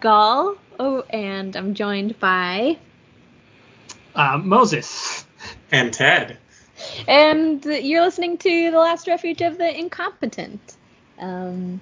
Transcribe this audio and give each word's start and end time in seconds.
Gall. 0.00 0.56
Oh, 0.78 1.04
and 1.10 1.54
I'm 1.56 1.74
joined 1.74 2.18
by. 2.18 2.78
Uh, 4.14 4.38
Moses. 4.38 5.24
And 5.70 5.92
Ted. 5.92 6.38
And 7.06 7.64
you're 7.64 8.02
listening 8.02 8.38
to 8.38 8.70
The 8.70 8.78
Last 8.78 9.06
Refuge 9.06 9.42
of 9.42 9.58
the 9.58 9.78
Incompetent. 9.78 10.76
Um, 11.18 11.80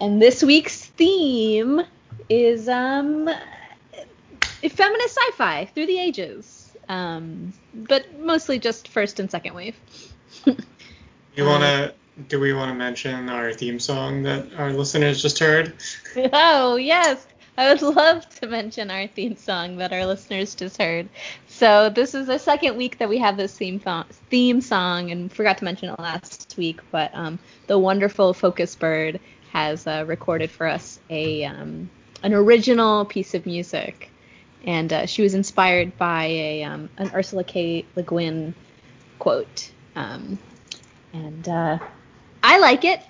and 0.00 0.22
this 0.22 0.42
week's 0.42 0.84
theme 0.84 1.82
is 2.28 2.68
um, 2.68 3.28
feminist 4.68 5.18
sci 5.18 5.30
fi 5.36 5.64
through 5.66 5.86
the 5.86 5.98
ages. 5.98 6.76
Um, 6.88 7.52
but 7.74 8.18
mostly 8.18 8.58
just 8.58 8.88
first 8.88 9.20
and 9.20 9.30
second 9.30 9.54
wave. 9.54 9.76
You 11.38 11.44
wanna? 11.44 11.92
Do 12.28 12.40
we 12.40 12.52
want 12.52 12.70
to 12.70 12.74
mention 12.74 13.28
our 13.28 13.52
theme 13.52 13.78
song 13.78 14.24
that 14.24 14.52
our 14.56 14.72
listeners 14.72 15.22
just 15.22 15.38
heard? 15.38 15.74
Oh, 16.32 16.74
yes. 16.74 17.24
I 17.58 17.68
would 17.68 17.82
love 17.96 18.26
to 18.40 18.46
mention 18.46 18.90
our 18.90 19.08
theme 19.08 19.36
song 19.36 19.78
that 19.78 19.92
our 19.92 20.06
listeners 20.06 20.54
just 20.54 20.80
heard. 20.80 21.08
So 21.48 21.90
this 21.90 22.14
is 22.14 22.28
the 22.28 22.38
second 22.38 22.76
week 22.76 22.98
that 22.98 23.08
we 23.08 23.18
have 23.18 23.36
this 23.36 23.54
theme 23.56 23.80
th- 23.80 24.06
theme 24.30 24.60
song, 24.60 25.10
and 25.10 25.30
forgot 25.30 25.58
to 25.58 25.64
mention 25.64 25.90
it 25.90 25.98
last 25.98 26.54
week, 26.56 26.80
but 26.92 27.10
um, 27.14 27.40
the 27.66 27.76
wonderful 27.76 28.32
Focus 28.32 28.76
Bird 28.76 29.18
has 29.52 29.86
uh, 29.86 30.04
recorded 30.06 30.50
for 30.52 30.68
us 30.68 31.00
a 31.10 31.44
um, 31.44 31.90
an 32.22 32.32
original 32.32 33.04
piece 33.04 33.34
of 33.34 33.44
music, 33.44 34.08
and 34.64 34.92
uh, 34.92 35.06
she 35.06 35.22
was 35.22 35.34
inspired 35.34 35.98
by 35.98 36.26
a 36.26 36.62
um, 36.62 36.88
an 36.96 37.10
Ursula 37.12 37.42
K. 37.42 37.84
Le 37.96 38.04
Guin 38.04 38.54
quote, 39.18 39.72
um, 39.96 40.38
and 41.12 41.48
uh, 41.48 41.78
I 42.40 42.58
like 42.60 42.84
it. 42.84 43.00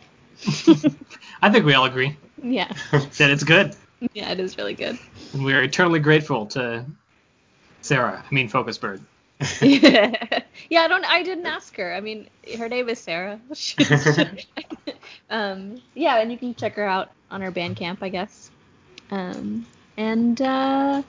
I 1.42 1.50
think 1.50 1.66
we 1.66 1.74
all 1.74 1.84
agree 1.84 2.16
yeah, 2.42 2.72
that 2.92 3.30
it's 3.30 3.44
good. 3.44 3.74
yeah, 4.12 4.30
it 4.30 4.40
is 4.40 4.56
really 4.56 4.74
good. 4.74 4.98
And 5.32 5.44
we 5.44 5.52
are 5.54 5.62
eternally 5.62 6.00
grateful 6.00 6.46
to 6.46 6.84
Sarah, 7.80 8.24
I 8.28 8.34
mean 8.34 8.48
Focus 8.48 8.78
Bird. 8.78 9.00
yeah, 9.60 10.40
yeah, 10.70 10.80
I 10.80 10.88
don't. 10.88 11.04
I 11.04 11.22
didn't 11.22 11.46
ask 11.46 11.76
her. 11.76 11.94
I 11.94 12.00
mean, 12.00 12.28
her 12.56 12.68
name 12.68 12.88
is 12.88 12.98
Sarah. 12.98 13.40
um, 15.30 15.80
yeah, 15.94 16.18
and 16.18 16.32
you 16.32 16.38
can 16.38 16.54
check 16.54 16.74
her 16.74 16.84
out 16.84 17.10
on 17.30 17.40
her 17.40 17.52
Bandcamp, 17.52 17.98
I 18.00 18.08
guess. 18.08 18.50
Um, 19.10 19.64
and 19.96 20.40
uh, 20.42 21.02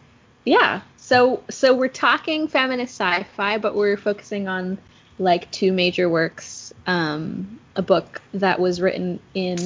yeah, 0.45 0.81
so 0.97 1.43
so 1.49 1.73
we're 1.73 1.87
talking 1.87 2.47
feminist 2.47 2.99
sci-fi, 2.99 3.57
but 3.57 3.75
we're 3.75 3.97
focusing 3.97 4.47
on 4.47 4.77
like 5.17 5.49
two 5.51 5.73
major 5.73 6.07
works. 6.07 6.71
Um, 6.85 7.59
a 7.75 7.81
book 7.81 8.21
that 8.33 8.59
was 8.59 8.81
written 8.81 9.19
in 9.33 9.57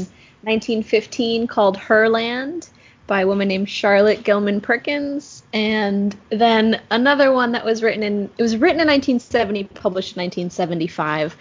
1915 0.44 1.48
called 1.48 1.78
Herland 1.78 2.70
by 3.08 3.22
a 3.22 3.28
woman 3.28 3.48
named 3.48 3.70
Charlotte 3.70 4.24
Gilman 4.24 4.62
Perkins, 4.62 5.44
and 5.54 6.16
then 6.30 6.82
another 6.90 7.32
one 7.32 7.52
that 7.52 7.66
was 7.66 7.84
written 7.84 8.04
in 8.04 8.30
it 8.38 8.42
was 8.42 8.56
written 8.56 8.80
in 8.80 8.88
1970, 8.88 9.66
published 9.66 10.16
in 10.16 10.24
1975, 10.24 11.36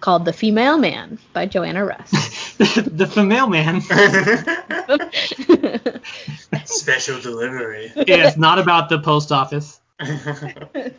called 0.00 0.24
The 0.24 0.32
Female 0.32 0.78
Man 0.78 1.18
by 1.32 1.46
Joanna 1.46 1.84
Russ. 1.84 2.10
the 2.58 3.10
female 3.12 3.48
man. 3.48 3.80
Special 6.64 7.20
delivery. 7.20 7.92
yeah, 7.96 8.28
it's 8.28 8.36
not 8.36 8.58
about 8.58 8.88
the 8.88 8.98
post 8.98 9.32
office. 9.32 9.80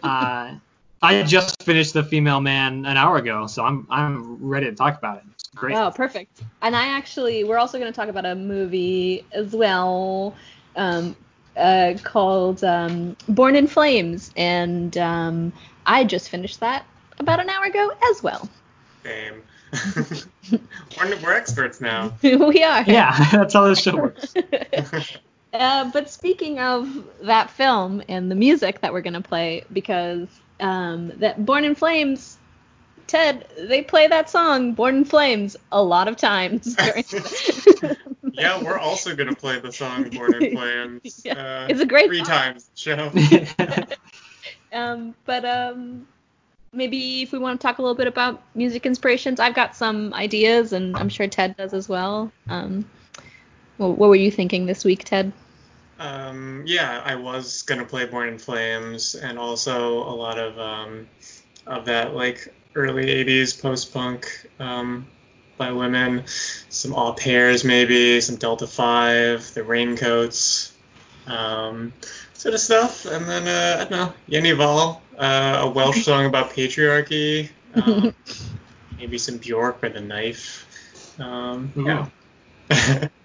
Uh, 0.04 0.56
I 1.02 1.24
just 1.24 1.62
finished 1.62 1.94
the 1.94 2.04
female 2.04 2.42
man 2.42 2.86
an 2.86 2.98
hour 2.98 3.18
ago, 3.18 3.46
so 3.46 3.64
I'm 3.64 3.86
I'm 3.90 4.44
ready 4.44 4.68
to 4.68 4.76
talk 4.76 4.98
about 4.98 5.18
it. 5.18 5.24
It's 5.58 5.62
great. 5.62 5.76
Oh, 5.76 5.90
perfect. 5.90 6.44
And 6.62 6.76
I 6.76 6.90
actually, 6.90 7.44
we're 7.44 7.58
also 7.58 7.80
going 7.80 7.92
to 7.92 7.96
talk 7.96 8.10
about 8.10 8.28
a 8.28 8.36
movie 8.36 9.26
as 9.32 9.54
well 9.54 10.36
um, 10.76 11.16
uh, 11.56 11.96
called 12.04 12.64
um, 12.64 13.18
Born 13.28 13.56
in 13.56 13.66
Flames, 13.66 14.32
and 14.38 14.96
um, 15.00 15.52
I 15.88 16.04
just 16.04 16.30
finished 16.30 16.60
that 16.60 16.86
about 17.18 17.40
an 17.40 17.50
hour 17.50 17.66
ago 17.66 17.92
as 18.12 18.22
well. 18.22 18.48
Same. 19.04 19.42
we're, 21.02 21.18
we're 21.24 21.34
experts 21.34 21.82
now. 21.82 22.14
we 22.22 22.64
are. 22.64 22.84
Yeah, 22.84 23.18
that's 23.32 23.56
how 23.56 23.68
this 23.68 23.82
show 23.82 23.96
works. 23.96 24.36
Uh, 25.54 25.90
but 25.92 26.08
speaking 26.12 26.60
of 26.60 27.04
that 27.24 27.50
film 27.50 28.04
and 28.08 28.30
the 28.30 28.36
music 28.36 28.82
that 28.82 28.94
we're 28.94 29.02
gonna 29.02 29.22
play, 29.22 29.64
because 29.74 30.28
um, 30.60 31.14
that 31.16 31.44
Born 31.44 31.66
in 31.66 31.74
Flames, 31.74 32.37
Ted, 33.08 33.48
they 33.58 33.82
play 33.82 34.08
that 34.08 34.30
song 34.30 34.74
Born 34.74 34.98
in 34.98 35.06
Flames 35.06 35.56
a 35.72 35.82
lot 35.82 36.08
of 36.08 36.18
times. 36.18 36.76
During 36.76 37.04
Yeah, 38.34 38.62
we're 38.62 38.78
also 38.78 39.16
gonna 39.16 39.34
play 39.34 39.60
the 39.60 39.72
song 39.72 40.10
Born 40.10 40.44
in 40.44 40.52
Flames. 40.52 41.22
Yeah, 41.26 41.34
uh, 41.34 41.68
it's 41.70 41.82
a 41.82 41.86
great 41.86 42.08
three 42.08 42.20
song. 42.20 42.28
times 42.28 42.70
show. 42.76 43.12
um, 44.72 45.16
but 45.26 45.44
um, 45.46 46.06
maybe 46.72 47.24
if 47.24 47.32
we 47.32 47.40
want 47.40 47.60
to 47.60 47.66
talk 47.66 47.80
a 47.80 47.82
little 47.82 47.96
bit 47.96 48.08
about 48.08 48.44
music 48.54 48.86
inspirations, 48.86 49.40
I've 49.40 49.56
got 49.56 49.76
some 49.76 50.14
ideas, 50.14 50.74
and 50.74 50.96
I'm 50.98 51.10
sure 51.10 51.28
Ted 51.28 51.58
does 51.58 51.74
as 51.74 51.90
well. 51.90 52.32
Um, 52.50 52.86
what, 53.78 53.98
what 53.98 54.10
were 54.10 54.16
you 54.16 54.30
thinking 54.30 54.66
this 54.66 54.86
week, 54.86 55.04
Ted? 55.04 55.32
Um, 56.00 56.64
yeah, 56.68 57.02
I 57.04 57.16
was 57.16 57.64
gonna 57.64 57.86
play 57.86 58.06
Born 58.06 58.28
in 58.28 58.38
Flames, 58.38 59.16
and 59.16 59.40
also 59.40 60.04
a 60.04 60.14
lot 60.14 60.38
of 60.38 60.60
um, 60.60 61.08
of 61.66 61.86
that 61.86 62.14
like 62.14 62.54
early 62.78 63.06
'80s 63.08 63.62
post-punk 63.62 64.48
um, 64.60 65.08
by 65.58 65.72
women, 65.72 66.24
some 66.70 66.94
Au 66.94 67.14
Pairs 67.14 67.64
maybe, 67.64 68.22
some 68.22 68.38
Delta 68.38 68.68
Five, 68.68 69.54
the 69.54 69.64
Raincoats, 69.64 70.74
um, 71.26 71.92
sort 72.34 72.54
of 72.54 72.62
stuff, 72.62 73.06
and 73.06 73.26
then 73.28 73.48
uh, 73.48 73.76
I 73.82 73.90
don't 73.90 73.92
know, 73.92 74.14
Jenny 74.30 74.52
Hval, 74.52 75.02
uh, 75.18 75.62
a 75.64 75.70
Welsh 75.70 76.04
song 76.04 76.26
about 76.26 76.52
patriarchy, 76.52 77.50
um, 77.76 78.14
maybe 78.98 79.18
some 79.18 79.38
Bjork 79.38 79.82
by 79.82 79.90
the 79.90 80.02
Knife. 80.02 80.64
Um, 81.20 81.74
yeah. 81.76 83.08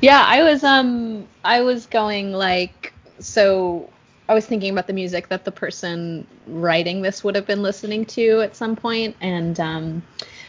Yeah, 0.00 0.22
I 0.24 0.42
was 0.42 0.62
um 0.62 1.26
I 1.44 1.62
was 1.62 1.86
going 1.86 2.32
like 2.32 2.92
so 3.18 3.90
I 4.28 4.34
was 4.34 4.46
thinking 4.46 4.70
about 4.70 4.86
the 4.86 4.92
music 4.92 5.28
that 5.28 5.44
the 5.44 5.52
person 5.52 6.26
writing 6.46 7.02
this 7.02 7.24
would 7.24 7.34
have 7.34 7.46
been 7.46 7.62
listening 7.62 8.04
to 8.06 8.40
at 8.42 8.56
some 8.56 8.76
point 8.76 9.16
and 9.20 9.58
um 9.58 10.02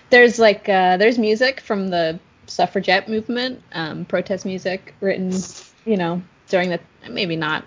there's 0.10 0.40
like 0.40 0.68
uh 0.68 0.98
there's 0.98 1.18
music 1.18 1.62
from 1.62 1.88
the 1.90 2.20
suffragette 2.48 3.08
movement, 3.08 3.62
um 3.74 4.06
protest 4.06 4.46
music 4.46 4.94
written, 5.02 5.32
you 5.86 5.98
know, 5.98 6.22
during 6.50 6.70
the 6.70 6.80
maybe 7.10 7.36
not 7.36 7.66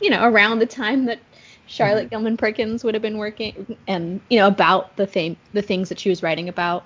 you 0.00 0.10
know, 0.10 0.24
around 0.26 0.60
the 0.60 0.66
time 0.66 1.06
that 1.06 1.18
Charlotte 1.66 2.10
Gilman 2.10 2.36
Perkins 2.36 2.82
would 2.84 2.94
have 2.94 3.02
been 3.02 3.18
working 3.18 3.76
and 3.86 4.20
you 4.30 4.38
know 4.38 4.46
about 4.48 4.96
the 4.96 5.06
thing 5.06 5.36
the 5.52 5.62
things 5.62 5.88
that 5.88 5.98
she 5.98 6.08
was 6.08 6.22
writing 6.22 6.48
about 6.48 6.84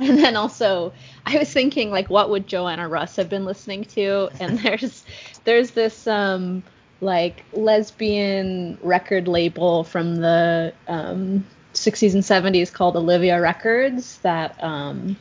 and 0.00 0.18
then 0.18 0.36
also, 0.36 0.92
I 1.26 1.38
was 1.38 1.52
thinking 1.52 1.90
like, 1.90 2.10
what 2.10 2.30
would 2.30 2.46
Joanna 2.48 2.88
Russ 2.88 3.16
have 3.16 3.28
been 3.28 3.44
listening 3.44 3.84
to? 3.84 4.30
And 4.40 4.58
there's 4.60 5.04
there's 5.44 5.70
this 5.72 6.06
um 6.06 6.62
like 7.02 7.44
lesbian 7.52 8.78
record 8.80 9.26
label 9.28 9.82
from 9.84 10.16
the 10.16 10.72
um 10.86 11.44
60s 11.74 12.14
and 12.14 12.22
70s 12.22 12.72
called 12.72 12.96
Olivia 12.96 13.40
Records 13.40 14.18
that 14.18 14.62
um 14.62 15.16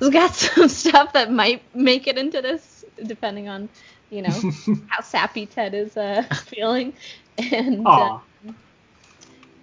has 0.00 0.10
got 0.10 0.34
some 0.34 0.68
stuff 0.68 1.12
that 1.12 1.30
might 1.30 1.62
make 1.74 2.06
it 2.06 2.18
into 2.18 2.42
this, 2.42 2.84
depending 3.04 3.48
on 3.48 3.68
you 4.10 4.22
know 4.22 4.52
how 4.88 5.02
sappy 5.02 5.46
Ted 5.46 5.74
is 5.74 5.96
uh, 5.96 6.22
feeling. 6.46 6.94
And 7.38 7.86
uh, 7.86 8.18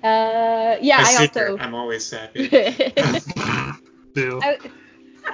uh, 0.03 0.77
yeah, 0.81 0.98
My 0.98 1.03
I 1.03 1.27
secret, 1.27 1.51
also. 1.51 1.63
I'm 1.63 1.75
always 1.75 2.06
sappy. 2.06 2.50
I, 4.42 4.57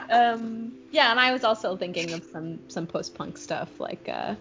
um, 0.10 0.74
yeah, 0.92 1.12
and 1.12 1.19
I 1.19 1.31
was 1.31 1.44
also 1.44 1.75
thinking 1.78 2.14
of 2.14 2.24
some 2.25 2.60
some 2.68 2.86
post 2.86 3.16
punk 3.16 3.38
stuff 3.38 3.80
like 3.80 4.08
uh, 4.08 4.36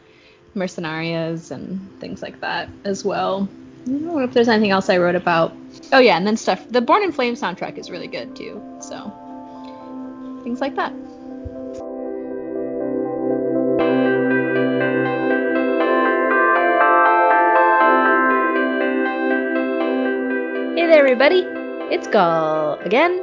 Mercenarias 0.56 1.50
and 1.50 1.78
things 2.00 2.22
like 2.22 2.40
that 2.40 2.68
as 2.84 3.04
well. 3.04 3.48
I 3.86 3.90
don't 3.90 4.04
know 4.04 4.18
if 4.18 4.32
there's 4.32 4.48
anything 4.48 4.72
else 4.72 4.88
I 4.90 4.98
wrote 4.98 5.14
about 5.14 5.54
Oh 5.92 5.98
yeah, 5.98 6.16
and 6.16 6.26
then 6.26 6.36
stuff. 6.36 6.66
The 6.70 6.80
Born 6.80 7.02
in 7.02 7.12
Flames 7.12 7.40
soundtrack 7.40 7.78
is 7.78 7.90
really 7.90 8.08
good 8.08 8.34
too. 8.34 8.60
So 8.80 9.12
things 10.42 10.60
like 10.60 10.74
that. 10.76 10.92
Hey 20.76 20.86
there, 20.86 20.98
everybody. 20.98 21.44
It's 21.94 22.08
Gall 22.08 22.74
again. 22.80 23.22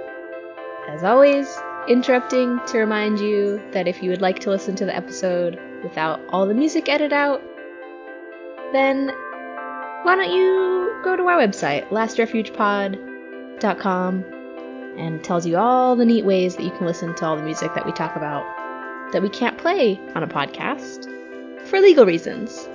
As 0.88 1.04
always, 1.04 1.48
interrupting 1.88 2.60
to 2.68 2.78
remind 2.78 3.20
you 3.20 3.62
that 3.72 3.88
if 3.88 4.02
you 4.02 4.10
would 4.10 4.22
like 4.22 4.40
to 4.40 4.50
listen 4.50 4.76
to 4.78 4.86
the 4.86 4.96
episode 4.96 5.60
without 5.84 6.20
all 6.30 6.48
the 6.48 6.54
music 6.54 6.88
edited 6.90 7.14
out, 7.14 7.42
then 8.72 9.12
why 10.04 10.16
don't 10.16 10.32
you 10.32 11.00
go 11.04 11.16
to 11.16 11.24
our 11.24 11.38
website, 11.38 11.88
lastrefugepod.com, 11.90 14.26
and 14.98 15.24
tells 15.24 15.46
you 15.46 15.58
all 15.58 15.96
the 15.96 16.06
neat 16.06 16.26
ways 16.26 16.56
that 16.56 16.64
you 16.64 16.72
can 16.72 16.86
listen 16.86 17.14
to 17.16 17.26
all 17.26 17.36
the 17.36 17.44
music 17.44 17.74
that 17.76 17.86
we 17.86 17.92
talk 17.92 18.16
about 18.16 18.44
that 19.12 19.22
we 19.22 19.30
can't 19.30 19.58
play 19.58 20.00
on 20.16 20.24
a 20.24 20.28
podcast 20.28 21.06
for 21.68 21.80
legal 21.80 22.06
reasons. 22.06 22.68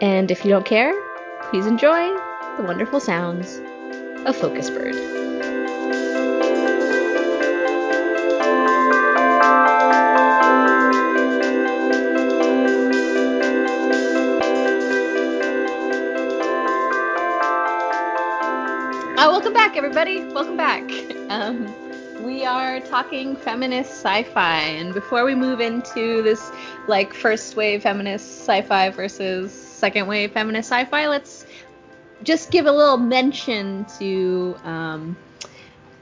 And 0.00 0.30
if 0.30 0.44
you 0.44 0.50
don't 0.50 0.66
care, 0.66 0.94
please 1.50 1.66
enjoy 1.66 2.08
the 2.56 2.64
wonderful 2.64 3.00
sounds 3.00 3.60
of 4.26 4.36
Focus 4.36 4.70
Bird. 4.70 5.15
Everybody. 19.76 20.24
Welcome 20.24 20.56
back. 20.56 20.90
Um, 21.28 21.74
we 22.24 22.44
are 22.44 22.78
talking 22.78 23.34
feminist 23.34 23.90
sci-fi, 23.90 24.60
and 24.60 24.94
before 24.94 25.24
we 25.24 25.34
move 25.34 25.60
into 25.60 26.22
this 26.22 26.52
like 26.86 27.12
first 27.12 27.56
wave 27.56 27.82
feminist 27.82 28.42
sci-fi 28.42 28.90
versus 28.90 29.52
second 29.52 30.06
wave 30.06 30.30
feminist 30.30 30.70
sci-fi, 30.70 31.08
let's 31.08 31.46
just 32.22 32.52
give 32.52 32.66
a 32.66 32.70
little 32.70 32.96
mention 32.96 33.84
to 33.98 34.56
um, 34.62 35.16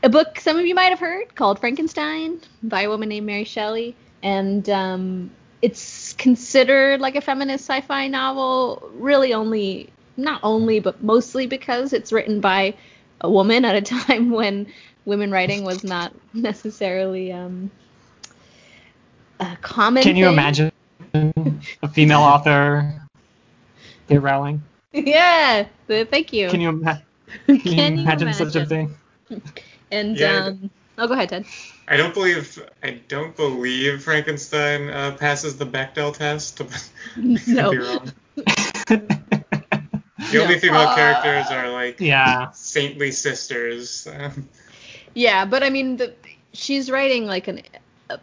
a 0.02 0.10
book 0.10 0.38
some 0.38 0.58
of 0.58 0.66
you 0.66 0.74
might 0.74 0.90
have 0.90 1.00
heard 1.00 1.34
called 1.34 1.58
Frankenstein 1.58 2.38
by 2.62 2.82
a 2.82 2.88
woman 2.90 3.08
named 3.08 3.26
Mary 3.26 3.44
Shelley, 3.44 3.96
and 4.22 4.68
um, 4.68 5.30
it's 5.62 6.12
considered 6.12 7.00
like 7.00 7.16
a 7.16 7.22
feminist 7.22 7.64
sci-fi 7.64 8.08
novel, 8.08 8.90
really 8.92 9.32
only 9.32 9.88
not 10.18 10.40
only 10.42 10.80
but 10.80 11.02
mostly 11.02 11.46
because 11.46 11.94
it's 11.94 12.12
written 12.12 12.42
by 12.42 12.74
a 13.20 13.30
woman 13.30 13.64
at 13.64 13.74
a 13.76 13.82
time 14.06 14.30
when 14.30 14.66
women 15.04 15.30
writing 15.30 15.64
was 15.64 15.84
not 15.84 16.12
necessarily 16.32 17.32
um, 17.32 17.70
a 19.40 19.56
common. 19.62 20.02
Can 20.02 20.16
you 20.16 20.26
thing. 20.26 20.32
imagine 20.32 20.72
a 21.82 21.88
female 21.92 22.20
author? 22.20 23.00
Dear 24.08 24.20
Rowling. 24.20 24.62
Yeah, 24.92 25.66
th- 25.88 26.08
thank 26.08 26.32
you. 26.32 26.48
Can 26.48 26.60
you, 26.60 26.68
ima- 26.68 27.02
can 27.46 27.56
you 27.56 27.72
Can 27.72 27.96
you 27.96 28.02
imagine, 28.02 28.32
such 28.32 28.54
a 28.54 28.66
thing? 28.66 28.94
And 29.90 30.18
Yeah. 30.18 30.46
um, 30.46 30.70
oh, 30.98 31.08
go 31.08 31.14
ahead, 31.14 31.30
Ted. 31.30 31.46
I 31.88 31.96
don't 31.96 32.14
believe 32.14 32.62
I 32.82 33.00
don't 33.08 33.36
believe 33.36 34.02
Frankenstein 34.02 34.88
uh, 34.90 35.16
passes 35.18 35.56
the 35.56 35.66
Bechdel 35.66 36.14
test. 36.14 36.60
I 36.60 36.64
could 37.74 37.90
No. 38.88 39.10
Be 40.34 40.40
wrong. 40.40 40.48
The 40.48 40.54
only 40.54 40.60
female 40.60 40.88
Uh, 40.88 40.94
characters 40.94 41.50
are 41.50 41.70
like 41.70 42.00
yeah. 42.00 42.50
saintly 42.52 43.10
sisters. 43.12 44.06
Um, 44.06 44.48
Yeah, 45.14 45.44
but 45.44 45.62
I 45.62 45.70
mean, 45.70 45.96
the, 45.96 46.12
she's 46.52 46.90
writing 46.90 47.26
like 47.26 47.46
an 47.48 47.62
a, 48.10 48.18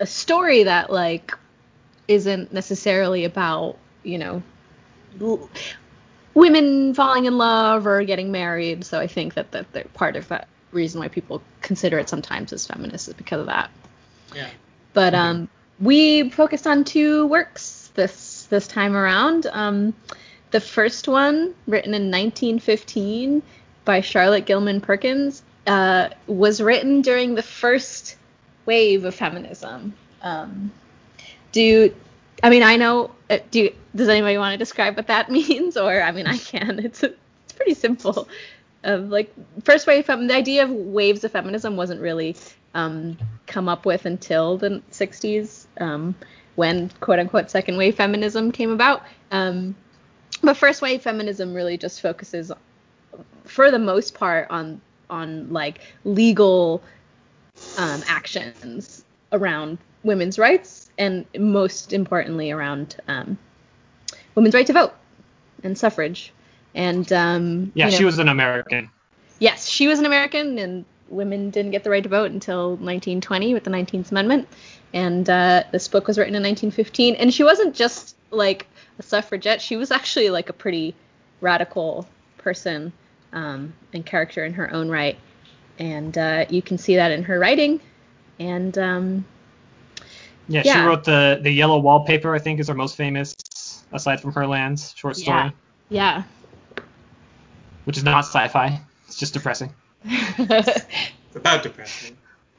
a 0.00 0.06
story 0.06 0.62
that 0.64 0.90
like 0.90 1.32
isn't 2.08 2.52
necessarily 2.52 3.24
about 3.24 3.76
you 4.02 4.18
know 4.18 4.42
l- 5.20 5.50
women 6.34 6.94
falling 6.94 7.26
in 7.26 7.36
love 7.36 7.86
or 7.86 8.02
getting 8.04 8.32
married. 8.32 8.84
So 8.84 8.98
I 8.98 9.06
think 9.06 9.34
that 9.34 9.50
that 9.52 9.70
they're 9.72 9.84
part 9.94 10.16
of 10.16 10.28
that 10.28 10.48
reason 10.72 11.00
why 11.00 11.08
people 11.08 11.42
consider 11.60 11.98
it 11.98 12.08
sometimes 12.08 12.52
as 12.52 12.66
feminist 12.66 13.08
is 13.08 13.14
because 13.14 13.40
of 13.40 13.46
that. 13.46 13.70
yeah. 14.34 14.48
But 14.94 15.14
um, 15.14 15.48
we 15.80 16.30
focused 16.30 16.66
on 16.66 16.84
two 16.84 17.26
works 17.26 17.90
this 17.94 18.46
this 18.50 18.66
time 18.66 18.96
around. 18.96 19.46
Um, 19.52 19.94
the 20.50 20.60
first 20.60 21.08
one, 21.08 21.54
written 21.66 21.94
in 21.94 22.10
1915 22.10 23.42
by 23.84 24.00
Charlotte 24.00 24.46
Gilman 24.46 24.80
Perkins, 24.80 25.42
uh, 25.66 26.08
was 26.26 26.60
written 26.60 27.02
during 27.02 27.34
the 27.34 27.42
first 27.42 28.16
wave 28.66 29.04
of 29.04 29.14
feminism. 29.14 29.94
Um, 30.22 30.70
do 31.52 31.92
I 32.42 32.50
mean 32.50 32.62
I 32.62 32.76
know? 32.76 33.10
uh, 33.30 33.38
Do 33.50 33.70
does 33.94 34.08
anybody 34.08 34.38
want 34.38 34.52
to 34.54 34.58
describe 34.58 34.96
what 34.96 35.06
that 35.08 35.30
means? 35.38 35.76
Or 35.76 36.00
I 36.02 36.12
mean 36.12 36.26
I 36.26 36.36
can. 36.38 36.78
It's 36.84 37.02
it's 37.02 37.52
pretty 37.54 37.74
simple. 37.74 38.28
Of 38.84 39.08
like 39.08 39.32
first 39.64 39.86
wave 39.86 40.06
fem- 40.06 40.28
the 40.28 40.34
idea 40.34 40.62
of 40.64 40.70
waves 40.70 41.24
of 41.24 41.32
feminism 41.32 41.76
wasn't 41.76 42.00
really 42.00 42.36
um, 42.74 43.18
come 43.46 43.68
up 43.68 43.84
with 43.86 44.06
until 44.06 44.56
the 44.56 44.82
60s 44.92 45.66
um, 45.80 46.14
when 46.54 46.88
quote 47.00 47.18
unquote 47.18 47.50
second 47.50 47.76
wave 47.76 47.96
feminism 47.96 48.52
came 48.52 48.70
about. 48.70 49.02
Um, 49.32 49.74
but 50.42 50.56
first 50.56 50.82
wave 50.82 51.02
feminism 51.02 51.54
really 51.54 51.76
just 51.76 52.00
focuses 52.00 52.52
for 53.44 53.70
the 53.70 53.78
most 53.78 54.14
part 54.14 54.46
on 54.50 54.80
on 55.10 55.50
like 55.52 55.80
legal 56.04 56.82
um, 57.78 58.02
actions 58.06 59.04
around 59.32 59.78
women's 60.04 60.38
rights 60.38 60.90
and 60.98 61.24
most 61.38 61.92
importantly 61.92 62.50
around 62.50 62.96
um, 63.08 63.38
women's 64.34 64.54
right 64.54 64.66
to 64.66 64.72
vote 64.72 64.94
and 65.64 65.76
suffrage. 65.76 66.32
And 66.74 67.12
um, 67.12 67.72
Yeah, 67.74 67.86
you 67.86 67.92
know, 67.92 67.98
she 67.98 68.04
was 68.04 68.18
an 68.18 68.28
American. 68.28 68.90
Yes, 69.38 69.68
she 69.68 69.86
was 69.86 69.98
an 69.98 70.06
American, 70.06 70.58
and 70.58 70.84
women 71.08 71.50
didn't 71.50 71.70
get 71.70 71.84
the 71.84 71.90
right 71.90 72.02
to 72.02 72.08
vote 72.08 72.30
until 72.30 72.70
1920 72.70 73.54
with 73.54 73.64
the 73.64 73.70
19th 73.70 74.10
Amendment. 74.10 74.48
And 74.92 75.28
uh, 75.28 75.64
this 75.72 75.88
book 75.88 76.06
was 76.06 76.18
written 76.18 76.34
in 76.34 76.42
1915. 76.42 77.14
And 77.16 77.32
she 77.32 77.44
wasn't 77.44 77.74
just 77.74 78.16
like 78.30 78.66
a 78.98 79.02
suffragette; 79.02 79.60
she 79.60 79.76
was 79.76 79.90
actually 79.90 80.30
like 80.30 80.48
a 80.48 80.52
pretty 80.52 80.94
radical 81.40 82.06
person 82.38 82.92
um, 83.32 83.72
and 83.92 84.04
character 84.04 84.44
in 84.44 84.54
her 84.54 84.72
own 84.72 84.88
right. 84.88 85.18
And 85.78 86.16
uh, 86.18 86.46
you 86.48 86.62
can 86.62 86.78
see 86.78 86.96
that 86.96 87.12
in 87.12 87.22
her 87.24 87.38
writing. 87.38 87.80
And 88.40 88.76
um, 88.78 89.24
Yeah, 90.48 90.62
she 90.62 90.78
wrote 90.80 91.04
the 91.04 91.38
the 91.42 91.50
Yellow 91.50 91.78
Wallpaper. 91.78 92.34
I 92.34 92.38
think 92.38 92.60
is 92.60 92.68
her 92.68 92.74
most 92.74 92.96
famous, 92.96 93.34
aside 93.92 94.20
from 94.20 94.32
Herland's 94.32 94.94
short 94.96 95.16
story, 95.16 95.52
Yeah. 95.88 96.22
yeah. 96.76 96.82
which 97.84 97.96
is 97.96 98.04
not 98.04 98.20
sci-fi. 98.24 98.80
It's 99.06 99.16
just 99.18 99.34
depressing. 99.34 99.72
It's 100.04 100.86
about 101.34 101.62
depressing. 101.62 102.16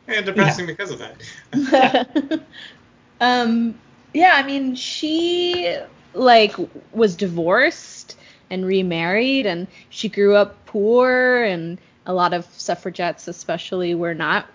And 0.08 0.26
depressing 0.26 0.66
because 0.66 0.92
of 0.92 1.00
that. 1.00 2.42
um 3.22 3.78
yeah 4.14 4.34
i 4.36 4.44
mean 4.44 4.76
she 4.76 5.78
like 6.14 6.56
was 6.92 7.16
divorced 7.16 8.16
and 8.50 8.66
remarried 8.66 9.46
and 9.46 9.68
she 9.90 10.10
grew 10.10 10.36
up 10.36 10.66
poor 10.66 11.44
and 11.44 11.78
a 12.06 12.14
lot 12.14 12.34
of 12.34 12.46
suffragettes 12.58 13.28
especially 13.28 13.94
were 13.94 14.14
not 14.16 14.48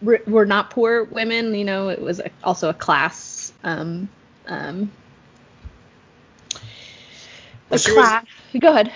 were 0.00 0.46
not 0.46 0.70
poor 0.70 1.04
women 1.04 1.54
you 1.54 1.64
know 1.64 1.88
it 1.88 2.00
was 2.00 2.20
also 2.42 2.68
a 2.70 2.74
class 2.74 3.52
um 3.64 4.08
um 4.46 4.90
a 7.70 7.78
she 7.78 7.90
was- 7.92 7.98
class 7.98 8.24
go 8.58 8.70
ahead 8.70 8.92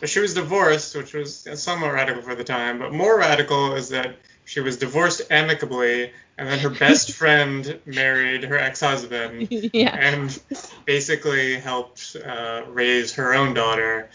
But 0.00 0.10
she 0.10 0.20
was 0.20 0.34
divorced, 0.34 0.94
which 0.94 1.14
was 1.14 1.48
somewhat 1.54 1.94
radical 1.94 2.20
for 2.22 2.34
the 2.34 2.44
time. 2.44 2.78
But 2.78 2.92
more 2.92 3.18
radical 3.18 3.74
is 3.74 3.88
that 3.88 4.16
she 4.46 4.60
was 4.60 4.78
divorced 4.78 5.22
amicably, 5.28 6.12
and 6.38 6.48
then 6.48 6.60
her 6.60 6.70
best 6.70 7.12
friend 7.20 7.78
married 7.84 8.44
her 8.44 8.56
ex-husband, 8.56 9.48
yeah 9.50 9.94
and 9.94 10.40
basically 10.86 11.58
helped 11.58 12.16
uh, 12.24 12.62
raise 12.68 13.12
her 13.12 13.34
own 13.34 13.52
daughter. 13.52 14.08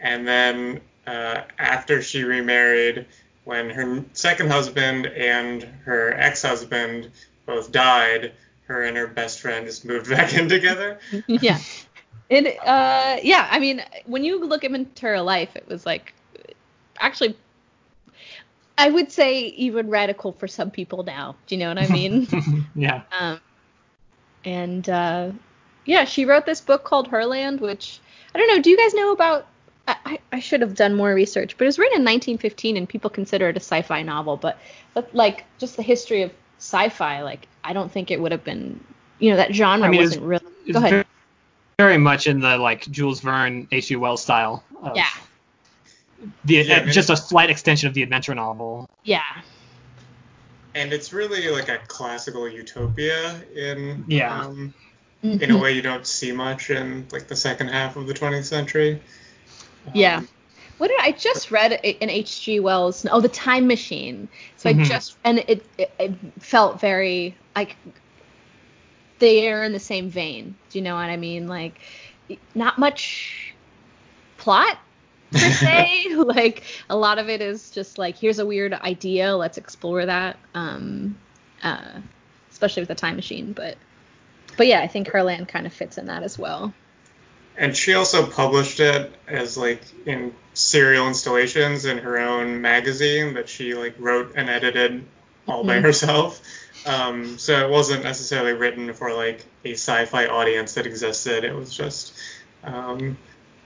And 0.00 0.26
then 0.26 0.80
uh, 1.06 1.42
after 1.58 2.02
she 2.02 2.24
remarried, 2.24 3.06
when 3.44 3.70
her 3.70 4.04
second 4.12 4.50
husband 4.50 5.06
and 5.06 5.62
her 5.84 6.12
ex-husband 6.12 7.10
both 7.46 7.70
died, 7.70 8.32
her 8.66 8.82
and 8.82 8.96
her 8.96 9.06
best 9.06 9.40
friend 9.40 9.64
just 9.64 9.84
moved 9.84 10.10
back 10.10 10.34
in 10.34 10.48
together. 10.48 10.98
yeah. 11.26 11.58
It 12.28 12.58
uh 12.66 13.16
yeah, 13.22 13.48
I 13.50 13.58
mean 13.58 13.82
when 14.04 14.22
you 14.22 14.44
look 14.44 14.64
at 14.64 14.70
her 15.00 15.20
life 15.22 15.56
it 15.56 15.66
was 15.66 15.86
like 15.86 16.12
actually 17.00 17.36
I 18.78 18.88
would 18.88 19.12
say 19.12 19.40
even 19.48 19.90
radical 19.90 20.32
for 20.32 20.48
some 20.48 20.70
people 20.70 21.02
now. 21.02 21.36
Do 21.46 21.56
you 21.56 21.60
know 21.60 21.68
what 21.68 21.78
I 21.78 21.88
mean? 21.88 22.28
yeah. 22.74 23.02
um 23.18 23.40
and 24.44 24.88
uh 24.88 25.32
yeah, 25.84 26.04
she 26.04 26.24
wrote 26.24 26.46
this 26.46 26.60
book 26.60 26.84
called 26.84 27.10
Herland 27.10 27.60
which 27.60 28.00
I 28.34 28.38
don't 28.38 28.48
know, 28.48 28.62
do 28.62 28.70
you 28.70 28.76
guys 28.76 28.94
know 28.94 29.12
about 29.12 29.46
I, 29.88 30.18
I 30.32 30.40
should 30.40 30.60
have 30.60 30.74
done 30.74 30.94
more 30.94 31.14
research, 31.14 31.56
but 31.56 31.64
it 31.64 31.68
was 31.68 31.78
written 31.78 32.00
in 32.00 32.04
1915 32.04 32.76
and 32.76 32.88
people 32.88 33.08
consider 33.08 33.48
it 33.48 33.56
a 33.56 33.60
sci-fi 33.60 34.02
novel. 34.02 34.36
But 34.36 34.58
but 34.94 35.14
like 35.14 35.44
just 35.58 35.76
the 35.76 35.82
history 35.82 36.22
of 36.22 36.32
sci-fi, 36.58 37.22
like 37.22 37.48
I 37.64 37.72
don't 37.72 37.90
think 37.90 38.10
it 38.10 38.20
would 38.20 38.32
have 38.32 38.44
been, 38.44 38.82
you 39.18 39.30
know, 39.30 39.36
that 39.36 39.54
genre 39.54 39.86
I 39.86 39.90
mean, 39.90 40.00
wasn't 40.00 40.24
really. 40.24 40.44
Go 40.70 40.78
ahead. 40.78 40.90
Very, 40.90 41.04
very 41.78 41.98
much 41.98 42.26
in 42.26 42.40
the 42.40 42.58
like 42.58 42.82
Jules 42.90 43.20
Verne, 43.20 43.66
H.G. 43.72 43.96
Wells 43.96 44.22
style. 44.22 44.62
Of 44.82 44.94
Yeah, 44.94 45.06
The, 46.44 46.54
Yeah, 46.56 46.76
I 46.76 46.80
uh, 46.80 46.86
just 46.86 47.10
a 47.10 47.16
slight 47.16 47.50
extension 47.50 47.88
of 47.88 47.94
the 47.94 48.02
adventure 48.02 48.34
novel. 48.34 48.86
yeah, 49.04 49.22
And 50.74 50.92
it's 50.92 51.12
really 51.12 51.48
like 51.50 51.68
a 51.68 51.78
classical 51.86 52.48
utopia 52.48 53.42
in 53.54 54.04
Yeah. 54.08 54.40
um, 54.44 54.74
in 55.22 55.50
a 55.50 55.54
Mhm. 55.54 55.60
way 55.60 55.72
you 55.72 55.82
don't 55.82 56.06
see 56.06 56.30
much 56.32 56.70
in 56.70 57.06
like 57.10 57.26
the 57.28 57.34
second 57.36 57.68
half 57.68 57.96
of 57.96 58.06
the 58.06 58.14
20th 58.14 58.44
century. 58.46 59.00
Yeah. 59.94 60.18
Um, 60.18 60.28
What 60.78 60.88
did 60.88 61.00
I 61.00 61.10
just 61.10 61.50
read 61.50 61.72
a- 61.72 62.00
an 62.02 62.08
H.G. 62.08 62.60
Wells? 62.60 63.04
Oh, 63.10 63.20
The 63.20 63.28
Time 63.28 63.66
Machine. 63.66 64.28
So 64.56 64.70
Mhm. 64.70 64.80
I 64.80 64.84
just 64.84 65.16
and 65.24 65.38
it, 65.48 65.66
it 65.76 65.90
it 65.98 66.12
felt 66.38 66.80
very 66.80 67.34
like 67.56 67.74
they 69.18 69.50
are 69.50 69.64
in 69.64 69.72
the 69.72 69.80
same 69.80 70.08
vein. 70.08 70.54
Do 70.70 70.78
you 70.78 70.84
know 70.84 70.94
what 70.94 71.10
I 71.10 71.16
mean? 71.16 71.48
Like 71.48 71.80
not 72.54 72.78
much 72.78 73.52
plot 74.36 74.78
per 75.32 75.38
se. 75.50 76.14
like 76.16 76.64
a 76.90 76.96
lot 76.96 77.18
of 77.18 77.28
it 77.28 77.40
is 77.40 77.70
just 77.70 77.98
like 77.98 78.16
here's 78.18 78.38
a 78.38 78.46
weird 78.46 78.72
idea, 78.74 79.36
let's 79.36 79.58
explore 79.58 80.06
that. 80.06 80.36
Um, 80.54 81.16
uh, 81.62 82.00
especially 82.50 82.82
with 82.82 82.88
the 82.88 82.94
Time 82.94 83.16
Machine, 83.16 83.52
but. 83.52 83.76
But 84.56 84.66
yeah, 84.66 84.80
I 84.80 84.88
think 84.88 85.06
Herland 85.08 85.46
kind 85.46 85.66
of 85.68 85.72
fits 85.72 85.98
in 85.98 86.06
that 86.06 86.24
as 86.24 86.36
well. 86.36 86.74
And 87.56 87.76
she 87.76 87.94
also 87.94 88.26
published 88.26 88.80
it 88.80 89.14
as 89.28 89.56
like 89.56 89.80
in 90.04 90.34
serial 90.54 91.06
installations 91.06 91.84
in 91.84 91.98
her 91.98 92.18
own 92.18 92.60
magazine 92.60 93.34
that 93.34 93.48
she 93.48 93.74
like 93.74 93.94
wrote 94.00 94.32
and 94.34 94.48
edited 94.50 95.04
all 95.46 95.62
by 95.62 95.76
Mhm. 95.78 95.82
herself. 95.82 96.40
Um, 96.86 97.38
so 97.38 97.64
it 97.64 97.70
wasn't 97.70 98.02
necessarily 98.02 98.52
written 98.52 98.92
for 98.94 99.12
like 99.12 99.44
a 99.64 99.72
sci-fi 99.74 100.26
audience 100.26 100.74
that 100.74 100.86
existed. 100.86 101.44
It 101.44 101.54
was 101.54 101.72
just 101.72 102.14
um, 102.64 103.16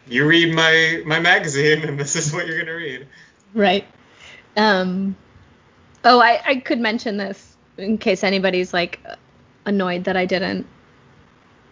you 0.06 0.26
read 0.26 0.54
my 0.54 1.02
my 1.06 1.20
magazine 1.20 1.82
and 1.82 1.98
this 1.98 2.16
is 2.16 2.32
what 2.32 2.46
you're 2.46 2.58
gonna 2.58 2.76
read. 2.76 3.06
Right. 3.54 3.86
Um. 4.56 5.16
Oh, 6.04 6.20
I, 6.20 6.42
I 6.44 6.56
could 6.56 6.80
mention 6.80 7.16
this 7.16 7.56
in 7.76 7.98
case 7.98 8.24
anybody's 8.24 8.74
like 8.74 9.00
annoyed 9.64 10.04
that 10.04 10.16
I 10.16 10.26
didn't 10.26 10.66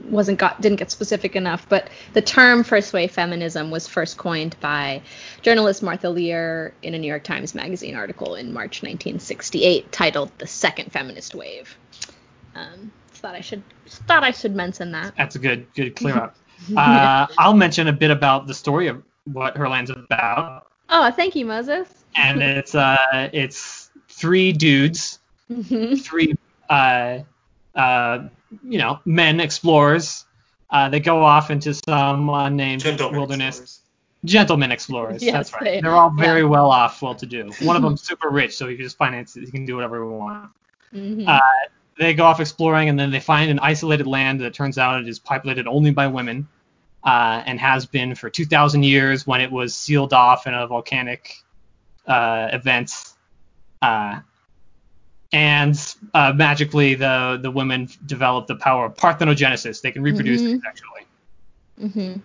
wasn't 0.09 0.39
got 0.39 0.61
didn't 0.61 0.79
get 0.79 0.91
specific 0.91 1.37
enough. 1.37 1.69
But 1.69 1.91
the 2.13 2.23
term 2.23 2.65
first 2.65 2.93
wave 2.93 3.11
feminism 3.11 3.71
was 3.71 3.87
first 3.87 4.17
coined 4.17 4.57
by 4.61 5.03
journalist 5.43 5.83
Martha 5.83 6.09
Lear 6.09 6.73
in 6.83 6.95
a 6.95 6.99
New 6.99 7.09
York 7.09 7.25
Times 7.25 7.55
Magazine 7.55 7.97
article 7.97 8.35
in 8.35 8.53
March 8.53 8.83
1968 8.83 9.93
titled 9.93 10.31
"The 10.39 10.47
Second 10.47 10.93
Feminist 10.93 11.35
Wave." 11.35 11.77
Um, 12.55 12.93
thought 13.11 13.35
I 13.35 13.41
should 13.41 13.63
thought 13.87 14.25
I 14.25 14.31
should 14.31 14.55
mention 14.55 14.93
that. 14.93 15.15
That's 15.17 15.37
a 15.37 15.39
good 15.39 15.73
good 15.75 15.97
clear 15.97 16.17
up. 16.17 16.37
Uh, 16.77 17.27
I'll 17.39 17.55
mention 17.55 17.89
a 17.89 17.93
bit 17.93 18.11
about 18.11 18.47
the 18.47 18.55
story 18.55 18.87
of 18.89 19.03
what 19.25 19.57
Her 19.57 19.65
Herland's 19.67 19.91
about, 19.91 20.67
Oh, 20.89 21.11
thank 21.11 21.35
you, 21.37 21.47
Moses. 21.47 21.89
and 22.17 22.43
it's 22.43 22.75
uh 22.75 22.97
it's 23.33 23.91
three 24.09 24.53
dudes, 24.53 25.19
Mhm. 25.51 26.01
three 26.03 26.35
uh 26.69 27.19
uh 27.75 28.29
you 28.69 28.79
know 28.79 28.99
men 29.05 29.41
explorers. 29.41 30.25
Uh, 30.73 30.89
they 30.89 31.01
go 31.01 31.25
off 31.25 31.51
into 31.51 31.75
some 31.75 32.29
unnamed 32.31 32.83
Gentlemen 32.83 33.19
wilderness. 33.19 33.57
explorers. 33.59 33.81
Gentlemen 34.25 34.71
explorers. 34.71 35.23
Yes, 35.23 35.33
that's 35.33 35.53
right. 35.55 35.65
they- 35.65 35.81
They, 35.81 35.89
are 35.89 35.97
all 35.97 36.11
very 36.11 36.43
yeah. 36.43 36.47
well 36.47 36.71
off, 36.71 37.03
well 37.03 37.15
to 37.17 37.27
do. 37.27 37.51
One 37.63 37.75
of 37.75 37.83
them's 37.83 38.03
super 38.03 38.29
rich, 38.29 38.57
so 38.57 38.69
he 38.69 38.77
can 38.77 38.85
just 38.85 38.97
finance 38.97 39.37
it. 39.37 39.45
He 39.47 39.51
can 39.51 39.65
do 39.65 39.75
whatever 39.75 39.97
he 40.03 40.09
wants. 40.09 40.55
Mhm. 40.95 41.27
Uh, 41.27 41.41
they 41.99 42.15
go 42.15 42.25
off 42.25 42.41
exploring 42.41 42.89
and 42.89 42.99
then 42.99 43.11
they 43.11 43.21
find 43.21 43.51
an 43.51 43.59
isolated 43.59 44.07
land 44.07 44.41
that 44.41 44.55
turns 44.55 44.79
out 44.79 45.01
it 45.01 45.09
is 45.09 45.19
populated 45.19 45.67
only 45.67 45.91
by 45.91 46.07
women 46.07 46.49
uh, 47.05 47.43
and 47.47 47.59
has 47.61 47.87
been 47.87 48.15
for 48.15 48.31
2,000 48.31 48.83
years 48.83 49.27
when 49.27 49.41
it 49.41 49.51
was 49.51 49.75
sealed 49.75 50.13
off 50.13 50.47
in 50.47 50.55
a 50.55 50.67
volcanic 50.67 51.35
uh, 52.07 52.49
event. 52.53 52.93
Uh, 53.83 54.21
and 55.33 55.95
uh, 56.13 56.33
magically, 56.35 56.95
the 56.95 57.39
the 57.41 57.51
women 57.51 57.89
develop 58.07 58.49
the 58.49 58.57
power 58.57 58.87
of 58.87 58.97
parthenogenesis. 58.97 59.81
They 59.81 59.93
can 59.93 60.03
reproduce 60.03 60.43
Mhm. 60.43 60.61
sexually. 60.61 61.07
Mhm. 61.81 62.21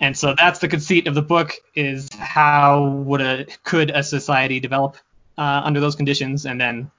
And 0.00 0.16
so 0.16 0.34
that's 0.36 0.58
the 0.58 0.68
conceit 0.68 1.06
of 1.06 1.14
the 1.14 1.22
book: 1.22 1.54
is 1.74 2.10
how 2.18 2.84
would 3.06 3.22
a 3.22 3.46
could 3.64 3.90
a 3.90 4.02
society 4.02 4.60
develop 4.60 4.96
uh, 5.38 5.62
under 5.64 5.80
those 5.80 5.96
conditions, 5.96 6.44
and 6.44 6.60
then 6.60 6.90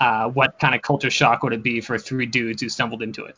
uh, 0.00 0.28
what 0.28 0.58
kind 0.58 0.74
of 0.74 0.82
culture 0.82 1.10
shock 1.10 1.42
would 1.42 1.52
it 1.52 1.62
be 1.62 1.80
for 1.80 1.98
three 1.98 2.26
dudes 2.26 2.62
who 2.62 2.68
stumbled 2.68 3.02
into 3.02 3.24
it? 3.24 3.36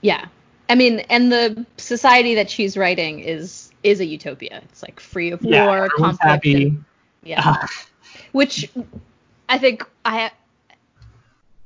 Yeah. 0.00 0.26
I 0.68 0.74
mean, 0.74 1.00
and 1.10 1.30
the 1.30 1.66
society 1.76 2.34
that 2.36 2.48
she's 2.50 2.76
writing 2.76 3.20
is 3.20 3.70
is 3.82 4.00
a 4.00 4.04
utopia. 4.04 4.62
It's 4.64 4.82
like 4.82 5.00
free 5.00 5.30
of 5.32 5.42
Yeah, 5.42 5.66
war, 5.66 5.88
conflict. 5.90 6.22
happy. 6.22 6.64
and- 6.66 6.84
yeah. 7.24 7.42
Uh, 7.44 7.66
Which 8.32 8.70
I 9.48 9.58
think 9.58 9.84
I 10.04 10.30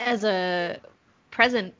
as 0.00 0.24
a 0.24 0.78
present 1.30 1.72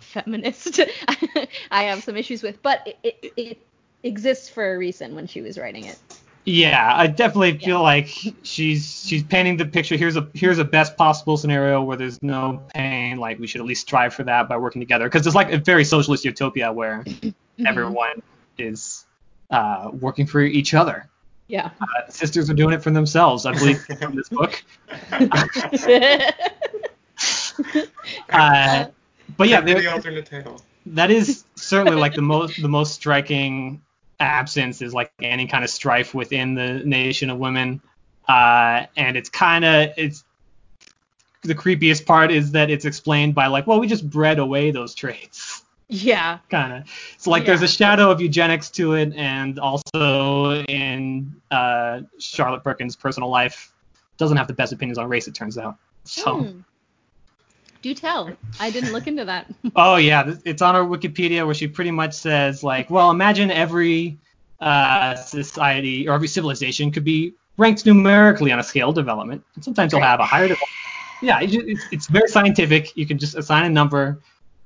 feminist 0.00 0.80
I 1.70 1.84
have 1.84 2.02
some 2.02 2.16
issues 2.16 2.42
with, 2.42 2.62
but 2.62 2.86
it, 2.86 2.98
it, 3.22 3.32
it 3.36 3.58
exists 4.02 4.48
for 4.48 4.74
a 4.74 4.78
reason 4.78 5.14
when 5.14 5.26
she 5.26 5.40
was 5.40 5.56
writing 5.58 5.84
it. 5.86 5.98
Yeah, 6.44 6.92
I 6.96 7.06
definitely 7.06 7.52
Yeah. 7.52 7.66
feel 7.66 7.82
like 7.82 8.08
she's 8.42 9.04
she's 9.06 9.22
painting 9.22 9.56
the 9.56 9.64
picture. 9.66 9.96
Here's 9.96 10.16
a 10.16 10.28
here's 10.34 10.58
a 10.58 10.64
best 10.64 10.96
possible 10.96 11.36
scenario 11.36 11.82
where 11.82 11.96
there's 11.96 12.22
no 12.22 12.62
pain. 12.74 13.18
Like 13.18 13.38
we 13.38 13.46
should 13.46 13.60
at 13.60 13.66
least 13.66 13.82
strive 13.82 14.12
for 14.14 14.24
that 14.24 14.48
by 14.48 14.56
working 14.56 14.80
together, 14.80 15.04
because 15.06 15.26
it's 15.26 15.36
like 15.36 15.52
a 15.52 15.58
very 15.58 15.84
socialist 15.84 16.24
utopia 16.24 16.72
where 16.72 17.04
Mm-hmm. 17.58 17.66
everyone 17.66 18.22
is 18.56 19.04
uh, 19.50 19.90
working 20.00 20.26
for 20.26 20.40
each 20.40 20.72
other. 20.72 21.06
Yeah. 21.48 21.68
Uh, 21.80 21.86
sisters 22.08 22.48
are 22.48 22.54
doing 22.54 22.72
it 22.72 22.82
for 22.82 22.90
themselves, 22.90 23.44
I 23.44 23.52
believe, 23.52 23.78
from 24.00 24.16
this 24.16 24.28
book. 24.30 24.62
Uh, 28.30 28.86
but 29.36 29.48
yeah, 29.48 29.58
Could 29.58 29.66
be 29.66 29.72
there- 29.74 29.82
the 29.82 29.92
alternate 29.92 30.26
title. 30.26 30.62
that 30.86 31.10
is 31.10 31.44
certainly 31.54 31.98
like 31.98 32.14
the 32.14 32.22
most 32.22 32.60
the 32.60 32.68
most 32.68 32.94
striking 32.94 33.82
absence 34.22 34.80
is 34.82 34.94
like 34.94 35.12
any 35.20 35.46
kind 35.46 35.64
of 35.64 35.70
strife 35.70 36.14
within 36.14 36.54
the 36.54 36.82
nation 36.84 37.28
of 37.30 37.38
women. 37.38 37.80
Uh 38.28 38.86
and 38.96 39.16
it's 39.16 39.28
kind 39.28 39.64
of 39.64 39.90
it's 39.96 40.24
the 41.42 41.54
creepiest 41.54 42.06
part 42.06 42.30
is 42.30 42.52
that 42.52 42.70
it's 42.70 42.84
explained 42.84 43.34
by 43.34 43.48
like 43.48 43.66
well 43.66 43.80
we 43.80 43.86
just 43.88 44.08
bred 44.08 44.38
away 44.38 44.70
those 44.70 44.94
traits. 44.94 45.64
Yeah. 45.88 46.38
kind 46.48 46.72
of 46.72 46.88
so 47.18 47.30
like 47.30 47.44
there's 47.44 47.62
a 47.62 47.68
shadow 47.68 48.10
of 48.10 48.20
eugenics 48.20 48.70
to 48.70 48.94
it 48.94 49.12
and 49.14 49.58
also 49.58 50.64
in 50.68 51.34
uh 51.50 52.02
charlotte 52.18 52.62
perkins 52.64 52.96
personal 52.96 53.28
life 53.28 53.72
doesn't 54.18 54.36
have 54.36 54.46
the 54.46 54.54
best 54.54 54.72
opinions 54.72 54.98
on 54.98 55.08
race 55.08 55.26
it 55.28 55.34
turns 55.34 55.58
out. 55.58 55.76
So 56.04 56.44
Hmm. 56.44 56.60
Do 57.82 57.94
tell. 57.94 58.30
I 58.60 58.70
didn't 58.70 58.92
look 58.92 59.06
into 59.06 59.24
that. 59.24 59.46
Oh 59.76 59.96
yeah, 59.96 60.34
it's 60.44 60.62
on 60.62 60.74
her 60.74 60.82
Wikipedia 60.82 61.44
where 61.44 61.54
she 61.54 61.66
pretty 61.66 61.90
much 61.90 62.14
says 62.14 62.62
like, 62.62 62.90
well, 62.90 63.10
imagine 63.10 63.50
every 63.50 64.18
uh, 64.60 65.14
society 65.16 66.08
or 66.08 66.14
every 66.14 66.28
civilization 66.28 66.90
could 66.90 67.04
be 67.04 67.34
ranked 67.56 67.84
numerically 67.86 68.52
on 68.52 68.58
a 68.58 68.62
scale 68.62 68.90
of 68.90 68.94
development. 68.94 69.42
And 69.54 69.64
sometimes 69.64 69.92
they'll 69.92 70.00
have 70.00 70.20
a 70.20 70.24
higher 70.24 70.48
development. 70.48 70.68
Yeah, 71.22 71.38
it's, 71.40 71.84
it's 71.92 72.06
very 72.08 72.28
scientific. 72.28 72.96
You 72.96 73.06
can 73.06 73.18
just 73.18 73.36
assign 73.36 73.64
a 73.64 73.70
number, 73.70 74.18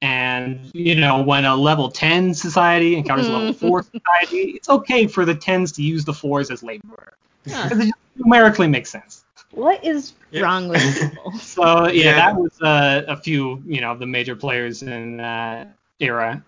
and 0.02 0.70
you 0.74 0.94
know 0.96 1.22
when 1.22 1.44
a 1.44 1.54
level 1.54 1.90
10 1.90 2.34
society 2.34 2.96
encounters 2.96 3.28
a 3.28 3.32
level 3.32 3.52
Mhm. 3.52 3.56
4 3.68 3.82
society, 3.82 4.52
it's 4.56 4.68
okay 4.68 5.06
for 5.06 5.24
the 5.24 5.34
10s 5.34 5.74
to 5.76 5.82
use 5.82 6.04
the 6.04 6.12
4s 6.12 6.50
as 6.50 6.62
labor. 6.62 7.12
Huh. 7.48 7.68
it 7.70 7.76
just 7.76 7.92
numerically 8.16 8.66
makes 8.68 8.90
sense. 8.90 9.24
What 9.56 9.84
is 9.84 10.14
Yeah. 10.30 10.44
wrong 10.44 10.68
with 10.68 10.92
people? 10.94 11.34
So 11.38 11.88
yeah, 11.88 12.12
Yeah. 12.12 12.14
that 12.14 12.36
was 12.36 12.60
uh, 12.62 13.02
a 13.08 13.16
few, 13.16 13.62
you 13.66 13.80
know, 13.82 13.96
the 13.96 14.06
major 14.06 14.36
players 14.36 14.82
in 14.82 15.16
that 15.18 15.76
era. 16.00 16.44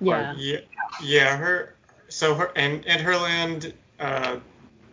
yeah. 0.00 0.34
Yeah, 0.34 0.60
yeah. 0.98 1.36
Her 1.36 1.74
so 2.08 2.34
her 2.34 2.50
and 2.56 2.84
and 2.86 3.00
her 3.02 3.16
land, 3.16 3.74
uh, 4.00 4.36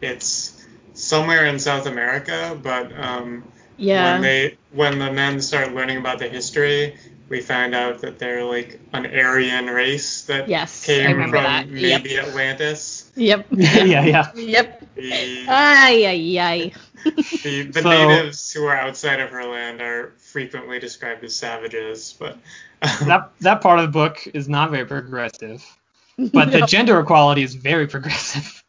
it's 0.02 0.66
somewhere 0.94 1.46
in 1.46 1.60
South 1.60 1.86
America, 1.88 2.58
but 2.62 2.92
um, 3.00 3.44
Yeah. 3.78 3.94
when 3.94 4.22
they 4.22 4.58
when 4.72 5.00
the 5.00 5.12
men 5.12 5.42
start 5.42 5.74
learning 5.74 5.98
about 5.98 6.20
the 6.20 6.28
history, 6.30 6.96
we 7.34 7.42
find 7.42 7.74
out 7.74 7.98
that 8.02 8.20
they're 8.20 8.44
like 8.46 8.80
an 8.94 9.08
Aryan 9.08 9.66
race 9.66 10.22
that 10.26 10.48
Yes, 10.48 10.86
came 10.86 11.20
from 11.20 11.32
that. 11.32 11.68
Yep. 11.68 12.04
maybe 12.04 12.20
Atlantis. 12.20 13.12
Yep. 13.16 13.48
yeah, 13.52 14.04
yeah. 14.06 14.32
Yep. 14.36 14.84
The, 14.94 15.46
Ay, 15.48 16.06
ay, 16.06 16.38
ay. 16.40 16.72
the, 17.42 17.64
the 17.74 17.82
So- 17.82 17.90
natives 17.90 18.52
who 18.54 18.66
are 18.68 18.76
outside 18.78 19.20
of 19.20 19.32
her 19.32 19.44
land 19.46 19.82
are 19.82 20.14
frequently 20.20 20.78
described 20.78 21.24
as 21.24 21.36
savages, 21.36 22.16
but 22.20 22.34
um, 22.84 22.90
That 23.08 23.32
that 23.42 23.62
part 23.62 23.80
of 23.80 23.86
the 23.86 23.92
book 23.92 24.28
is 24.36 24.48
not 24.48 24.70
very 24.70 24.86
progressive, 24.86 25.66
but 26.32 26.52
the 26.52 26.62
gender 26.68 27.00
equality 27.00 27.42
is 27.42 27.56
very 27.56 27.88
progressive. 27.88 28.64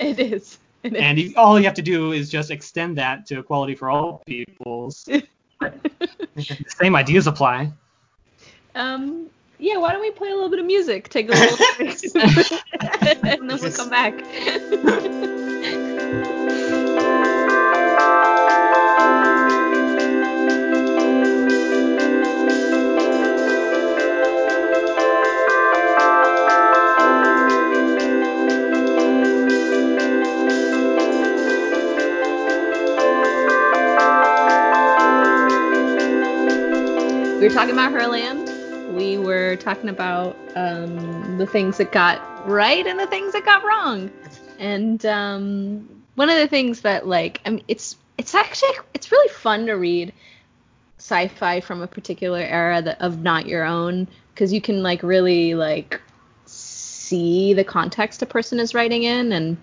It 0.00 0.18
is. 0.18 0.58
It 0.82 0.94
is. 0.94 1.00
And 1.00 1.18
you, 1.20 1.34
all 1.36 1.56
you 1.56 1.66
have 1.66 1.74
to 1.74 1.82
do 1.82 2.10
is 2.10 2.28
just 2.30 2.50
extend 2.50 2.98
that 2.98 3.26
to 3.26 3.38
equality 3.38 3.76
for 3.76 3.90
all 3.90 4.22
peoples. 4.26 5.04
the 5.60 6.64
same 6.80 6.96
ideas 6.96 7.26
apply. 7.28 7.70
Um, 8.78 9.26
yeah, 9.58 9.76
why 9.76 9.92
don't 9.92 10.00
we 10.00 10.10
play 10.10 10.30
a 10.30 10.34
little 10.34 10.50
bit 10.50 10.60
of 10.60 10.66
music? 10.66 11.08
Take 11.08 11.28
a 11.28 11.32
little 11.32 11.56
break. 11.76 11.98
and 13.20 13.48
then 13.50 13.58
we'll 13.60 13.72
come 13.72 13.90
back. 13.90 14.14
talking 39.68 39.90
about 39.90 40.34
um, 40.56 41.36
the 41.36 41.46
things 41.46 41.76
that 41.76 41.92
got 41.92 42.48
right 42.48 42.86
and 42.86 42.98
the 42.98 43.06
things 43.06 43.34
that 43.34 43.44
got 43.44 43.62
wrong. 43.62 44.10
And 44.58 45.04
um, 45.04 46.02
one 46.14 46.30
of 46.30 46.38
the 46.38 46.48
things 46.48 46.80
that 46.80 47.06
like 47.06 47.42
I 47.44 47.50
mean, 47.50 47.64
it's 47.68 47.96
it's 48.16 48.34
actually 48.34 48.70
it's 48.94 49.12
really 49.12 49.28
fun 49.28 49.66
to 49.66 49.74
read 49.74 50.14
sci-fi 50.96 51.60
from 51.60 51.82
a 51.82 51.86
particular 51.86 52.40
era 52.40 52.80
that, 52.80 52.98
of 53.02 53.20
not 53.20 53.46
your 53.46 53.62
own 53.62 54.08
because 54.32 54.54
you 54.54 54.60
can 54.62 54.82
like 54.82 55.02
really 55.02 55.54
like 55.54 56.00
see 56.46 57.52
the 57.52 57.62
context 57.62 58.22
a 58.22 58.26
person 58.26 58.58
is 58.58 58.74
writing 58.74 59.02
in 59.02 59.32
and 59.32 59.58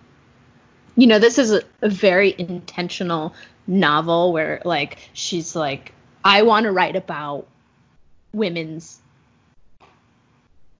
you 0.95 1.07
know 1.07 1.17
this 1.19 1.39
is 1.39 1.51
a, 1.51 1.61
a 1.81 1.89
very 1.89 2.35
intentional 2.37 3.33
novel 3.65 4.31
where 4.31 4.61
like 4.65 4.99
she's 5.13 5.55
like 5.55 5.93
I 6.23 6.43
want 6.43 6.65
to 6.65 6.71
write 6.71 6.95
about 6.95 7.47
women's 8.33 8.99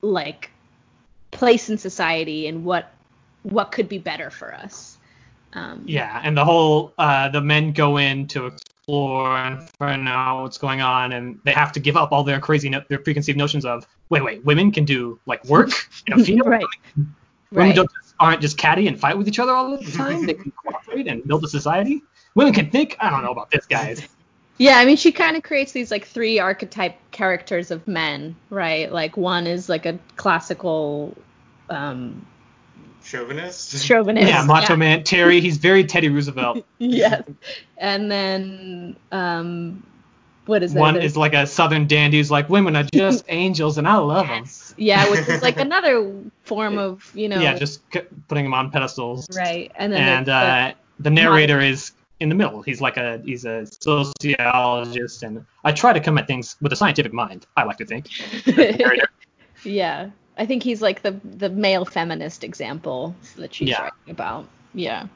like 0.06 0.50
place 1.32 1.70
in 1.70 1.78
society 1.78 2.48
and 2.48 2.64
what 2.64 2.92
what 3.44 3.72
could 3.72 3.88
be 3.90 3.98
better 3.98 4.30
for 4.30 4.54
us. 4.54 4.98
Um, 5.54 5.84
Yeah, 5.88 6.20
and 6.24 6.36
the 6.38 6.44
whole 6.44 6.94
uh, 6.98 7.30
the 7.30 7.42
men 7.42 7.72
go 7.72 7.98
in 7.98 8.28
to 8.28 8.48
explore 8.48 9.38
and 9.38 9.70
find 9.80 10.08
out 10.08 10.42
what's 10.44 10.58
going 10.58 10.82
on, 10.82 11.14
and 11.14 11.40
they 11.44 11.52
have 11.52 11.72
to 11.74 11.80
give 11.80 11.96
up 11.98 12.12
all 12.12 12.24
their 12.24 12.40
crazy, 12.40 12.70
no- 12.70 12.84
their 12.90 13.00
preconceived 13.00 13.38
notions 13.38 13.66
of 13.66 13.86
wait, 14.10 14.24
wait, 14.24 14.44
women 14.46 14.72
can 14.72 14.86
do 14.86 15.20
like 15.26 15.44
work 15.46 15.70
in 16.08 16.14
a 16.14 16.18
field. 16.26 16.48
right. 16.48 16.66
Women 17.52 17.70
Right. 17.70 17.76
don't 17.76 17.90
just, 18.02 18.16
aren't 18.20 18.42
just 18.42 18.58
catty 18.58 18.88
and 18.88 19.00
fight 19.00 19.18
with 19.18 19.28
each 19.28 19.40
other 19.40 19.54
all 19.54 19.78
the 19.78 19.92
time. 19.92 20.26
they 20.26 20.34
can 20.34 20.52
cooperate 20.64 21.08
and 21.08 21.24
build 21.26 21.46
a 21.46 21.48
society. 21.48 22.02
Women 22.36 22.54
can 22.54 22.70
think. 22.70 22.98
I 23.00 23.10
don't 23.10 23.24
know 23.24 23.32
about 23.32 23.50
this, 23.52 23.66
guys. 23.66 24.06
Yeah, 24.58 24.78
I 24.78 24.86
mean, 24.86 24.96
she 24.96 25.12
kind 25.12 25.36
of 25.36 25.44
creates 25.44 25.74
these 25.74 25.92
like 25.92 26.06
three 26.08 26.40
archetype 26.40 26.96
characters 27.12 27.72
of 27.72 27.88
men, 27.88 28.36
right? 28.50 28.92
Like 28.92 29.18
one 29.18 29.48
is 29.48 29.68
like 29.68 29.86
a 29.86 30.00
classical 30.16 31.16
um, 31.70 32.26
Chauvinist. 33.04 33.84
chauvinist. 33.86 34.28
Yeah, 34.28 34.44
Macho 34.46 34.76
Man 34.76 35.04
Terry. 35.04 35.42
He's 35.42 35.58
very 35.58 35.84
Teddy 35.84 36.10
Roosevelt. 36.10 36.66
yes. 36.80 37.24
And 37.78 38.10
then 38.10 38.96
um, 39.12 39.86
what 40.46 40.64
is 40.64 40.74
that? 40.74 40.79
One 40.79 40.94
There's- 40.96 41.12
is 41.12 41.18
like 41.18 41.34
a 41.34 41.46
Southern 41.46 41.86
dandy 41.86 42.18
who's 42.18 42.32
like, 42.32 42.50
women 42.50 42.75
are 42.75 42.86
just 42.94 43.25
angels, 43.29 43.77
and 43.77 43.88
I 43.88 43.96
love 43.98 44.27
them. 44.27 44.44
Yes. 44.44 44.74
Yeah, 44.77 45.10
which 45.10 45.27
is 45.27 45.42
like 45.42 45.60
another 45.60 46.14
form 46.44 46.77
of 46.77 47.12
you 47.16 47.29
know. 47.29 47.40
Yeah, 47.40 47.56
just 47.58 47.82
c- 47.94 48.01
putting 48.27 48.44
them 48.46 48.53
on 48.53 48.72
pedestals. 48.72 49.27
right. 49.36 49.72
And 49.75 49.92
then 49.94 50.01
and 50.01 50.29
uh, 50.29 50.74
the 51.00 51.10
narrator 51.10 51.60
is 51.60 51.92
in 52.20 52.30
the 52.30 52.36
middle. 52.36 52.62
He's 52.62 52.82
like 52.82 52.98
a 52.98 53.22
he's 53.25 53.46
a 53.46 53.66
sociologist, 53.66 55.24
and 55.24 55.46
I 55.64 55.72
try 55.72 55.94
to 55.94 56.00
come 56.00 56.18
at 56.18 56.28
things 56.28 56.56
with 56.62 56.72
a 56.74 56.75
scientific 56.75 57.14
mind. 57.14 57.46
I 57.58 57.64
like 57.64 57.78
to 57.78 57.86
think. 57.86 58.10
yeah, 59.64 60.10
I 60.38 60.46
think 60.46 60.64
he's 60.64 60.82
like 60.82 61.01
the 61.01 61.20
the 61.24 61.50
male 61.50 61.86
feminist 61.86 62.44
example 62.44 63.16
that 63.38 63.54
she's 63.54 63.70
Yeah. 63.70 63.82
writing 63.84 64.10
about. 64.10 64.48
Yeah. 64.74 65.08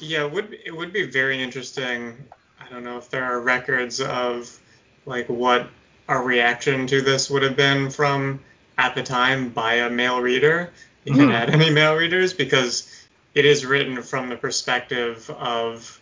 Yeah, 0.00 0.24
it 0.26 0.32
would 0.32 0.56
it 0.64 0.74
would 0.74 0.92
be 0.92 1.06
very 1.10 1.42
interesting. 1.42 2.16
I 2.60 2.68
don't 2.70 2.84
know 2.84 2.98
if 2.98 3.10
there 3.10 3.24
are 3.24 3.40
records 3.40 4.00
of 4.00 4.58
like 5.04 5.28
what 5.28 5.68
our 6.08 6.22
reaction 6.22 6.86
to 6.86 7.00
this 7.02 7.30
would 7.30 7.42
have 7.42 7.56
been 7.56 7.90
from 7.90 8.40
at 8.78 8.94
the 8.94 9.02
time 9.02 9.48
by 9.50 9.74
a 9.74 9.90
male 9.90 10.20
reader, 10.20 10.70
if 11.04 11.14
Mhm. 11.14 11.28
it 11.28 11.32
had 11.32 11.50
any 11.50 11.70
male 11.70 11.94
readers, 11.96 12.32
because 12.32 12.92
it 13.34 13.44
is 13.44 13.64
written 13.64 14.02
from 14.02 14.28
the 14.28 14.36
perspective 14.36 15.28
of 15.30 16.00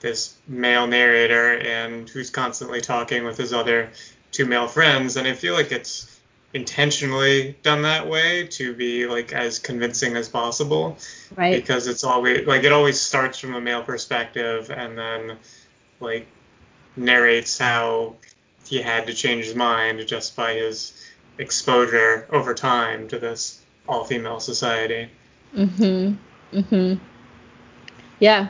this 0.00 0.34
male 0.48 0.86
narrator 0.86 1.58
and 1.58 2.08
who's 2.08 2.30
constantly 2.30 2.80
talking 2.80 3.24
with 3.24 3.36
his 3.36 3.52
other 3.52 3.90
two 4.32 4.46
male 4.46 4.66
friends, 4.68 5.16
and 5.16 5.26
I 5.28 5.34
feel 5.34 5.54
like 5.54 5.72
it's 5.72 6.18
intentionally 6.52 7.54
done 7.62 7.82
that 7.82 8.08
way 8.08 8.44
to 8.48 8.74
be 8.74 9.06
like 9.06 9.32
as 9.32 9.58
convincing 9.60 10.16
as 10.16 10.28
possible 10.28 10.98
Right. 11.36 11.54
because 11.54 11.86
it's 11.86 12.02
always 12.02 12.44
like 12.46 12.64
it 12.64 12.72
always 12.72 13.00
starts 13.00 13.38
from 13.38 13.54
a 13.54 13.60
male 13.60 13.82
perspective 13.84 14.68
and 14.70 14.98
then 14.98 15.36
like 16.00 16.26
narrates 16.96 17.56
how 17.58 18.16
he 18.66 18.82
had 18.82 19.06
to 19.06 19.14
change 19.14 19.44
his 19.44 19.54
mind 19.54 20.04
just 20.08 20.34
by 20.34 20.54
his 20.54 20.92
exposure 21.38 22.26
over 22.30 22.52
time 22.52 23.06
to 23.08 23.18
this 23.18 23.60
all-female 23.88 24.40
society. 24.40 25.08
Mhm. 25.56 26.16
Mhm. 26.52 26.98
Yeah. 28.18 28.48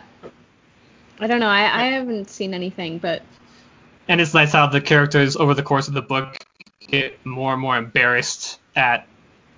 I 1.21 1.27
don't 1.27 1.41
know. 1.41 1.49
I 1.49 1.61
I 1.61 1.85
haven't 1.87 2.31
seen 2.31 2.55
anything, 2.55 2.99
but 2.99 3.23
And 4.09 4.21
it's 4.21 4.35
nice 4.35 4.53
how 4.53 4.67
the 4.67 4.81
characters 4.81 5.37
over 5.37 5.55
the 5.55 5.63
course 5.63 5.87
of 5.87 5.95
the 5.95 6.03
book 6.03 6.39
get 6.89 7.25
more 7.25 7.53
and 7.53 7.61
more 7.61 7.77
embarrassed 7.77 8.59
at, 8.75 9.07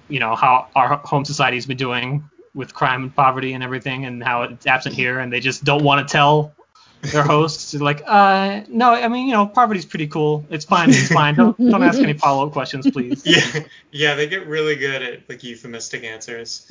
you 0.09 0.20
know, 0.20 0.35
how 0.35 0.68
our 0.75 0.96
home 0.98 1.25
society's 1.25 1.66
been 1.66 1.77
doing 1.77 2.29
with 2.55 2.75
crime 2.75 3.05
and 3.05 3.14
poverty 3.14 3.55
and 3.55 3.64
everything, 3.64 4.05
and 4.05 4.22
how 4.22 4.42
it's 4.42 4.66
absent 4.66 4.94
here, 4.94 5.20
and 5.20 5.33
they 5.33 5.40
just 5.40 5.64
don't 5.64 5.83
want 5.83 6.07
to 6.07 6.12
tell 6.12 6.53
their 7.01 7.22
hosts. 7.22 7.72
They're 7.72 7.81
like, 7.81 8.03
uh, 8.07 8.62
no, 8.68 8.92
I 8.92 9.09
mean, 9.09 9.27
you 9.27 9.33
know, 9.33 9.46
poverty's 9.46 9.87
pretty 9.87 10.07
cool. 10.07 10.44
It's 10.51 10.64
fine. 10.64 10.90
It's 10.90 11.09
fine. 11.12 11.35
Don't 11.35 11.57
don't 11.59 11.83
ask 11.83 11.98
any 11.98 12.12
follow 12.14 12.46
up 12.46 12.53
questions, 12.53 12.90
please. 12.90 13.22
Yeah, 13.25 13.64
yeah, 13.90 14.14
they 14.14 14.27
get 14.27 14.46
really 14.46 14.77
good 14.77 15.03
at 15.03 15.29
like 15.29 15.42
euphemistic 15.42 16.05
answers. 16.05 16.66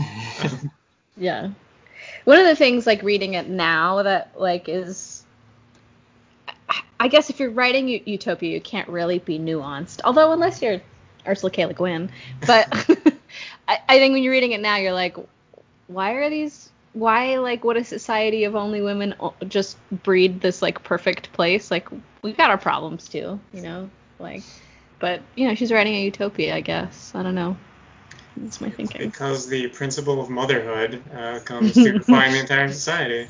yeah. 1.17 1.49
One 2.25 2.39
of 2.39 2.45
the 2.45 2.55
things 2.55 2.85
like 2.85 3.03
reading 3.03 3.33
it 3.33 3.47
now 3.47 4.03
that 4.03 4.39
like 4.39 4.69
is 4.69 5.23
I- 6.99 7.07
guess 7.07 7.29
if 7.29 7.39
you're 7.39 7.51
writing 7.51 7.87
U- 7.87 8.01
Utopia, 8.05 8.51
you 8.53 8.61
can't 8.61 8.87
really 8.87 9.19
be 9.19 9.39
nuanced. 9.39 10.01
Although 10.03 10.31
unless 10.31 10.61
you're 10.61 10.81
Ursula 11.27 11.51
K. 11.51 11.65
Le 11.65 11.73
Guin, 11.73 12.09
but 12.45 12.67
I, 13.67 13.79
I 13.87 13.97
think 13.97 14.13
when 14.13 14.23
you're 14.23 14.31
reading 14.31 14.51
it 14.53 14.61
now, 14.61 14.77
you're 14.77 14.93
like, 14.93 15.17
why 15.87 16.11
are 16.13 16.29
these? 16.29 16.69
Why 16.93 17.37
like 17.37 17.63
would 17.63 17.77
a 17.77 17.83
society 17.83 18.43
of 18.43 18.55
only 18.55 18.81
women 18.81 19.15
just 19.47 19.77
breed 20.03 20.41
this 20.41 20.61
like 20.61 20.83
perfect 20.83 21.31
place? 21.33 21.71
Like 21.71 21.89
we've 22.21 22.37
got 22.37 22.49
our 22.49 22.57
problems 22.57 23.07
too, 23.09 23.39
you 23.53 23.61
know. 23.61 23.89
Like, 24.19 24.43
but 24.99 25.21
you 25.35 25.47
know, 25.47 25.55
she's 25.55 25.71
writing 25.71 25.95
a 25.95 26.03
utopia, 26.03 26.55
I 26.55 26.61
guess. 26.61 27.13
I 27.15 27.23
don't 27.23 27.35
know. 27.35 27.57
That's 28.41 28.59
my 28.59 28.69
thinking. 28.69 29.01
Because 29.01 29.47
the 29.47 29.67
principle 29.67 30.19
of 30.19 30.29
motherhood 30.29 31.01
uh, 31.15 31.39
comes 31.39 31.73
to 31.73 31.93
define 31.93 32.31
the 32.31 32.39
entire 32.39 32.71
society. 32.71 33.27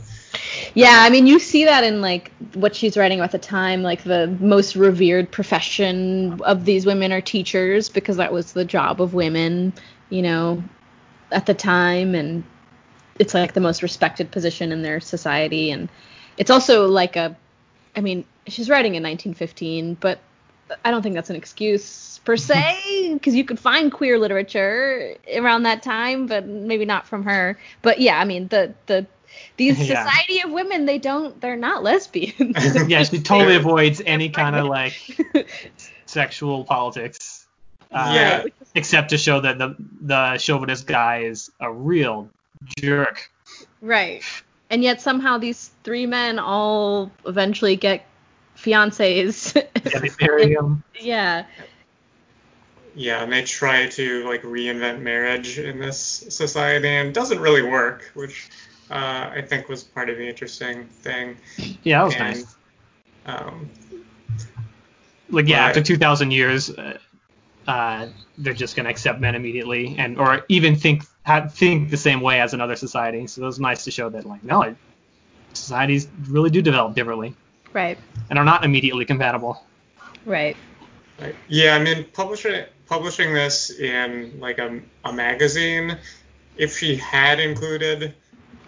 Yeah, 0.74 0.98
I 1.00 1.10
mean, 1.10 1.28
you 1.28 1.40
see 1.40 1.66
that 1.66 1.84
in 1.84 2.02
like 2.02 2.32
what 2.54 2.76
she's 2.76 2.96
writing 2.96 3.20
about 3.20 3.32
the 3.32 3.40
time. 3.40 3.84
Like 3.84 4.04
the 4.04 4.28
most 4.40 4.76
revered 4.76 5.30
profession 5.30 6.42
of 6.44 6.64
these 6.64 6.86
women 6.86 7.12
are 7.12 7.22
teachers 7.22 7.90
because 7.90 8.18
that 8.18 8.32
was 8.32 8.54
the 8.54 8.64
job 8.64 9.02
of 9.02 9.14
women, 9.14 9.74
you 10.10 10.22
know, 10.22 10.64
at 11.32 11.46
the 11.46 11.54
time, 11.54 12.16
and 12.16 12.44
it's 13.20 13.34
like 13.34 13.54
the 13.54 13.60
most 13.60 13.84
respected 13.84 14.32
position 14.32 14.72
in 14.72 14.82
their 14.82 15.02
society. 15.02 15.72
And 15.72 15.90
it's 16.38 16.50
also 16.50 16.88
like 16.88 17.18
a, 17.18 17.36
I 17.96 18.02
mean, 18.02 18.24
she's 18.48 18.70
writing 18.70 18.96
in 18.96 19.04
1915, 19.04 19.96
but 19.96 20.20
I 20.86 20.92
don't 20.92 21.02
think 21.02 21.16
that's 21.16 21.30
an 21.30 21.36
excuse 21.36 22.20
per 22.24 22.38
se 22.38 23.10
because 23.14 23.36
you 23.36 23.44
could 23.44 23.60
find 23.60 23.92
queer 23.92 24.18
literature 24.20 25.16
around 25.36 25.64
that 25.64 25.84
time, 25.84 26.28
but 26.28 26.46
maybe 26.46 26.86
not 26.86 27.08
from 27.08 27.24
her. 27.24 27.58
But 27.82 28.00
yeah, 28.00 28.20
I 28.20 28.26
mean 28.26 28.48
the 28.48 28.74
the 28.86 29.06
these 29.58 29.78
Yeah. 29.90 30.04
society 30.04 30.42
of 30.42 30.52
women 30.52 30.86
they 30.86 30.98
don't 30.98 31.40
they're 31.42 31.56
not 31.56 31.84
lesbians. 31.84 32.56
yeah, 32.88 33.04
she 33.04 33.20
totally 33.20 33.56
avoids 33.56 34.02
any 34.06 34.30
kind 34.30 34.56
of 34.56 34.66
like 34.66 34.94
sexual 36.06 36.64
politics. 36.64 37.48
Uh, 37.92 38.12
Yeah. 38.16 38.44
Except 38.76 39.10
to 39.10 39.18
show 39.18 39.42
that 39.42 39.58
the 39.58 39.76
the 40.02 40.38
chauvinist 40.38 40.88
guy 40.88 41.24
is 41.24 41.52
a 41.60 41.72
real 41.72 42.30
jerk. 42.80 43.30
right. 43.82 44.24
And 44.70 44.82
yet 44.84 45.02
somehow 45.02 45.38
these 45.38 45.72
three 45.84 46.06
men 46.06 46.40
all 46.40 47.12
eventually 47.26 47.76
get 47.76 48.06
fiancés. 48.62 49.56
Yeah, 49.56 50.00
they 50.00 50.10
marry 50.20 50.54
him. 50.54 50.84
yeah. 51.00 51.46
Yeah, 52.94 53.24
and 53.24 53.32
they 53.32 53.44
try 53.44 53.88
to 53.88 54.28
like 54.28 54.42
reinvent 54.44 55.02
marriage 55.02 55.58
in 55.60 55.80
this 55.80 55.98
society, 56.00 56.90
and 56.90 57.10
it 57.10 57.14
doesn't 57.14 57.40
really 57.40 57.62
work, 57.62 58.12
which 58.16 58.50
uh, 58.90 59.30
I 59.34 59.44
think 59.48 59.70
was 59.70 59.84
part 59.84 60.10
of 60.10 60.18
the 60.18 60.28
interesting 60.28 60.86
thing. 60.86 61.38
Yeah, 61.84 62.00
that 62.00 62.06
was 62.06 62.16
and, 62.16 62.24
nice. 62.24 62.56
Um, 63.26 63.70
Like 65.30 65.48
yeah, 65.48 65.62
Right. 65.62 65.70
after 65.70 65.82
2,000 65.82 66.32
years, 66.32 66.70
uh, 66.70 66.98
uh, 67.68 68.08
they're 68.38 68.54
just 68.54 68.76
gonna 68.76 68.90
accept 68.90 69.22
men 69.22 69.36
immediately, 69.36 69.96
and 69.98 70.20
or 70.20 70.44
even 70.50 70.76
think 70.76 71.04
ha- 71.26 71.48
think 71.48 71.90
the 71.90 71.98
same 71.98 72.20
way 72.20 72.42
as 72.42 72.54
another 72.54 72.76
society. 72.76 73.26
So 73.28 73.44
it 73.44 73.46
was 73.46 73.60
nice 73.60 73.86
to 73.86 73.92
show 73.92 74.10
that 74.10 74.26
like 74.26 74.44
no, 74.44 74.64
it- 74.64 74.76
societies 75.54 76.08
really 76.28 76.50
do 76.50 76.62
develop 76.62 76.96
differently 76.96 77.36
Right. 77.74 77.98
and 78.30 78.38
are 78.40 78.46
not 78.46 78.64
immediately 78.66 79.06
compatible. 79.06 79.64
Right. 80.26 80.56
Right. 81.20 81.36
Yeah, 81.48 81.76
I 81.76 81.80
mean, 81.84 82.06
publishing 82.14 82.66
publishing 82.88 83.34
this 83.34 83.70
in 83.70 84.40
like 84.40 84.58
a, 84.60 84.82
a 85.06 85.14
magazine, 85.14 85.98
if 86.58 86.78
she 86.78 86.96
had 86.98 87.40
included, 87.40 88.14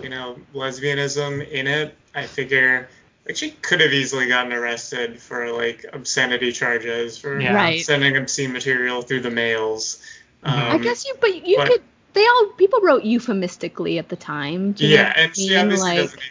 you 0.02 0.10
know, 0.10 0.38
lesbianism 0.54 1.48
in 1.50 1.68
it, 1.68 1.96
I 2.16 2.26
figure 2.26 2.88
like 3.26 3.36
she 3.38 3.52
could 3.52 3.80
have 3.82 3.92
easily 3.94 4.28
gotten 4.28 4.54
arrested 4.54 5.20
for 5.22 5.52
like 5.52 5.86
obscenity 5.94 6.52
charges 6.52 7.18
for 7.18 7.40
Yeah. 7.40 7.54
Right. 7.56 7.82
sending 7.84 8.16
obscene 8.18 8.52
material 8.54 9.02
through 9.02 9.22
the 9.22 9.32
mails. 9.32 10.02
Mhm. 10.46 10.50
I 10.52 10.70
Um, 10.76 10.82
guess 10.82 11.06
you, 11.06 11.16
but 11.20 11.46
you 11.48 11.58
but- 11.58 11.68
could. 11.68 11.82
They 12.14 12.28
all 12.28 12.46
people 12.58 12.80
wrote 12.82 13.04
euphemistically 13.04 13.98
at 13.98 14.08
the 14.10 14.16
time. 14.16 14.74
Do 14.74 14.86
Yeah, 14.86 15.12
and 15.16 15.36
she 15.36 15.56
obviously 15.56 15.90
Like- 15.90 16.00
doesn't 16.02 16.22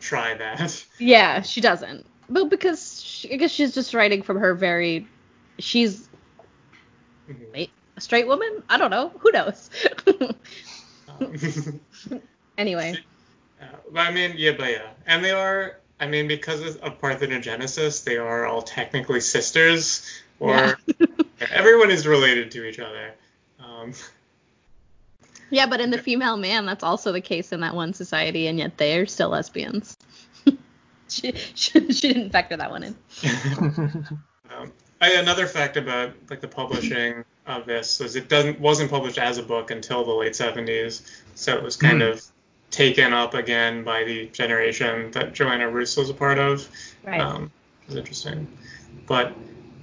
try 0.00 0.34
that. 0.34 0.84
Yeah, 0.98 1.42
she 1.42 1.60
doesn't. 1.60 2.04
Well, 2.28 2.46
because 2.46 3.02
she, 3.02 3.32
I 3.32 3.36
guess 3.36 3.50
she's 3.50 3.74
just 3.74 3.94
writing 3.94 4.22
from 4.22 4.38
her 4.38 4.54
very. 4.54 5.06
She's 5.58 6.08
Mhm. 7.28 7.52
wait 7.52 7.70
a 7.96 8.00
straight 8.00 8.26
woman. 8.26 8.62
I 8.68 8.78
don't 8.78 8.90
know. 8.90 9.10
Who 9.18 9.30
knows? 9.32 9.70
Um, 11.08 11.34
anyway. 12.58 12.98
Uh, 13.60 13.64
but 13.90 14.00
I 14.06 14.12
mean, 14.12 14.34
yeah, 14.36 14.52
but 14.56 14.70
yeah, 14.70 14.90
and 15.06 15.24
they 15.24 15.32
are. 15.32 15.78
I 16.00 16.06
mean, 16.06 16.28
because 16.28 16.76
of 16.76 17.00
parthenogenesis, 17.00 18.04
they 18.04 18.18
are 18.18 18.46
all 18.46 18.62
technically 18.62 19.20
sisters, 19.20 20.06
or 20.38 20.50
Yeah. 20.50 20.74
everyone 21.50 21.90
is 21.90 22.06
related 22.06 22.52
to 22.52 22.64
each 22.64 22.78
other. 22.78 23.14
Um, 23.58 23.92
Yeah, 25.50 25.66
but 25.66 25.80
in 25.80 25.90
the 25.90 25.98
female 25.98 26.36
man, 26.36 26.66
that's 26.66 26.84
also 26.84 27.10
the 27.10 27.20
case 27.20 27.52
in 27.52 27.60
that 27.60 27.74
one 27.74 27.94
society, 27.94 28.46
and 28.46 28.58
yet 28.58 28.76
they're 28.76 29.06
still 29.06 29.30
lesbians. 29.30 29.96
she, 31.10 31.32
she, 31.54 31.92
she 31.92 32.12
didn't 32.12 32.30
factor 32.30 32.56
that 32.56 32.70
one 32.70 32.82
in. 32.82 32.96
um, 34.56 34.72
I, 35.00 35.12
another 35.12 35.46
fact 35.46 35.76
about 35.76 36.12
like 36.30 36.40
the 36.40 36.48
publishing 36.48 37.24
of 37.46 37.66
this 37.66 38.00
was 38.00 38.16
it 38.16 38.28
doesn't 38.28 38.60
wasn't 38.60 38.90
published 38.90 39.18
as 39.18 39.38
a 39.38 39.42
book 39.42 39.70
until 39.70 40.04
the 40.04 40.12
late 40.12 40.32
70s, 40.32 41.02
so 41.34 41.56
it 41.56 41.62
was 41.62 41.76
kind 41.76 42.02
Hmm. 42.02 42.08
of 42.08 42.22
taken 42.70 43.12
up 43.12 43.34
again 43.34 43.84
by 43.84 44.04
the 44.04 44.26
generation 44.28 45.10
that 45.12 45.32
Joanna 45.32 45.68
Russ 45.70 45.96
was 45.96 46.10
a 46.10 46.14
part 46.14 46.38
of. 46.38 46.68
Right. 47.04 47.20
Um, 47.20 47.50
it 47.84 47.88
was 47.88 47.96
interesting. 47.96 48.46
But 49.06 49.34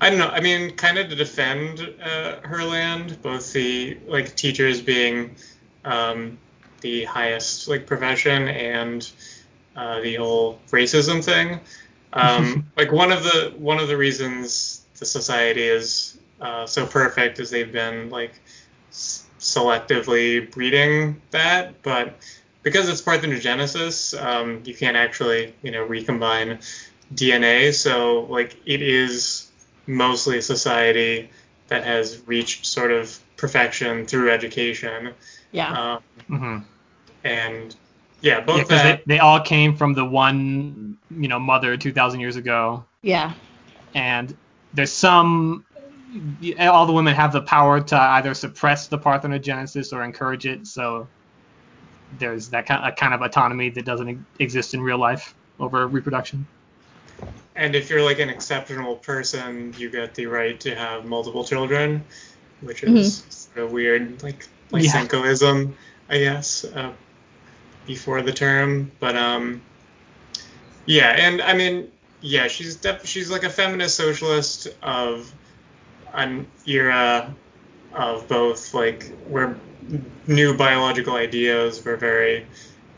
I 0.02 0.10
don't 0.10 0.20
know. 0.20 0.28
I 0.28 0.42
mean, 0.42 0.76
kind 0.76 0.98
of 1.00 1.10
to 1.10 1.16
defend 1.16 1.80
uh, 2.04 2.42
her 2.42 2.64
land, 2.64 3.22
both 3.22 3.54
the 3.54 3.98
like 4.08 4.36
teachers 4.36 4.82
being 4.82 5.36
um, 5.86 6.38
the 6.82 7.06
highest 7.06 7.68
like 7.68 7.88
profession 7.88 8.48
and 8.50 9.10
uh, 9.76 10.02
the 10.02 10.16
whole 10.16 10.60
racism 10.72 11.24
thing. 11.24 11.60
Um, 12.14 12.66
like 12.78 12.92
one 12.92 13.12
of 13.12 13.24
the 13.24 13.54
one 13.58 13.80
of 13.80 13.88
the 13.88 13.98
reasons 13.98 14.82
the 15.00 15.06
society 15.06 15.64
is 15.64 16.18
uh, 16.42 16.66
so 16.66 16.86
perfect 16.86 17.40
is 17.40 17.50
they've 17.50 17.72
been 17.72 18.10
like 18.10 18.34
s- 18.90 19.26
selectively 19.40 20.50
breeding 20.52 21.22
that, 21.32 21.82
but 21.84 22.18
because 22.64 22.90
it's 22.90 23.02
parthenogenesis, 23.02 24.20
um, 24.24 24.62
you 24.66 24.74
can't 24.74 24.98
actually 24.98 25.54
you 25.64 25.72
know 25.72 25.84
recombine 25.84 26.60
DNA. 27.14 27.72
So 27.72 28.22
like 28.30 28.58
it 28.66 28.82
is 28.82 29.52
mostly 29.88 30.38
a 30.40 30.42
society 30.42 31.30
that 31.68 31.84
has 31.84 32.22
reached 32.28 32.66
sort 32.66 32.92
of 32.92 33.18
perfection 33.38 34.06
through 34.06 34.32
education. 34.32 35.14
yeah. 35.52 35.96
Um, 35.96 36.02
hmm 36.28 36.58
and 37.24 37.76
yeah, 38.26 38.38
Yeah, 38.38 38.42
both 38.42 38.62
because 38.62 38.82
that. 38.82 39.06
they, 39.06 39.16
they 39.16 39.20
all 39.20 39.40
came 39.40 39.76
from 39.76 39.94
the 39.94 40.04
one, 40.06 40.98
you 41.12 41.28
know, 41.28 41.40
mother 41.40 41.78
2,000 41.78 42.20
years 42.20 42.36
ago, 42.36 42.84
yeah. 43.02 43.34
and 43.94 44.36
there's 44.74 44.92
some. 44.92 45.64
All 46.60 46.86
the 46.86 46.94
women 46.94 47.14
have 47.14 47.34
the 47.34 47.42
power 47.42 47.82
to 47.82 47.96
either 48.00 48.34
suppress 48.34 48.88
the 48.88 48.98
parthenogenesis 48.98 49.92
or 49.92 50.04
encourage 50.04 50.46
it. 50.46 50.66
So 50.66 51.08
there's 52.20 52.50
that 52.50 52.66
kind 52.66 52.90
of, 52.90 52.96
kind 52.96 53.14
of 53.14 53.22
autonomy 53.22 53.70
that 53.72 53.84
doesn't 53.84 54.26
exist 54.40 54.74
in 54.74 54.82
real 54.82 54.98
life 54.98 55.36
over 55.60 55.88
reproduction. 55.88 56.48
And 57.56 57.76
if 57.76 57.90
you're 57.90 58.04
like 58.04 58.20
an 58.20 58.30
exceptional 58.30 58.96
person, 58.96 59.74
you 59.78 59.90
get 59.90 60.16
the 60.16 60.26
right 60.26 60.60
to 60.62 60.76
have 60.76 61.06
multiple 61.06 61.44
children, 61.44 62.04
which 62.62 62.84
is 62.84 63.24
sort 63.30 63.66
of 63.66 63.72
weird, 63.72 64.24
like 64.24 64.48
Yeah. 64.72 64.80
Lysenkoism, 64.80 65.74
I 66.10 66.20
guess, 66.20 66.66
uh, 66.66 66.92
before 67.86 68.22
the 68.22 68.32
term. 68.34 68.92
But 69.00 69.16
um, 69.16 69.62
yeah, 70.86 71.12
and 71.12 71.42
I 71.42 71.54
mean, 71.54 71.92
yeah, 72.22 72.48
she's 72.48 72.76
def- 72.76 73.06
she's 73.06 73.30
like 73.30 73.44
a 73.44 73.50
feminist 73.50 73.96
socialist 73.96 74.68
of 74.82 75.32
an 76.14 76.48
era 76.66 77.34
of 77.94 78.28
both 78.28 78.74
like 78.74 79.06
where 79.28 79.56
new 80.28 80.56
biological 80.58 81.16
ideas 81.16 81.84
were 81.84 81.96
very 81.96 82.46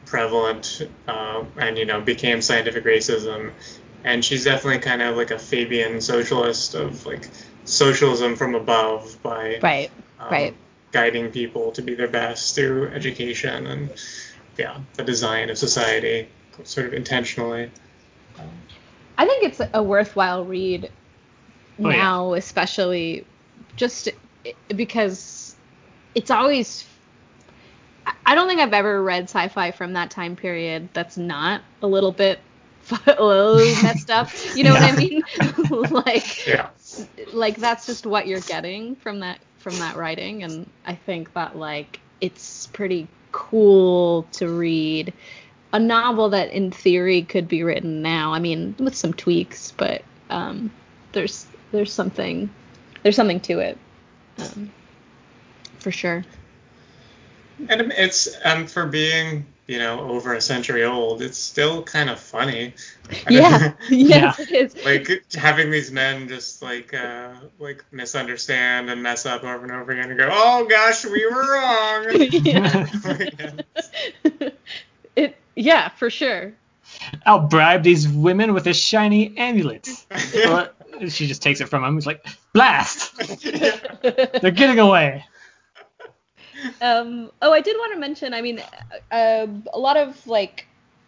prevalent 0.06 0.88
uh, 1.08 1.43
and 1.58 1.78
you 1.78 1.86
know 1.86 2.00
became 2.00 2.41
scientific 2.41 2.86
racism 2.86 3.52
and 4.04 4.23
she's 4.23 4.45
definitely 4.45 4.80
kind 4.80 5.02
of 5.02 5.17
like 5.17 5.32
a 5.32 5.38
Fabian 5.39 6.00
socialist 6.00 6.76
of 6.76 7.06
like 7.06 7.28
socialism 7.65 8.36
from 8.38 8.56
above 8.56 9.21
by 9.21 9.60
Right. 9.62 9.91
um, 10.19 10.32
right. 10.32 10.56
guiding 10.93 11.30
people 11.32 11.71
to 11.73 11.82
be 11.82 11.93
their 11.93 12.08
best 12.08 12.56
through 12.56 12.88
education 12.89 13.67
and 13.67 13.89
yeah 14.58 14.80
the 14.96 15.04
design 15.04 15.50
of 15.50 15.58
society 15.58 16.28
sort 16.63 16.88
of 16.88 16.93
intentionally 16.93 17.70
I 19.20 19.26
think 19.26 19.46
it's 19.46 19.62
a 19.74 19.82
worthwhile 19.82 20.46
read 20.46 20.91
Oh, 21.84 21.89
yeah. 21.89 21.98
now, 21.98 22.34
especially 22.34 23.26
just 23.76 24.10
because 24.76 25.56
it's 26.15 26.32
always. 26.32 26.86
I- 28.26 28.36
don't 28.36 28.48
think 28.48 28.60
I've 28.62 28.74
ever 28.74 29.04
read 29.04 29.26
sci-fi 29.26 29.72
from 29.72 29.93
that 29.93 30.10
time 30.10 30.36
period 30.36 30.89
that's 30.93 31.17
not 31.17 31.62
a 31.82 31.88
little 31.88 32.12
bit 32.12 32.39
a 33.06 33.24
little 33.24 33.84
messed 33.84 34.10
up. 34.10 34.30
You 34.56 34.63
know 34.63 34.74
what 34.74 34.84
I 34.84 34.91
mean? 34.96 35.22
like, 35.91 36.48
yeah 36.48 36.70
like 37.34 37.58
that's 37.58 37.86
just 37.86 38.06
what 38.06 38.28
you're 38.28 38.39
getting 38.41 38.96
from 38.96 39.20
that 39.20 39.39
from 39.60 39.78
that 39.80 39.98
writing, 39.98 40.43
and 40.43 40.70
I 40.86 40.96
think 40.96 41.34
that 41.34 41.56
like 41.56 42.00
it's 42.22 42.67
pretty 42.67 43.08
cool 43.32 44.24
to 44.34 44.50
read 44.50 45.13
a 45.74 45.80
novel 45.80 46.30
that 46.30 46.52
in 46.52 46.72
theory 46.72 47.24
could 47.24 47.48
be 47.48 47.63
written 47.63 48.02
now. 48.02 48.34
I 48.34 48.40
mean, 48.40 48.76
with 48.80 48.96
some 48.96 49.13
tweaks, 49.13 49.74
but 49.78 50.02
um, 50.30 50.72
there's 51.12 51.46
there's 51.72 51.94
something 51.94 52.50
there's 53.04 53.16
something 53.16 53.40
to 53.42 53.60
it, 53.60 53.78
um, 54.40 54.72
for 55.80 55.92
sure. 55.92 56.24
and 57.70 57.94
it's 57.96 58.36
for 58.68 58.86
being 58.86 59.46
you 59.67 59.77
know 59.80 59.99
over 60.10 60.34
a 60.34 60.41
century 60.41 60.84
old 60.86 61.21
it's 61.21 61.38
still 61.38 61.84
kind 61.84 62.10
of 62.10 62.19
funny 62.19 62.73
I 63.10 63.30
mean, 63.30 63.39
Yeah, 63.39 63.73
yes, 63.89 64.39
it 64.39 64.51
is. 64.51 64.86
like 64.86 65.34
having 65.34 65.69
these 65.71 65.91
men 65.91 66.27
just 66.27 66.62
like 66.62 66.93
uh 66.93 67.34
like 67.60 67.84
misunderstand 67.91 68.89
and 68.89 69.03
mess 69.03 69.25
up 69.25 69.43
over 69.43 69.63
and 69.63 69.71
over 69.71 69.91
again 69.91 70.10
and 70.10 70.17
go 70.17 70.30
oh 70.32 70.65
gosh 70.69 71.06
we 71.06 71.25
were 71.25 71.53
wrong 71.53 72.06
Yeah. 72.32 72.88
it 75.15 75.38
yeah, 75.56 75.89
for 75.89 76.10
sure. 76.10 76.53
I'll 77.25 77.47
bribe 77.47 77.84
these 77.84 78.08
women 78.08 78.53
with 78.53 78.67
a 78.67 78.73
shiny 78.73 79.36
amulet. 79.38 79.89
She 81.10 81.27
just 81.27 81.41
takes 81.41 81.62
it 81.62 81.67
from 81.67 81.84
him. 81.84 81.95
He's 81.95 82.06
like, 82.08 82.25
blast! 82.53 83.15
They're 83.41 84.51
getting 84.51 84.80
away. 84.80 85.25
Um, 86.82 87.32
oh, 87.41 87.54
I 87.54 87.62
did 87.62 87.76
want 87.78 87.93
to 87.93 88.00
mention. 88.00 88.34
I 88.34 88.41
mean, 88.41 88.62
uh, 89.12 89.48
a 89.74 89.80
lot 89.80 89.98
of 89.98 90.26
like 90.28 90.67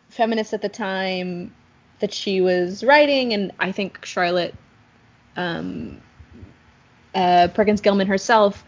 feminists 0.10 0.54
at 0.54 0.62
the 0.62 0.70
time 0.70 1.54
that 2.00 2.14
she 2.14 2.42
was 2.42 2.84
writing, 2.84 3.34
and 3.34 3.52
I 3.60 3.72
think 3.72 4.06
Charlotte 4.06 4.56
um, 5.36 6.02
uh, 7.16 7.48
Perkins 7.54 7.82
Gilman 7.82 8.08
herself 8.08 8.64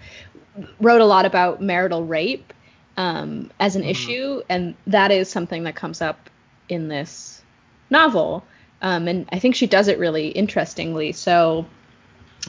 wrote 0.80 1.02
a 1.02 1.06
lot 1.06 1.26
about 1.26 1.62
marital 1.62 2.04
rape 2.04 2.54
um, 2.98 3.52
as 3.60 3.76
an 3.76 3.84
Mhm. 3.84 3.89
issue, 3.89 4.41
and 4.50 4.76
that 4.88 5.12
is 5.12 5.30
something 5.30 5.63
that 5.63 5.76
comes 5.76 6.02
up 6.02 6.30
in 6.70 6.88
this 6.88 7.41
novel. 7.89 8.46
Um, 8.82 9.08
and 9.08 9.30
I 9.32 9.39
think 9.39 9.56
she 9.56 9.67
does 9.67 9.88
it 9.88 10.00
really 10.00 10.30
interestingly. 10.30 11.12
So 11.12 11.65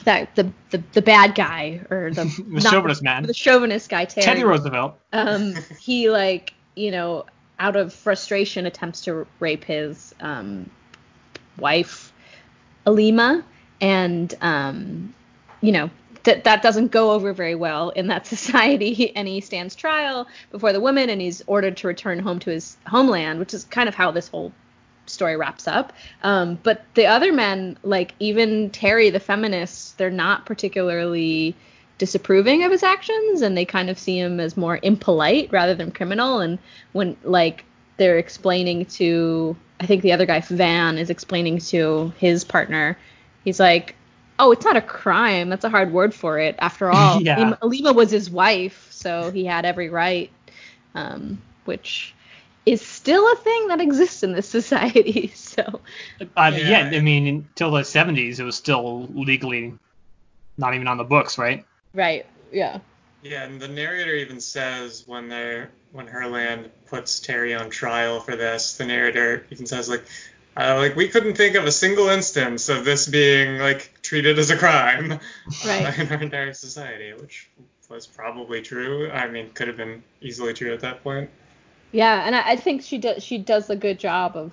that 0.05 0.35
the 0.35 0.51
the, 0.71 0.83
the 0.93 1.01
bad 1.01 1.35
guy 1.35 1.81
or 1.89 2.11
the 2.11 2.25
The 2.47 2.61
not 2.61 2.71
chauvinist 2.73 3.03
man. 3.03 3.23
the 3.23 3.33
chauvinist 3.33 3.89
guy 3.89 4.05
Terry, 4.05 4.25
Teddy 4.25 4.43
Roosevelt. 4.43 4.99
um, 5.13 5.55
he 5.79 6.09
like 6.09 6.53
you 6.75 6.91
know 6.91 7.25
out 7.59 7.75
of 7.75 7.93
frustration, 7.93 8.65
attempts 8.65 9.01
to 9.01 9.27
rape 9.39 9.63
his 9.63 10.13
um, 10.19 10.69
wife, 11.57 12.11
Alima, 12.85 13.43
and 13.79 14.33
um, 14.41 15.13
you 15.61 15.71
know 15.71 15.89
that 16.23 16.43
that 16.45 16.61
doesn't 16.61 16.91
go 16.91 17.11
over 17.11 17.31
very 17.33 17.55
well 17.55 17.89
in 17.91 18.07
that 18.07 18.25
society, 18.35 19.15
and 19.15 19.27
he 19.27 19.41
stands 19.41 19.75
trial 19.75 20.27
before 20.51 20.73
the 20.73 20.79
woman, 20.81 21.09
and 21.09 21.21
he's 21.21 21.41
ordered 21.47 21.77
to 21.77 21.87
return 21.87 22.19
home 22.19 22.39
to 22.39 22.49
his 22.49 22.77
homeland, 22.87 23.39
which 23.39 23.53
is 23.53 23.63
kind 23.65 23.87
of 23.87 23.95
how 23.95 24.11
this 24.11 24.27
whole 24.27 24.51
story 25.13 25.37
wraps 25.37 25.67
up. 25.67 25.93
Um, 26.23 26.59
but 26.63 26.83
the 26.95 27.05
other 27.05 27.31
men, 27.31 27.77
like 27.83 28.13
even 28.19 28.69
Terry, 28.71 29.09
the 29.09 29.19
feminist, 29.19 29.97
they're 29.97 30.09
not 30.09 30.45
particularly 30.45 31.55
disapproving 31.97 32.63
of 32.63 32.71
his 32.71 32.83
actions 32.83 33.41
and 33.41 33.55
they 33.55 33.65
kind 33.65 33.89
of 33.89 33.99
see 33.99 34.17
him 34.17 34.39
as 34.39 34.57
more 34.57 34.79
impolite 34.81 35.51
rather 35.51 35.75
than 35.75 35.91
criminal 35.91 36.39
and 36.39 36.57
when 36.91 37.15
like 37.23 37.63
they're 37.97 38.17
explaining 38.17 38.85
to 38.85 39.55
I 39.79 39.85
think 39.85 40.01
the 40.01 40.11
other 40.11 40.25
guy 40.25 40.39
Van 40.41 40.97
is 40.97 41.09
explaining 41.09 41.59
to 41.59 42.11
his 42.17 42.43
partner 42.43 42.97
he's 43.43 43.59
like 43.59 43.95
oh 44.39 44.51
it's 44.51 44.65
not 44.65 44.75
a 44.75 44.81
crime 44.81 45.49
that's 45.49 45.63
a 45.63 45.69
hard 45.69 45.93
word 45.93 46.13
for 46.13 46.39
it 46.39 46.55
after 46.59 46.91
all 46.91 47.21
Yeah. 47.21 47.55
Was 47.61 48.11
his 48.11 48.29
wife 48.29 48.87
so 48.89 49.29
he 49.31 49.45
had 49.45 49.63
every 49.63 49.89
right 49.89 50.31
um, 50.95 51.41
which 51.65 52.13
is 52.65 52.81
still 52.85 53.29
a 53.31 53.35
thing 53.37 53.67
that 53.67 53.81
exists 53.81 54.23
in 54.23 54.31
this 54.31 54.47
society 54.59 55.31
so 55.35 55.81
Uh, 56.37 56.51
Yeah. 56.55 56.89
yeah. 56.91 56.97
I 56.97 57.01
mean, 57.01 57.27
until 57.27 57.71
the 57.71 57.81
70s, 57.81 58.39
it 58.39 58.43
was 58.43 58.55
still 58.55 59.07
legally 59.13 59.73
not 60.57 60.73
even 60.75 60.87
on 60.87 60.97
the 60.97 61.03
books, 61.03 61.37
right? 61.37 61.65
right 61.93 62.25
yeah 62.51 62.79
Yeah, 63.21 63.43
and 63.43 63.59
the 63.61 63.67
narrator 63.67 64.15
even 64.15 64.39
says 64.39 65.03
when 65.07 65.29
they're 65.29 65.71
when 65.91 66.07
Herland 66.07 66.69
puts 66.87 67.19
Terry 67.19 67.53
on 67.53 67.69
trial 67.69 68.19
for 68.19 68.35
this, 68.35 68.77
the 68.77 68.85
narrator 68.85 69.45
even 69.51 69.65
says 69.67 69.87
like, 69.89 70.03
uh, 70.57 70.75
like 70.77 70.95
we 70.95 71.07
couldn't 71.07 71.35
think 71.35 71.55
of 71.55 71.65
a 71.65 71.71
single 71.71 72.09
instance 72.09 72.67
of 72.69 72.83
this 72.83 73.07
being 73.07 73.59
like 73.59 73.93
treated 74.01 74.39
as 74.39 74.49
a 74.49 74.57
crime 74.57 75.19
Right. 75.65 75.99
in 75.99 76.11
our 76.11 76.21
entire 76.21 76.53
society, 76.53 77.13
which 77.13 77.49
was 77.89 78.07
probably 78.07 78.61
true. 78.61 79.09
I 79.11 79.27
mean, 79.29 79.51
could 79.53 79.67
have 79.67 79.77
been 79.77 80.03
easily 80.21 80.53
true 80.53 80.73
at 80.73 80.79
that 80.81 81.03
point. 81.03 81.29
Yeah, 81.93 82.25
and 82.25 82.35
I, 82.35 82.51
I 82.51 82.55
think 82.57 82.81
she 82.81 82.97
does 82.97 83.23
she 83.23 83.37
does 83.37 83.69
a 83.69 83.75
good 83.75 83.99
job 83.99 84.35
of 84.35 84.51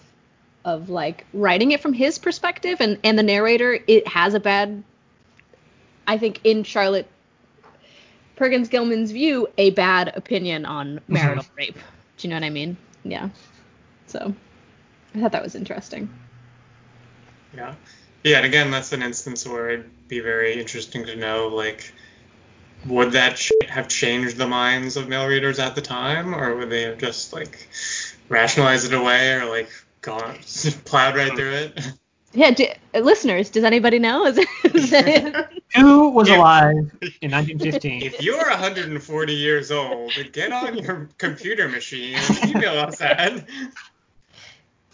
of 0.65 0.91
like 0.91 1.27
writing 1.33 1.73
it 1.73 1.81
from 1.81 1.93
his 1.93 2.19
perspective 2.19 2.81
and 2.81 2.99
and 3.03 3.19
the 3.19 3.23
narrator 3.23 3.79
it 3.87 4.07
has 4.07 4.35
a 4.35 4.41
bad 4.41 4.85
I 6.07 6.19
think 6.19 6.41
in 6.45 6.63
Charlotte 6.63 7.09
Perkins 8.37 8.69
Gilman's 8.69 9.11
view 9.11 9.49
a 9.59 9.71
bad 9.71 10.13
opinion 10.15 10.67
on 10.67 10.97
mm-hmm. 10.97 11.13
marital 11.13 11.47
rape. 11.57 11.79
Do 12.19 12.29
you 12.29 12.31
know 12.31 12.37
what 12.37 12.45
I 12.45 12.51
mean? 12.51 12.77
Yeah. 13.05 13.31
So 14.07 14.35
I 15.15 15.21
thought 15.21 15.33
that 15.33 15.43
was 15.43 15.55
interesting. 15.55 16.11
Yeah. 17.55 17.75
Yeah, 18.23 18.39
and 18.39 18.47
again, 18.47 18.71
that's 18.71 18.93
an 18.93 19.03
instance 19.03 19.47
where 19.47 19.71
it'd 19.71 20.09
be 20.09 20.21
very 20.21 20.61
interesting 20.61 21.07
to 21.07 21.17
know, 21.17 21.49
like, 21.49 21.93
would 22.87 23.13
that 23.13 23.37
ch- 23.37 23.53
have 23.69 23.89
changed 23.89 24.37
the 24.37 24.47
minds 24.47 24.97
of 24.97 25.09
male 25.09 25.27
readers 25.27 25.59
at 25.59 25.75
the 25.75 25.81
time, 25.83 26.35
or 26.35 26.57
would 26.57 26.71
they 26.71 26.83
have 26.83 26.99
just 26.99 27.33
like 27.33 27.69
rationalized 28.29 28.87
it 28.87 28.95
away, 28.95 29.33
or 29.35 29.45
like 29.47 29.71
gone 30.01 30.37
plowed 30.85 31.17
right 31.17 31.35
through 31.35 31.53
it? 31.53 31.81
Yeah, 32.33 32.53
do, 32.53 32.67
uh, 32.95 33.01
listeners, 33.01 33.51
does 33.51 33.65
anybody 33.65 33.99
know? 33.99 34.25
Is, 34.27 34.39
is 34.73 34.91
that- 34.91 35.51
Who 35.77 36.11
was 36.11 36.29
Yeah. 36.29 36.39
alive 36.39 36.75
in 37.21 37.31
1915? 37.33 38.03
If 38.03 38.23
you're 38.23 38.49
140 38.49 39.33
years 39.33 39.71
old, 39.71 40.13
get 40.33 40.53
on 40.53 40.79
your 40.79 41.09
computer 41.19 41.69
machine 41.69 42.17
and 42.17 42.51
email 42.57 42.79
us 42.79 43.01
at. 43.01 43.45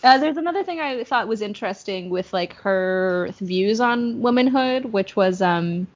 Uh, 0.05 0.19
there's 0.19 0.37
another 0.37 0.63
thing 0.65 0.81
I 0.81 1.03
thought 1.05 1.29
was 1.29 1.41
interesting 1.41 2.11
with 2.11 2.33
like 2.33 2.53
her 2.57 3.31
views 3.41 3.81
on 3.81 4.21
womanhood, 4.21 4.85
which 4.87 5.17
was 5.17 5.41
um 5.41 5.87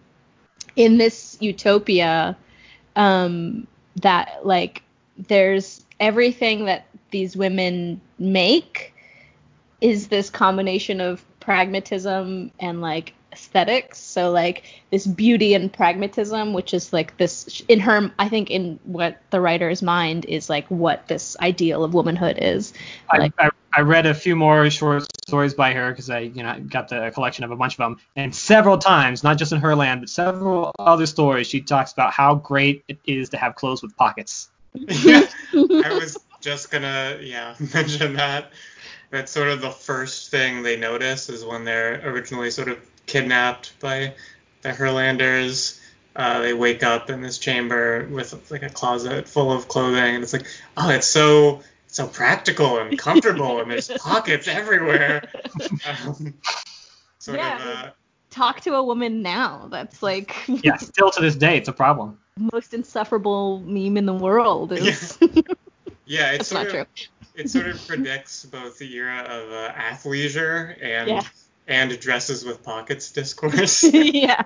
in 0.76 0.98
this 0.98 1.37
utopia 1.40 2.37
um 2.96 3.66
that 3.96 4.46
like 4.46 4.83
there's 5.16 5.85
everything 5.98 6.64
that 6.66 6.87
these 7.11 7.37
women 7.37 8.00
make 8.18 8.94
is 9.80 10.09
this 10.09 10.30
combination 10.30 11.00
of 11.00 11.24
pragmatism 11.40 12.50
and 12.61 12.80
like 12.80 13.14
aesthetics 13.33 13.99
so 13.99 14.31
like 14.31 14.64
this 14.90 15.07
beauty 15.07 15.55
and 15.55 15.73
pragmatism 15.73 16.53
which 16.53 16.75
is 16.75 16.93
like 16.93 17.16
this 17.16 17.62
in 17.69 17.79
her 17.79 18.12
i 18.19 18.29
think 18.29 18.51
in 18.51 18.79
what 18.85 19.21
the 19.31 19.40
writer's 19.40 19.83
mind 19.83 20.25
is 20.25 20.51
like 20.51 20.66
what 20.66 21.07
this 21.07 21.37
ideal 21.40 21.85
of 21.85 21.95
womanhood 21.95 22.38
is 22.40 22.73
I, 23.09 23.19
like 23.19 23.33
I, 23.38 23.51
I 23.73 23.83
read 23.83 24.07
a 24.07 24.14
few 24.14 24.35
more 24.35 24.69
short 24.69 25.07
stories 25.29 25.55
by 25.55 25.73
her 25.73 25.90
because 25.90 26.11
I, 26.11 26.21
you 26.21 26.43
know, 26.43 26.59
got 26.69 26.88
the 26.88 27.11
collection 27.14 27.45
of 27.45 27.53
a 27.53 27.57
bunch 27.57 27.75
of 27.75 27.79
them, 27.79 27.99
and 28.16 28.35
several 28.35 28.79
times, 28.79 29.23
not 29.23 29.38
just 29.38 29.53
in 29.53 29.61
her 29.61 29.77
land, 29.77 30.01
but 30.01 30.09
several 30.09 30.73
other 30.79 31.07
stories, 31.07 31.47
she 31.47 31.61
talks 31.61 31.93
about 31.93 32.12
how 32.12 32.35
great 32.35 32.85
it 32.88 32.99
is 33.07 33.29
to 33.31 33.37
have 33.37 33.55
clothes 33.55 33.83
with 33.83 33.97
pockets. 33.97 34.51
Yeah, 34.88 35.27
I 35.53 35.99
was 36.01 36.16
just 36.40 36.71
gonna, 36.71 37.19
yeah, 37.21 37.55
mention 37.75 38.14
that. 38.14 38.53
That's 39.11 39.33
sort 39.33 39.49
of 39.49 39.61
the 39.61 39.70
first 39.70 40.31
thing 40.31 40.62
they 40.62 40.77
notice 40.77 41.29
is 41.29 41.44
when 41.44 41.64
they're 41.64 42.01
originally 42.09 42.51
sort 42.51 42.68
of 42.68 42.79
kidnapped 43.07 43.79
by 43.81 44.14
the 44.62 44.70
Herlanders. 44.70 45.81
Uh, 46.14 46.40
they 46.40 46.53
wake 46.53 46.83
up 46.83 47.11
in 47.11 47.20
this 47.20 47.38
chamber 47.38 48.07
with 48.11 48.51
like 48.51 48.62
a 48.62 48.68
closet 48.68 49.29
full 49.29 49.53
of 49.53 49.68
clothing, 49.68 50.14
and 50.16 50.23
it's 50.23 50.33
like, 50.33 50.46
oh, 50.77 50.90
it's 50.90 51.07
so 51.07 51.62
so 51.87 52.07
practical 52.07 52.79
and 52.79 52.96
comfortable, 52.99 53.61
and 53.61 53.70
there's 53.70 53.88
pockets 53.99 54.46
everywhere. 54.46 55.29
Um, 55.87 56.35
sort 57.18 57.38
Yeah. 57.38 57.57
of, 57.57 57.66
uh, 57.66 57.90
talk 58.31 58.61
to 58.62 58.75
a 58.75 58.83
woman 58.83 59.23
now. 59.23 59.68
That's 59.70 60.03
like 60.03 60.37
Yeah, 60.62 60.77
still 60.77 61.11
to 61.11 61.20
this 61.20 61.35
day, 61.37 61.57
it's 61.57 61.68
a 61.68 61.73
problem. 61.73 62.18
most 62.53 62.75
insufferable 62.75 63.61
meme 63.61 63.96
in 63.96 64.07
the 64.07 64.14
world. 64.14 64.73
Is 64.73 65.18
yeah, 65.20 65.42
that's 66.18 66.35
it's 66.35 66.49
sort 66.49 66.68
not 66.73 66.81
of, 66.81 66.87
true. 66.88 67.07
it 67.35 67.51
sort 67.51 67.66
of 67.66 67.87
predicts 67.87 68.44
both 68.44 68.79
the 68.79 68.92
era 68.94 69.20
of 69.20 69.53
uh, 69.53 69.73
athleisure 69.73 70.77
and 70.83 71.09
Yeah. 71.09 71.23
and 71.68 71.99
dresses 72.01 72.44
with 72.44 72.62
pockets 72.62 73.12
discourse. 73.20 73.85
yeah, 73.85 74.42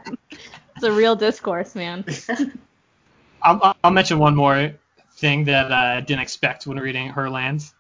it's 0.77 0.85
a 0.85 0.93
real 0.93 1.17
discourse, 1.17 1.75
man. 1.75 2.05
I'll, 3.43 3.61
I'll- 3.63 3.77
I'll 3.85 3.91
mention 3.91 4.19
one 4.19 4.35
more 4.37 4.73
thing 5.17 5.45
that 5.45 5.71
uh, 5.71 5.75
I 5.75 6.01
didn't 6.01 6.23
expect 6.23 6.67
when 6.67 6.79
reading 6.79 7.09
her 7.09 7.31
lands. 7.31 7.75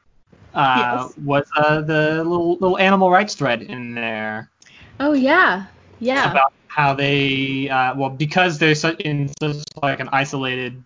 Uh, 0.55 1.09
Yes. 1.09 1.14
Was 1.25 1.47
uh, 1.57 1.81
the 1.83 2.23
little 2.25 2.53
little 2.55 2.79
animal 2.79 3.11
rights 3.11 3.35
thread 3.35 3.62
in 3.62 3.94
there 3.94 4.49
Oh 5.01 5.12
yeah, 5.12 5.66
yeah, 5.99 6.31
about 6.31 6.53
how 6.68 6.94
they 6.94 7.68
uh, 7.68 7.94
well 7.97 8.11
because 8.11 8.59
they're 8.59 8.75
such 8.77 9.01
in 9.01 9.29
such 9.42 9.57
like 9.83 9.99
an 10.01 10.09
isolated 10.12 10.83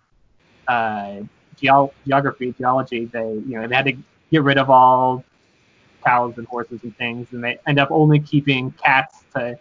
uh, 0.67 1.17
geo- 1.61 1.91
geography 2.05 2.53
geology 2.57 3.05
they 3.05 3.31
you 3.47 3.59
know 3.59 3.67
they 3.67 3.75
had 3.75 3.85
to 3.85 3.93
get 4.31 4.43
rid 4.43 4.57
of 4.57 4.69
all 4.69 5.23
cows 6.05 6.37
and 6.37 6.47
horses 6.47 6.79
and 6.83 6.95
things 6.97 7.27
and 7.31 7.43
they 7.43 7.57
end 7.67 7.79
up 7.79 7.89
only 7.91 8.19
keeping 8.19 8.71
cats 8.71 9.23
to 9.35 9.57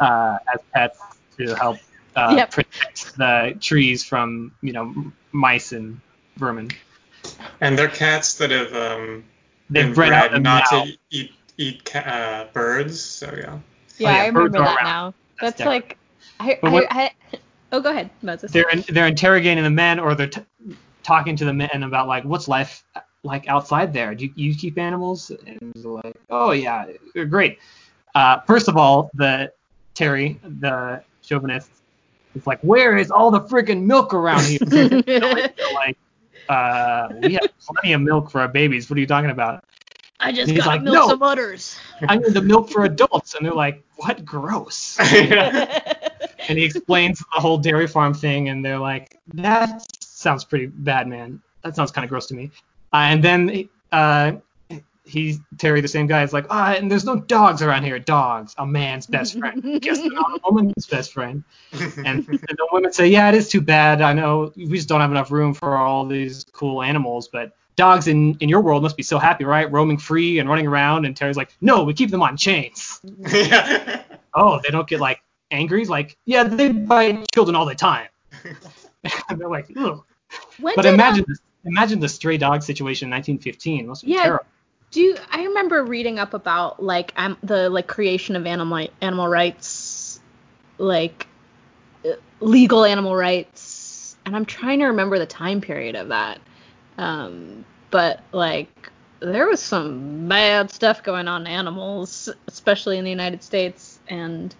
uh, 0.00 0.38
as 0.52 0.60
pets 0.74 1.00
to 1.36 1.54
help 1.54 1.76
uh, 2.16 2.34
Yep. 2.36 2.50
protect 2.50 3.16
the 3.16 3.56
trees 3.60 4.04
from 4.04 4.52
you 4.62 4.72
know 4.72 4.94
mice 5.32 5.72
and 5.72 6.00
vermin. 6.36 6.68
and 7.60 7.78
they're 7.78 7.88
cats 7.88 8.34
that 8.34 8.50
have 8.50 8.74
um, 8.74 9.24
They've 9.70 9.84
been 9.86 9.94
bred 9.94 10.08
bred 10.10 10.24
out 10.24 10.30
them 10.32 10.42
not 10.42 10.64
now. 10.72 10.84
to 10.84 10.92
eat 11.10 11.32
eat 11.58 11.84
ca- 11.84 12.00
uh, 12.00 12.44
birds. 12.52 13.00
So 13.00 13.26
yeah. 13.26 13.58
yeah. 13.98 14.10
yeah, 14.10 14.22
I 14.22 14.26
remember 14.26 14.58
that 14.58 14.76
around. 14.76 14.84
now. 14.84 15.14
That's 15.40 15.58
That's, 15.58 15.66
like, 15.66 15.96
I, 16.40 16.58
I, 16.62 16.68
what- 16.68 16.86
I, 16.90 17.10
oh, 17.72 17.80
go 17.80 17.90
ahead, 17.90 18.10
Moses. 18.22 18.50
they're 18.52 18.66
they're 18.88 19.06
interrogating 19.06 19.62
the 19.64 19.70
men 19.70 20.00
or 20.00 20.14
they're 20.14 20.26
t- 20.28 20.42
talking 21.02 21.36
to 21.36 21.44
the 21.44 21.52
men 21.52 21.82
about 21.82 22.08
like 22.08 22.24
what's 22.24 22.48
life 22.48 22.84
like 23.24 23.48
outside 23.48 23.92
there. 23.92 24.14
Do 24.14 24.26
you, 24.26 24.32
you 24.34 24.54
keep 24.54 24.78
animals? 24.78 25.30
And 25.46 25.72
they're 25.74 25.90
like, 25.90 26.16
oh 26.30 26.52
yeah, 26.52 26.86
they're 27.14 27.24
great. 27.24 27.58
Uh, 28.14 28.40
first 28.40 28.68
of 28.68 28.76
all, 28.76 29.10
the 29.14 29.52
Terry, 29.94 30.38
the 30.42 31.02
chauvinist, 31.22 31.70
is 32.34 32.46
like, 32.46 32.60
where 32.60 32.96
is 32.96 33.10
all 33.10 33.30
the 33.30 33.40
freaking 33.40 33.84
milk 33.84 34.14
around 34.14 34.44
here? 34.44 34.58
They're 35.02 35.72
like, 35.74 35.96
uh, 36.48 37.08
we 37.22 37.34
have 37.34 37.48
plenty 37.60 37.92
of 37.92 38.00
milk 38.00 38.30
for 38.30 38.40
our 38.40 38.48
babies. 38.48 38.88
What 38.90 38.96
are 38.96 39.00
you 39.00 39.06
talking 39.06 39.30
about? 39.30 39.64
I 40.20 40.32
just 40.32 40.50
He's 40.50 40.60
got 40.60 40.66
like, 40.66 40.82
milk 40.82 40.94
"No." 40.94 41.08
some 41.08 41.22
udders. 41.22 41.76
I 42.08 42.16
need 42.16 42.32
the 42.32 42.42
milk 42.42 42.70
for 42.70 42.84
adults. 42.84 43.34
And 43.34 43.44
they're 43.44 43.54
like, 43.54 43.82
what? 43.96 44.24
Gross. 44.24 44.98
and 46.48 46.58
he 46.58 46.64
explains 46.64 47.18
the 47.18 47.40
whole 47.40 47.58
dairy 47.58 47.86
farm 47.86 48.14
thing, 48.14 48.48
and 48.48 48.64
they're 48.64 48.78
like, 48.78 49.18
"That 49.34 49.84
sounds 50.22 50.44
pretty 50.44 50.66
bad, 50.66 51.06
man. 51.08 51.42
That 51.62 51.76
sounds 51.76 51.90
kind 51.90 52.04
of 52.04 52.08
gross 52.10 52.26
to 52.26 52.34
me." 52.34 52.50
Uh, 52.92 52.96
and 52.96 53.24
then 53.24 53.68
uh, 53.90 54.32
he 55.04 55.38
Terry, 55.58 55.80
the 55.80 55.88
same 55.88 56.06
guy, 56.06 56.22
is 56.22 56.32
like, 56.32 56.46
"Ah, 56.50 56.72
and 56.72 56.90
there's 56.90 57.04
no 57.04 57.16
dogs 57.16 57.62
around 57.62 57.84
here. 57.84 57.98
Dogs, 57.98 58.54
a 58.58 58.66
man's 58.66 59.06
best 59.06 59.38
friend. 59.38 59.80
Guess 59.80 59.98
they're 59.98 60.10
not 60.10 60.32
a 60.32 60.40
woman's 60.44 60.86
best 60.86 61.12
friend." 61.12 61.44
And, 61.72 61.96
and 62.06 62.26
the 62.26 62.68
women 62.72 62.92
say, 62.92 63.08
"Yeah, 63.08 63.28
it 63.28 63.34
is 63.34 63.48
too 63.48 63.60
bad. 63.60 64.00
I 64.00 64.12
know 64.12 64.52
we 64.56 64.76
just 64.76 64.88
don't 64.88 65.00
have 65.00 65.10
enough 65.10 65.30
room 65.30 65.54
for 65.54 65.76
all 65.76 66.06
these 66.06 66.44
cool 66.52 66.82
animals, 66.82 67.28
but 67.28 67.52
dogs 67.76 68.06
in 68.06 68.36
in 68.40 68.48
your 68.48 68.60
world 68.60 68.82
must 68.82 68.96
be 68.96 69.02
so 69.02 69.18
happy, 69.18 69.44
right? 69.44 69.70
Roaming 69.70 69.98
free 69.98 70.38
and 70.38 70.48
running 70.48 70.66
around. 70.66 71.04
And 71.04 71.16
Terry's 71.16 71.36
like, 71.36 71.54
no, 71.60 71.84
we 71.84 71.94
keep 71.94 72.10
them 72.10 72.22
on 72.22 72.36
chains. 72.36 73.00
Oh, 74.34 74.58
they 74.64 74.70
don't 74.70 74.88
get 74.88 74.98
like 74.98 75.20
angry. 75.50 75.80
He's 75.80 75.90
like, 75.90 76.16
yeah, 76.24 76.44
they 76.44 76.72
bite 76.72 77.30
children 77.34 77.54
all 77.54 77.66
the 77.66 77.74
time. 77.74 78.08
and 79.28 79.38
they're 79.38 79.48
like, 79.48 79.70
Ugh. 79.76 80.02
When 80.62 80.74
But 80.76 80.84
did, 80.84 80.94
imagine 80.94 81.24
um, 81.24 81.26
this, 81.28 81.40
imagine 81.64 82.00
the 82.00 82.08
stray 82.08 82.38
dog 82.38 82.62
situation 82.62 83.06
in 83.06 83.10
1915. 83.10 83.86
Must 83.86 84.04
be 84.04 84.12
Yeah. 84.12 84.22
terrible. 84.22 84.46
do 84.90 85.00
you, 85.00 85.16
I 85.30 85.44
remember 85.44 85.84
reading 85.84 86.18
up 86.18 86.34
about 86.34 86.82
like 86.82 87.12
um, 87.16 87.36
the 87.42 87.68
like 87.70 87.86
creation 87.86 88.36
of 88.36 88.46
animal 88.46 88.88
animal 89.00 89.28
rights, 89.28 90.20
like 90.78 91.26
uh, 92.04 92.10
legal 92.40 92.84
animal 92.84 93.14
rights, 93.16 94.16
and 94.26 94.36
I'm 94.36 94.44
trying 94.46 94.80
to 94.80 94.86
remember 94.86 95.18
the 95.18 95.26
time 95.26 95.60
period 95.60 95.96
of 95.96 96.08
that. 96.08 96.40
Um, 96.98 97.64
but 97.90 98.20
like 98.32 98.90
there 99.20 99.46
was 99.46 99.60
some 99.62 100.28
bad 100.28 100.70
stuff 100.70 101.02
going 101.02 101.28
on 101.28 101.44
to 101.44 101.50
animals, 101.50 102.28
especially 102.48 102.98
in 102.98 103.04
the 103.04 103.10
United 103.10 103.42
States, 103.42 104.00
and 104.08 104.54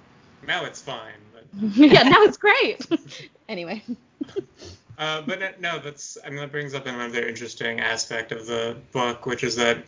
Now 0.46 0.64
it's 0.64 0.80
fine, 0.80 1.20
but 1.32 1.44
yeah, 1.76 2.02
now 2.04 2.22
it's 2.22 2.36
great. 2.36 2.86
anyway, 3.48 3.82
Uh, 5.02 5.20
but 5.22 5.60
no- 5.60 5.80
that's 5.80 6.16
I 6.24 6.28
mean 6.30 6.38
that 6.38 6.52
brings 6.52 6.74
up 6.74 6.86
another 6.86 7.26
interesting 7.26 7.80
aspect 7.80 8.30
of 8.30 8.46
the 8.46 8.76
book, 8.92 9.26
which 9.26 9.42
is 9.42 9.56
that 9.56 9.78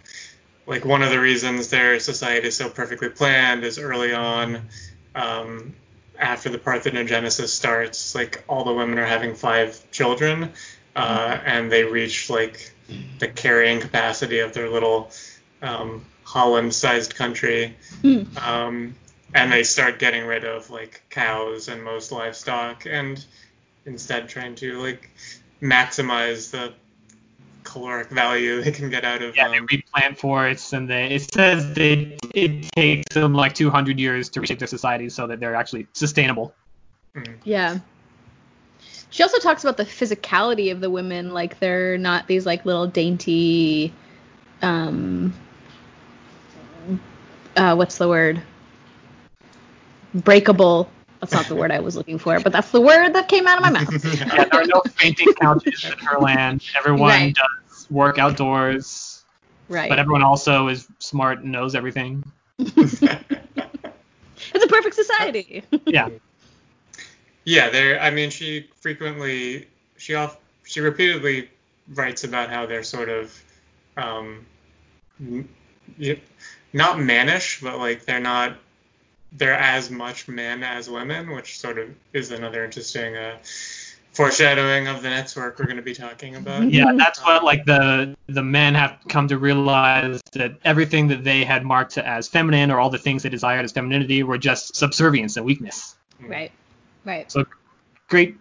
like 0.67 0.85
one 0.85 1.03
of 1.03 1.11
the 1.11 1.21
reasons 1.21 1.71
their 1.71 2.01
society 2.01 2.49
is 2.49 2.57
so 2.57 2.69
perfectly 2.69 3.11
planned 3.11 3.63
is 3.63 3.79
early 3.79 4.13
on, 4.13 4.63
um, 5.15 5.73
after 6.19 6.49
the 6.49 6.59
parthenogenesis 6.59 7.49
starts, 7.49 8.17
like 8.17 8.43
all 8.49 8.65
the 8.65 8.73
women 8.73 8.99
are 8.99 9.07
having 9.07 9.37
five 9.37 9.79
children, 9.93 10.51
uh, 10.97 11.39
and 11.45 11.71
they 11.71 11.85
reach 11.85 12.29
like 12.29 12.73
the 13.21 13.29
carrying 13.29 13.79
capacity 13.81 14.41
of 14.41 14.53
their 14.53 14.69
little 14.69 15.13
um, 15.63 16.05
Holland-sized 16.25 17.15
country, 17.15 17.77
Hmm. 18.03 18.23
um, 18.37 18.95
and 19.33 19.53
they 19.53 19.63
start 19.63 20.01
getting 20.01 20.25
rid 20.27 20.45
of 20.45 20.71
like 20.71 21.03
cows 21.11 21.69
and 21.69 21.85
most 21.85 22.11
livestock 22.11 22.87
and 22.87 23.25
instead 23.87 24.29
trying 24.29 24.55
to 24.55 24.81
like 24.81 25.11
maximize 25.63 26.51
the 26.51 26.73
caloric 27.63 28.11
value 28.11 28.63
they 28.63 28.71
can 28.71 28.91
get 28.91 29.05
out 29.05 29.23
of 29.23 29.37
Yeah, 29.37 29.49
they 29.49 29.59
um, 29.59 29.67
replant 29.71 30.19
forests, 30.19 30.73
and 30.73 30.89
they, 30.89 31.15
it 31.15 31.33
says 31.33 31.75
they, 31.75 32.17
it 32.35 32.63
takes 32.73 33.15
them 33.15 33.35
like 33.35 33.55
200 33.55 33.99
years 33.99 34.29
to 34.31 34.41
reshape 34.41 34.59
their 34.59 34.69
society 34.69 35.09
so 35.09 35.27
that 35.27 35.41
they're 35.41 35.55
actually 35.55 35.87
sustainable. 35.93 36.55
Yeah. 37.45 37.79
She 39.11 39.23
also 39.23 39.39
talks 39.39 39.63
about 39.63 39.77
the 39.77 39.85
physicality 39.85 40.73
of 40.73 40.81
the 40.81 40.91
women, 40.91 41.33
like 41.33 41.61
they're 41.61 41.97
not 41.99 42.27
these 42.27 42.47
like 42.47 42.65
little 42.65 42.87
dainty 42.87 43.93
um 44.63 45.33
uh 47.57 47.75
what's 47.75 47.99
the 47.99 48.09
word? 48.09 48.43
Breakable. 50.15 50.89
That's 51.25 51.33
not 51.33 51.47
the 51.47 51.55
word 51.57 51.71
I 51.73 51.81
was 51.81 51.97
looking 51.97 52.19
for, 52.19 52.39
but 52.41 52.53
that's 52.53 52.71
the 52.71 52.81
word 52.81 53.13
that 53.15 53.29
came 53.29 53.47
out 53.47 53.57
of 53.59 53.63
my 53.63 53.71
mouth. 53.71 54.05
Yeah, 54.19 54.45
there 54.45 54.61
are 54.63 54.67
no 54.67 54.83
fainting 54.97 55.33
couches 55.41 55.85
in 55.85 55.93
Herland. 55.93 56.63
Everyone 56.77 57.09
Right. 57.09 57.35
does 57.35 57.87
work 57.91 58.19
outdoors, 58.19 59.25
Right. 59.69 59.89
but 59.89 59.99
everyone 59.99 60.23
also 60.23 60.69
is 60.69 60.87
smart 60.99 61.41
and 61.41 61.53
knows 61.53 61.75
everything. 61.75 62.23
it's 62.59 63.03
a 63.03 64.67
perfect 64.69 64.95
society. 64.95 65.63
Yeah. 65.87 66.09
yeah 67.45 67.69
there 67.71 68.01
i 68.01 68.11
mean 68.11 68.31
she 68.31 68.69
frequently 68.81 69.67
she 69.97 70.15
off 70.15 70.37
she 70.65 70.81
repeatedly 70.81 71.49
writes 71.95 72.25
about 72.25 72.49
how 72.51 72.65
they're 72.67 72.83
sort 72.83 73.09
of 73.09 73.43
um 73.97 74.47
n- 75.21 75.49
y- 75.99 76.21
not 76.73 76.99
mannish 76.99 77.61
but 77.61 77.79
like 77.79 78.05
they're 78.07 78.21
not 78.21 78.57
they're 79.35 79.59
as 79.59 79.91
much 79.91 80.29
men 80.29 80.63
as 80.63 80.89
women 80.89 81.31
which 81.31 81.59
sort 81.59 81.79
of 81.79 81.89
is 82.13 82.31
another 82.31 82.65
interesting 82.65 83.17
uh 83.17 83.37
foreshadowing 84.13 84.87
of 84.87 85.03
the 85.03 85.11
next 85.11 85.35
work 85.37 85.59
we're 85.59 85.65
going 85.65 85.77
to 85.77 85.83
be 85.83 85.95
talking 85.95 86.37
about 86.37 86.71
Yeah, 86.71 86.93
that's 86.97 87.21
what 87.25 87.43
like 87.43 87.65
the 87.65 88.17
the 88.29 88.45
men 88.45 88.75
have 88.75 88.99
come 89.09 89.27
to 89.29 89.39
realize 89.39 90.21
that 90.35 90.57
everything 90.65 91.09
that 91.09 91.25
they 91.25 91.45
had 91.45 91.65
marked 91.65 91.99
as 91.99 92.29
feminine 92.29 92.71
or 92.71 92.79
all 92.79 92.91
the 92.91 92.99
things 92.99 93.25
they 93.25 93.29
desired 93.29 93.65
as 93.65 93.73
femininity 93.73 94.23
were 94.23 94.39
just 94.39 94.77
subservience 94.77 95.37
and 95.37 95.45
weakness. 95.45 95.97
right. 96.21 96.53
Right. 97.05 97.31
So 97.31 97.45
great, 98.09 98.37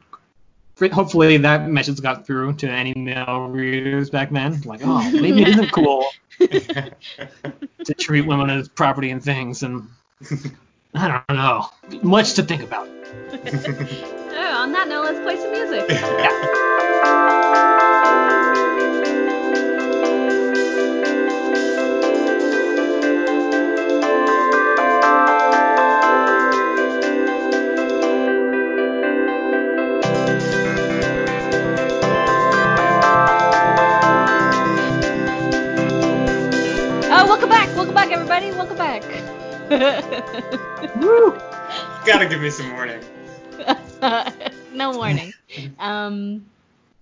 great. 0.75 0.93
Hopefully 0.93 1.37
that 1.37 1.69
message 1.69 2.01
got 2.01 2.25
through 2.25 2.53
to 2.53 2.69
any 2.69 2.93
male 2.93 3.47
readers 3.49 4.09
back 4.09 4.29
then. 4.29 4.61
Like, 4.61 4.81
oh, 4.83 5.11
maybe 5.11 5.41
it 5.41 5.49
isn't 5.49 5.71
cool 5.73 6.05
to 6.39 7.93
treat 7.99 8.21
women 8.21 8.49
as 8.49 8.69
property 8.69 9.11
and 9.11 9.21
things, 9.21 9.63
and 9.63 9.87
I 10.95 11.07
don't 11.27 11.37
know. 11.37 11.69
Much 12.03 12.33
to 12.33 12.43
think 12.43 12.63
about. 12.63 12.89
Oh, 14.35 14.63
on 14.63 14.71
that 14.73 14.87
note, 14.87 15.05
let's 15.05 15.19
play 15.19 15.37
some 15.37 15.51
music. 15.51 15.85
Oh, 37.15 37.25
welcome 37.27 37.49
back, 37.49 37.69
Woo! 40.97 41.31
gotta 42.05 42.27
give 42.27 42.41
me 42.41 42.49
some 42.49 42.71
warning 42.73 43.01
no 44.73 44.91
warning. 44.97 45.33
Um, 45.79 46.45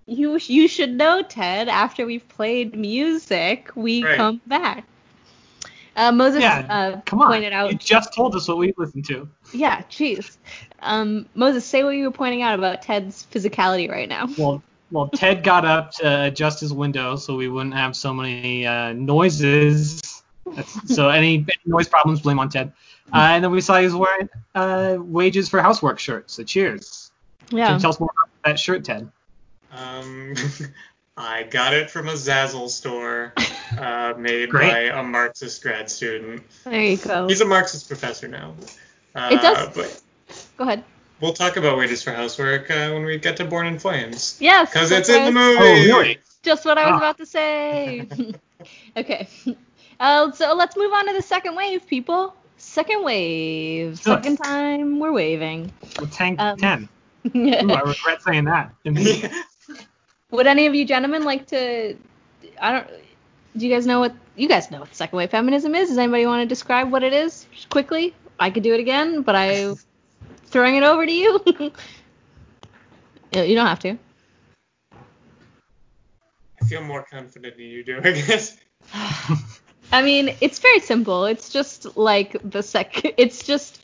you 0.06 0.38
you 0.46 0.68
should 0.68 0.90
know, 0.92 1.22
Ted. 1.22 1.68
After 1.68 2.06
we've 2.06 2.26
played 2.28 2.76
music, 2.76 3.70
we 3.74 4.04
Right. 4.04 4.16
come 4.16 4.40
back. 4.46 4.84
Uh, 5.96 6.12
Moses 6.12 6.42
Yeah, 6.42 6.66
uh, 6.68 7.00
Come 7.06 7.20
on. 7.20 7.28
pointed 7.28 7.52
out. 7.52 7.72
You 7.72 7.78
just 7.78 8.14
told 8.14 8.34
us 8.36 8.46
what 8.48 8.58
we 8.58 8.72
listened 8.76 9.04
to. 9.06 9.28
Yeah, 9.52 9.82
jeez. 9.90 10.36
Um, 10.80 11.26
Moses, 11.34 11.64
say 11.64 11.82
what 11.84 11.90
you 11.90 12.04
were 12.04 12.10
pointing 12.12 12.42
out 12.42 12.56
about 12.58 12.82
Ted's 12.82 13.26
physicality 13.32 13.90
right 13.90 14.08
now. 14.08 14.28
Well, 14.38 14.62
well, 14.90 15.08
Ted 15.08 15.42
got 15.42 15.64
up 15.64 15.90
to 15.94 16.24
adjust 16.24 16.60
his 16.60 16.72
window 16.72 17.16
so 17.16 17.34
we 17.36 17.48
wouldn't 17.48 17.74
have 17.74 17.96
so 17.96 18.12
many 18.14 18.66
uh, 18.66 18.92
noises. 18.92 20.01
That's, 20.54 20.94
so 20.94 21.08
any, 21.08 21.36
any 21.36 21.46
noise 21.66 21.88
problems, 21.88 22.20
blame 22.20 22.38
on 22.38 22.48
Ted. 22.48 22.72
Uh, 23.12 23.16
and 23.32 23.44
then 23.44 23.50
we 23.50 23.60
saw 23.60 23.78
he 23.78 23.84
was 23.84 23.94
wearing 23.94 24.28
uh, 24.54 24.96
wages 25.00 25.48
for 25.48 25.60
housework 25.60 25.98
shirt. 25.98 26.30
So 26.30 26.42
cheers. 26.42 27.10
Can 27.48 27.58
Yeah. 27.58 27.74
you 27.74 27.80
tell 27.80 27.90
us 27.90 28.00
more 28.00 28.10
about 28.12 28.30
that 28.44 28.58
shirt, 28.58 28.84
Ted? 28.84 29.10
Um, 29.72 30.34
I 31.16 31.42
got 31.44 31.74
it 31.74 31.90
from 31.90 32.08
a 32.08 32.12
Zazzle 32.12 32.68
store 32.70 33.34
uh, 33.78 34.14
made 34.18 34.48
Great. 34.50 34.70
by 34.90 34.98
a 34.98 35.02
Marxist 35.02 35.62
grad 35.62 35.90
student. 35.90 36.42
There 36.64 36.80
you 36.82 36.96
go. 36.96 37.28
He's 37.28 37.40
a 37.40 37.44
Marxist 37.46 37.86
professor 37.88 38.28
now. 38.28 38.54
Uh, 39.14 39.28
It 39.32 39.42
does- 39.42 39.68
But 39.74 40.00
Go 40.56 40.64
ahead. 40.64 40.84
we'll 41.20 41.34
talk 41.34 41.56
about 41.56 41.76
wages 41.76 42.02
for 42.02 42.12
housework 42.12 42.70
uh, 42.70 42.90
when 42.92 43.04
we 43.04 43.18
get 43.18 43.36
to 43.38 43.44
Born 43.44 43.66
in 43.66 43.78
Flames. 43.78 44.36
Yes. 44.40 44.70
Because 44.70 44.90
it's 44.90 45.08
in 45.10 45.24
the 45.26 45.32
movie. 45.32 45.58
Oh, 45.58 45.98
really? 45.98 46.18
Just 46.42 46.64
what 46.64 46.78
I 46.78 46.84
was 46.90 46.94
Ah. 46.94 46.96
about 46.98 47.18
to 47.18 47.26
say. 47.26 48.08
okay. 48.96 49.28
Uh, 50.00 50.32
so 50.32 50.54
let's 50.54 50.76
move 50.76 50.92
on 50.92 51.06
to 51.06 51.12
the 51.12 51.22
second 51.22 51.54
wave, 51.54 51.86
people. 51.86 52.34
Second 52.56 53.04
wave. 53.04 53.96
Do. 53.96 54.02
Second 54.02 54.36
time 54.36 55.00
we're 55.00 55.12
waving. 55.12 55.72
Well, 55.98 56.08
tank 56.08 56.40
Um, 56.40 56.56
10. 56.56 56.88
Ooh, 57.36 57.50
I 57.50 57.80
regret 57.80 58.22
saying 58.22 58.44
that. 58.44 58.72
Would 60.30 60.46
any 60.46 60.66
of 60.66 60.74
you 60.74 60.84
gentlemen 60.84 61.24
like 61.24 61.46
to? 61.48 61.96
I 62.60 62.72
don't. 62.72 62.86
Do 63.56 63.66
you 63.66 63.72
guys 63.72 63.86
know 63.86 64.00
what 64.00 64.14
you 64.34 64.48
guys 64.48 64.70
know 64.70 64.80
what 64.80 64.94
second 64.94 65.16
wave 65.16 65.30
feminism 65.30 65.74
is? 65.74 65.90
Does 65.90 65.98
anybody 65.98 66.24
want 66.26 66.42
to 66.42 66.46
describe 66.46 66.90
what 66.90 67.02
it 67.02 67.12
is 67.12 67.46
Just 67.52 67.68
quickly? 67.68 68.14
I 68.40 68.50
could 68.50 68.62
do 68.62 68.72
it 68.74 68.80
again, 68.80 69.22
but 69.22 69.34
I 69.34 69.74
throwing 70.46 70.76
it 70.76 70.82
over 70.82 71.04
to 71.04 71.12
you. 71.12 71.40
you 73.32 73.54
don't 73.54 73.66
have 73.66 73.80
to. 73.80 73.98
I 76.60 76.64
feel 76.66 76.82
more 76.82 77.04
confident 77.04 77.56
than 77.56 77.66
you 77.66 77.84
do, 77.84 78.00
I 78.02 78.12
guess. 78.12 78.56
I 79.92 80.02
mean, 80.02 80.34
it's 80.40 80.58
very 80.58 80.80
simple. 80.80 81.26
It's 81.26 81.50
just 81.50 81.96
like 81.96 82.36
the 82.42 82.62
sec. 82.62 83.02
It's 83.18 83.44
just 83.44 83.82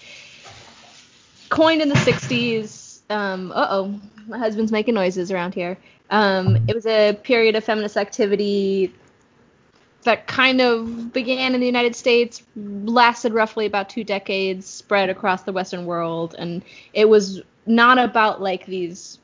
coined 1.51 1.83
in 1.83 1.89
the 1.89 1.95
60s. 1.95 3.01
Um, 3.11 3.53
uh 3.53 3.67
oh, 3.71 4.01
my 4.27 4.39
husband's 4.39 4.73
making 4.73 4.95
noises 4.95 5.31
around 5.31 5.55
here. 5.55 5.79
Um, 6.11 6.57
it 6.67 6.75
was 6.75 6.87
a 6.87 7.13
period 7.23 7.55
of 7.57 7.65
feminist 7.65 7.97
activity 7.97 8.93
that 10.05 10.27
kind 10.27 10.61
of 10.61 11.13
began 11.13 11.55
in 11.55 11.61
the 11.61 11.67
United 11.67 11.95
States, 11.95 12.43
lasted 12.57 13.33
roughly 13.33 13.67
about 13.67 13.91
two 13.91 14.05
decades, 14.05 14.67
spread 14.67 15.11
across 15.11 15.43
the 15.43 15.53
Western 15.53 15.85
world, 15.85 16.35
and 16.39 16.63
it 16.95 17.09
was 17.09 17.43
not 17.67 17.99
about 17.99 18.41
like 18.41 18.65
these 18.65 19.19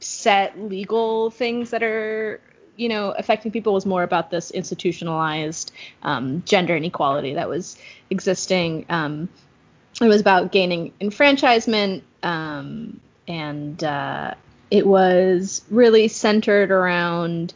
set 0.00 0.58
legal 0.58 1.30
things 1.30 1.70
that 1.70 1.82
are 1.82 2.40
you 2.76 2.88
know 2.88 3.12
affecting 3.12 3.52
people 3.52 3.72
was 3.72 3.86
more 3.86 4.02
about 4.02 4.30
this 4.30 4.50
institutionalized 4.50 5.72
um, 6.02 6.42
gender 6.46 6.76
inequality 6.76 7.34
that 7.34 7.48
was 7.48 7.76
existing. 8.10 8.86
Um, 8.88 9.28
it 10.00 10.08
was 10.08 10.20
about 10.20 10.50
gaining 10.50 10.92
enfranchisement, 11.00 12.02
um, 12.22 13.00
and 13.28 13.82
uh, 13.84 14.34
it 14.70 14.86
was 14.86 15.62
really 15.70 16.08
centered 16.08 16.70
around 16.70 17.54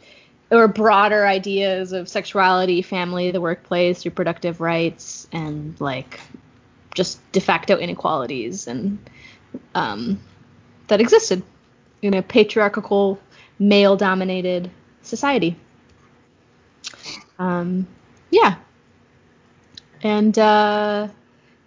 or 0.51 0.67
broader 0.67 1.27
ideas 1.27 1.91
of 1.91 2.09
sexuality, 2.09 2.81
family, 2.81 3.31
the 3.31 3.41
workplace, 3.41 4.05
reproductive 4.05 4.61
rights, 4.61 5.27
and 5.31 5.79
like 5.79 6.19
just 6.95 7.19
de 7.31 7.39
facto 7.39 7.77
inequalities 7.77 8.67
and 8.67 8.97
um, 9.75 10.19
that 10.87 10.99
existed 10.99 11.43
in 12.01 12.13
a 12.13 12.21
patriarchal, 12.21 13.19
male-dominated 13.59 14.71
society. 15.09 15.57
Um, 17.39 17.87
yeah, 18.31 18.55
and 20.03 20.37
uh, 20.37 21.07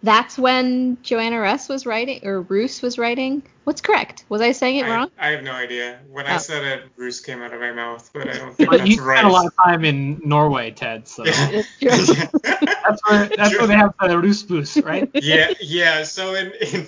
that's 0.03 0.39
when 0.39 0.99
Joanna 1.03 1.41
Russ 1.41 1.69
was 1.69 1.87
writing, 1.87 2.27
or 2.27 2.43
Roos 2.43 2.83
was 2.83 2.99
writing. 2.99 3.43
What's 3.65 3.81
correct? 3.81 4.25
Was 4.29 4.41
I 4.41 4.53
saying 4.53 4.79
it 4.79 4.87
I, 4.87 4.91
wrong? 4.91 5.11
I 5.19 5.29
have 5.29 5.45
no 5.45 5.53
idea. 5.53 6.01
When 6.11 6.27
Oh. 6.27 6.31
I 6.35 6.39
said 6.39 6.65
it, 6.65 6.97
Bruce 6.97 7.21
came 7.21 7.43
out 7.43 7.53
of 7.55 7.61
my 7.61 7.73
mouth, 7.73 8.11
but 8.13 8.29
I 8.29 8.37
don't 8.39 8.55
think 8.57 8.71
But 8.71 8.79
that's 8.79 8.91
you 8.91 9.03
right. 9.03 9.19
spent 9.19 9.29
a 9.29 9.33
lot 9.33 9.47
of 9.47 9.53
time 9.65 9.85
in 9.85 10.21
Norway, 10.25 10.73
Ted. 10.73 11.07
So 11.07 11.25
that's 11.81 13.01
where 13.09 13.29
that's 13.37 13.57
where 13.59 13.67
they 13.67 13.75
have 13.75 13.95
the 14.01 14.09
Rusbus, 14.19 14.85
right? 14.85 15.09
yeah, 15.15 15.53
yeah. 15.61 16.03
So 16.05 16.35
in, 16.35 16.53
in 16.73 16.87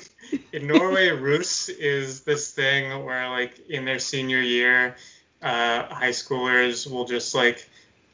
in 0.52 0.66
Norway, 0.66 1.10
Rus 1.10 1.68
is 1.68 2.22
this 2.22 2.50
thing 2.52 3.04
where 3.04 3.28
like 3.30 3.58
in 3.68 3.84
their 3.84 3.98
senior 3.98 4.40
year, 4.40 4.96
uh, 5.44 5.94
high 5.94 6.10
schoolers 6.10 6.90
will 6.90 7.04
just 7.04 7.34
like 7.34 7.68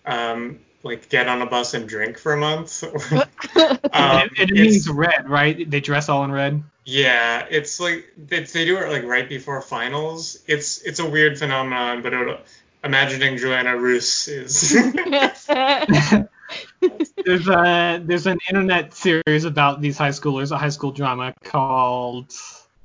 um, 0.05 0.59
like 0.83 1.09
get 1.09 1.29
on 1.29 1.41
a 1.43 1.47
bus 1.47 1.75
and 1.75 1.89
drink 1.89 2.19
for 2.19 2.33
a 2.33 2.37
month. 2.37 2.83
um, 2.83 3.23
and 3.93 4.31
it 4.37 4.51
means 4.51 4.89
red, 4.89 5.31
right? 5.31 5.71
They 5.71 5.81
dress 5.81 6.09
all 6.09 6.25
in 6.25 6.33
red. 6.33 6.63
yeah, 6.85 7.47
it's 7.49 7.79
like 7.79 8.13
it's, 8.31 8.53
they 8.53 8.65
do 8.65 8.79
it 8.79 8.91
like 8.91 9.05
right 9.05 9.29
before 9.29 9.63
finals. 9.63 10.41
It's 10.49 10.83
it's 10.83 10.99
a 10.99 11.09
weird 11.09 11.39
phenomenon, 11.39 12.03
but 12.03 12.13
it, 12.13 12.41
imagining 12.83 13.37
Joanna 13.37 13.77
Rus 13.77 14.27
is. 14.27 14.73
there's 17.25 17.49
a 17.49 18.03
there's 18.05 18.27
an 18.27 18.41
internet 18.49 18.93
series 18.93 19.45
about 19.45 19.81
these 19.81 19.97
high 19.97 20.09
schoolers, 20.09 20.51
a 20.51 20.59
high 20.59 20.71
school 20.71 20.91
drama 20.91 21.33
called 21.45 22.35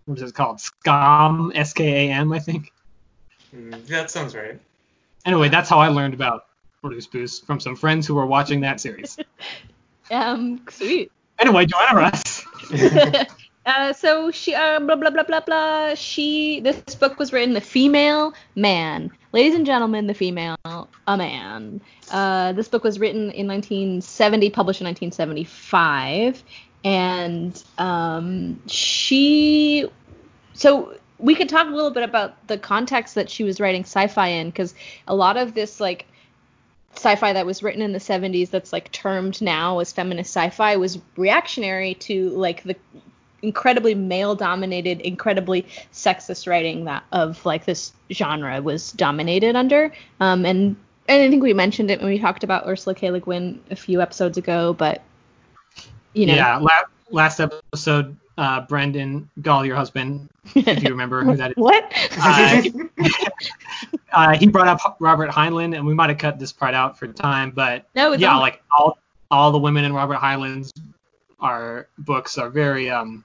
what 0.05 0.19
is 0.19 0.29
it 0.29 0.35
called? 0.35 0.59
Skam, 0.59 1.51
S 1.55 1.73
K 1.73 2.09
A 2.09 2.13
M, 2.13 2.31
I 2.31 2.37
think. 2.37 2.71
Mm, 3.55 3.85
that 3.87 4.11
sounds 4.11 4.35
right. 4.35 4.59
Anyway, 5.25 5.49
that's 5.49 5.69
how 5.69 5.79
I 5.79 5.87
learned 5.87 6.13
about 6.13 6.47
Rusbus 6.83 7.43
from 7.43 7.59
some 7.59 7.75
friends 7.75 8.05
who 8.05 8.15
were 8.15 8.25
watching 8.25 8.61
that 8.61 8.79
series. 8.79 9.17
um, 10.11 10.61
sweet. 10.69 11.11
Anyway, 11.39 11.65
Joanna 11.65 11.97
Russ. 11.97 12.45
uh, 13.65 13.93
so 13.93 14.31
she 14.31 14.53
uh, 14.53 14.79
blah 14.79 14.95
blah 14.95 15.09
blah 15.09 15.23
blah 15.23 15.39
blah. 15.41 15.95
She 15.95 16.59
this 16.61 16.95
book 16.95 17.19
was 17.19 17.33
written 17.33 17.53
the 17.53 17.61
female 17.61 18.33
man, 18.55 19.11
ladies 19.31 19.55
and 19.55 19.65
gentlemen, 19.65 20.07
the 20.07 20.13
female 20.13 20.55
a 20.65 21.17
man. 21.17 21.81
Uh, 22.11 22.53
this 22.53 22.67
book 22.67 22.83
was 22.83 22.99
written 22.99 23.31
in 23.31 23.47
1970, 23.47 24.49
published 24.51 24.81
in 24.81 24.85
1975, 24.85 26.43
and 26.83 27.63
um, 27.77 28.61
she 28.67 29.89
so 30.53 30.95
we 31.19 31.35
could 31.35 31.49
talk 31.49 31.67
a 31.67 31.71
little 31.71 31.91
bit 31.91 32.03
about 32.03 32.47
the 32.47 32.57
context 32.57 33.15
that 33.15 33.29
she 33.29 33.43
was 33.43 33.59
writing 33.59 33.83
sci-fi 33.83 34.27
in 34.27 34.49
because 34.49 34.73
a 35.07 35.15
lot 35.15 35.37
of 35.37 35.53
this 35.53 35.79
like 35.79 36.05
sci-fi 36.95 37.33
that 37.33 37.45
was 37.45 37.61
written 37.61 37.81
in 37.81 37.91
the 37.91 37.99
70s 37.99 38.49
that's 38.49 38.71
like 38.73 38.91
termed 38.91 39.41
now 39.41 39.79
as 39.79 39.91
feminist 39.91 40.31
sci-fi 40.31 40.75
was 40.75 40.99
reactionary 41.17 41.93
to 41.95 42.29
like 42.29 42.63
the 42.63 42.75
incredibly 43.41 43.93
male 43.93 44.33
dominated 44.33 45.01
incredibly 45.01 45.63
sexist 45.93 46.47
writing 46.47 46.85
that 46.85 47.03
of 47.11 47.45
like 47.45 47.65
this 47.65 47.91
genre 48.11 48.61
was 48.61 48.91
dominated 48.93 49.55
under 49.55 49.91
um 50.19 50.45
and 50.45 50.75
and 51.07 51.21
I 51.21 51.29
think 51.29 51.43
we 51.43 51.53
mentioned 51.53 51.91
it 51.91 51.99
when 51.99 52.09
we 52.09 52.17
talked 52.17 52.43
about 52.43 52.65
Ursula 52.65 52.95
K. 52.95 53.11
Le 53.11 53.19
Guin 53.19 53.61
a 53.69 53.75
few 53.75 54.01
episodes 54.01 54.37
ago 54.37 54.73
but 54.73 55.03
you 56.13 56.25
know 56.25 56.33
Yeah, 56.33 56.57
la- 56.57 56.89
last 57.11 57.39
episode, 57.39 58.17
uh, 58.37 58.61
Brendan 58.61 59.29
Gall, 59.41 59.65
your 59.65 59.75
husband, 59.75 60.29
if 60.55 60.83
you 60.83 60.89
remember 60.89 61.23
who 61.23 61.35
that 61.37 61.51
is. 61.51 61.57
what 61.57 61.91
Uh, 62.21 62.61
uh, 64.13 64.37
he 64.37 64.47
brought 64.47 64.67
up 64.67 64.97
Robert 64.99 65.29
Heinlein, 65.29 65.75
and 65.75 65.85
we 65.85 65.93
might 65.93 66.09
have 66.09 66.17
cut 66.17 66.39
this 66.39 66.51
part 66.51 66.73
out 66.73 66.97
for 66.97 67.07
time, 67.07 67.51
but 67.51 67.85
No, 67.95 68.13
yeah, 68.13 68.37
like 68.37 68.61
all 68.77 68.97
all 69.31 69.51
the 69.51 69.57
women 69.57 69.85
in 69.85 69.93
Robert 69.93 70.17
Heinlein's 70.17 70.71
are 71.39 71.87
books 71.99 72.37
are 72.37 72.49
very 72.49 72.89
um 72.89 73.23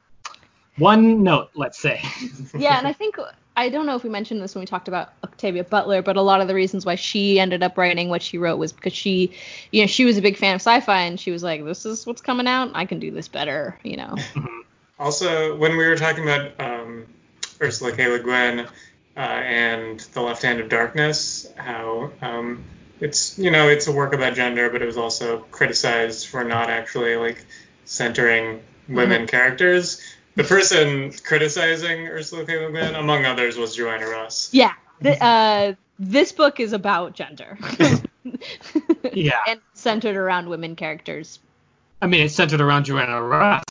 one 0.77 1.23
note, 1.23 1.51
let's 1.55 1.79
say. 1.79 2.01
yeah, 2.59 2.79
and 2.79 2.87
I 2.87 2.93
think 2.93 3.17
I 3.57 3.69
don't 3.69 3.85
know 3.85 3.97
if 3.97 4.05
we 4.05 4.11
mentioned 4.11 4.41
this 4.41 4.55
when 4.55 4.63
we 4.63 4.67
talked 4.67 4.89
about 4.89 5.13
Octavia 5.25 5.65
Butler, 5.65 6.03
but 6.03 6.17
a 6.17 6.23
lot 6.23 6.41
of 6.41 6.49
the 6.49 6.55
reasons 6.55 6.87
why 6.87 6.95
she 6.95 7.39
ended 7.39 7.63
up 7.63 7.77
writing 7.77 8.09
what 8.09 8.23
she 8.23 8.39
wrote 8.39 8.57
was 8.57 8.73
because 8.73 8.93
she, 8.93 9.33
you 9.73 9.83
know, 9.83 9.87
she 9.87 10.05
was 10.05 10.17
a 10.17 10.23
big 10.23 10.37
fan 10.37 10.55
of 10.55 10.61
sci-fi 10.61 11.03
and 11.03 11.19
she 11.19 11.31
was 11.31 11.43
like, 11.43 11.65
this 11.65 11.85
is 11.85 12.07
what's 12.07 12.23
coming 12.23 12.47
out. 12.47 12.71
I 12.75 12.87
can 12.87 12.99
do 13.01 13.11
this 13.11 13.29
better, 13.29 13.79
you 13.83 13.97
know. 13.97 14.15
Also, 15.01 15.57
when 15.57 15.73
we 15.79 15.87
were 15.87 15.97
talking 15.97 16.23
about 16.25 16.61
um, 16.61 17.07
Ursula 17.61 17.93
K. 17.97 18.07
Le 18.07 18.19
Guin 18.19 18.61
uh, 19.17 19.21
and 19.21 19.99
The 19.99 20.21
Left 20.21 20.43
Hand 20.43 20.61
of 20.61 20.69
Darkness, 20.69 21.51
how 21.57 22.13
um, 22.21 22.63
it's 23.01 23.39
you 23.39 23.51
know 23.51 23.69
it's 23.69 23.87
a 23.87 23.93
work 23.93 24.13
about 24.13 24.35
gender, 24.35 24.69
but 24.69 24.83
it 24.83 24.87
was 24.87 24.99
also 24.99 25.39
criticized 25.51 26.27
for 26.27 26.45
not 26.45 26.69
actually 26.69 27.17
like 27.17 27.45
centering 27.87 28.63
women 28.89 29.27
characters. 29.27 30.03
The 30.37 30.45
person 30.45 31.13
criticizing 31.25 32.07
Ursula 32.07 32.45
K. 32.45 32.59
Le 32.67 32.71
Guin, 32.71 32.95
among 32.95 33.25
others, 33.25 33.57
was 33.57 33.75
Joanna 33.75 34.07
Russ. 34.07 34.51
Yeah, 34.53 34.75
th- 35.03 35.19
uh, 35.21 35.73
this 35.99 36.33
book 36.33 36.61
is 36.61 36.73
about 36.75 37.15
gender. 37.15 37.59
Yeah. 39.13 39.39
and 39.49 39.61
centered 39.75 40.15
around 40.15 40.49
women 40.49 40.77
characters. 40.77 41.41
I 42.03 42.07
mean, 42.07 42.27
it's 42.27 42.35
centered 42.35 42.61
around 42.61 42.85
Joanna 42.85 43.21
Russ. 43.23 43.65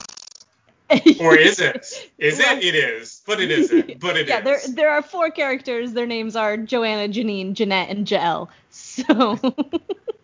Or 1.19 1.35
is 1.35 1.59
it? 1.59 2.09
Is 2.17 2.39
it? 2.39 2.63
It 2.63 2.75
is, 2.75 3.21
but 3.25 3.39
it 3.39 3.51
isn't. 3.51 3.99
But 3.99 4.17
it 4.17 4.23
is. 4.23 4.29
yeah, 4.29 4.41
there 4.41 4.59
there 4.69 4.89
are 4.89 5.01
four 5.01 5.29
characters. 5.29 5.93
Their 5.93 6.07
names 6.07 6.35
are 6.35 6.57
Joanna, 6.57 7.11
Janine, 7.11 7.53
Jeanette, 7.53 7.89
and 7.89 8.09
Jael. 8.09 8.49
So 8.71 9.39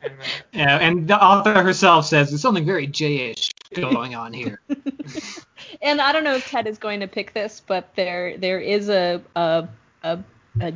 And, 0.02 0.14
Yeah, 0.54 0.78
and 0.78 1.08
the 1.08 1.22
author 1.22 1.62
herself 1.64 2.06
says 2.06 2.30
there's 2.30 2.42
something 2.42 2.66
very 2.66 2.88
J-ish 2.88 3.52
going 3.76 4.16
on 4.16 4.34
here. 4.34 4.60
and 5.82 6.00
I 6.00 6.12
don't 6.12 6.24
know 6.24 6.36
if 6.36 6.50
Ted 6.50 6.68
is 6.68 6.78
going 6.78 7.00
to 7.00 7.08
pick 7.08 7.34
this, 7.34 7.62
but 7.66 7.94
there 7.96 8.38
there 8.38 8.60
is 8.60 8.90
a 8.90 9.22
a 9.36 9.68
a, 10.04 10.20
a 10.62 10.74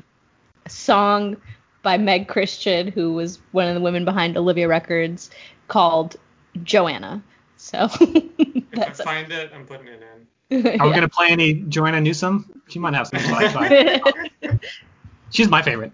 song 0.67 1.37
by 1.81 1.97
Meg 1.97 2.27
Christian, 2.27 2.87
who 2.89 3.13
was 3.13 3.39
one 3.51 3.67
of 3.67 3.75
the 3.75 3.81
women 3.81 4.03
behind 4.05 4.37
Olivia 4.37 4.67
Records, 4.67 5.29
called 5.67 6.15
Joanna. 6.63 7.23
So 7.59 7.89
if 7.99 8.71
that's 8.71 9.01
I 9.01 9.03
find 9.03 9.31
it, 9.31 9.51
I'm 9.53 9.65
putting 9.65 9.87
it 9.87 10.01
in. 10.49 10.79
Are 10.79 10.87
we 10.87 10.93
gonna 10.93 11.09
play 11.09 11.27
any 11.29 11.55
Joanna 11.67 11.99
Newsom? 11.99 12.49
She 12.69 12.79
might 12.79 12.93
have 12.93 13.07
some 13.07 13.19
Spotify. 13.19 14.59
She's 15.29 15.49
my 15.49 15.61
favorite. 15.61 15.91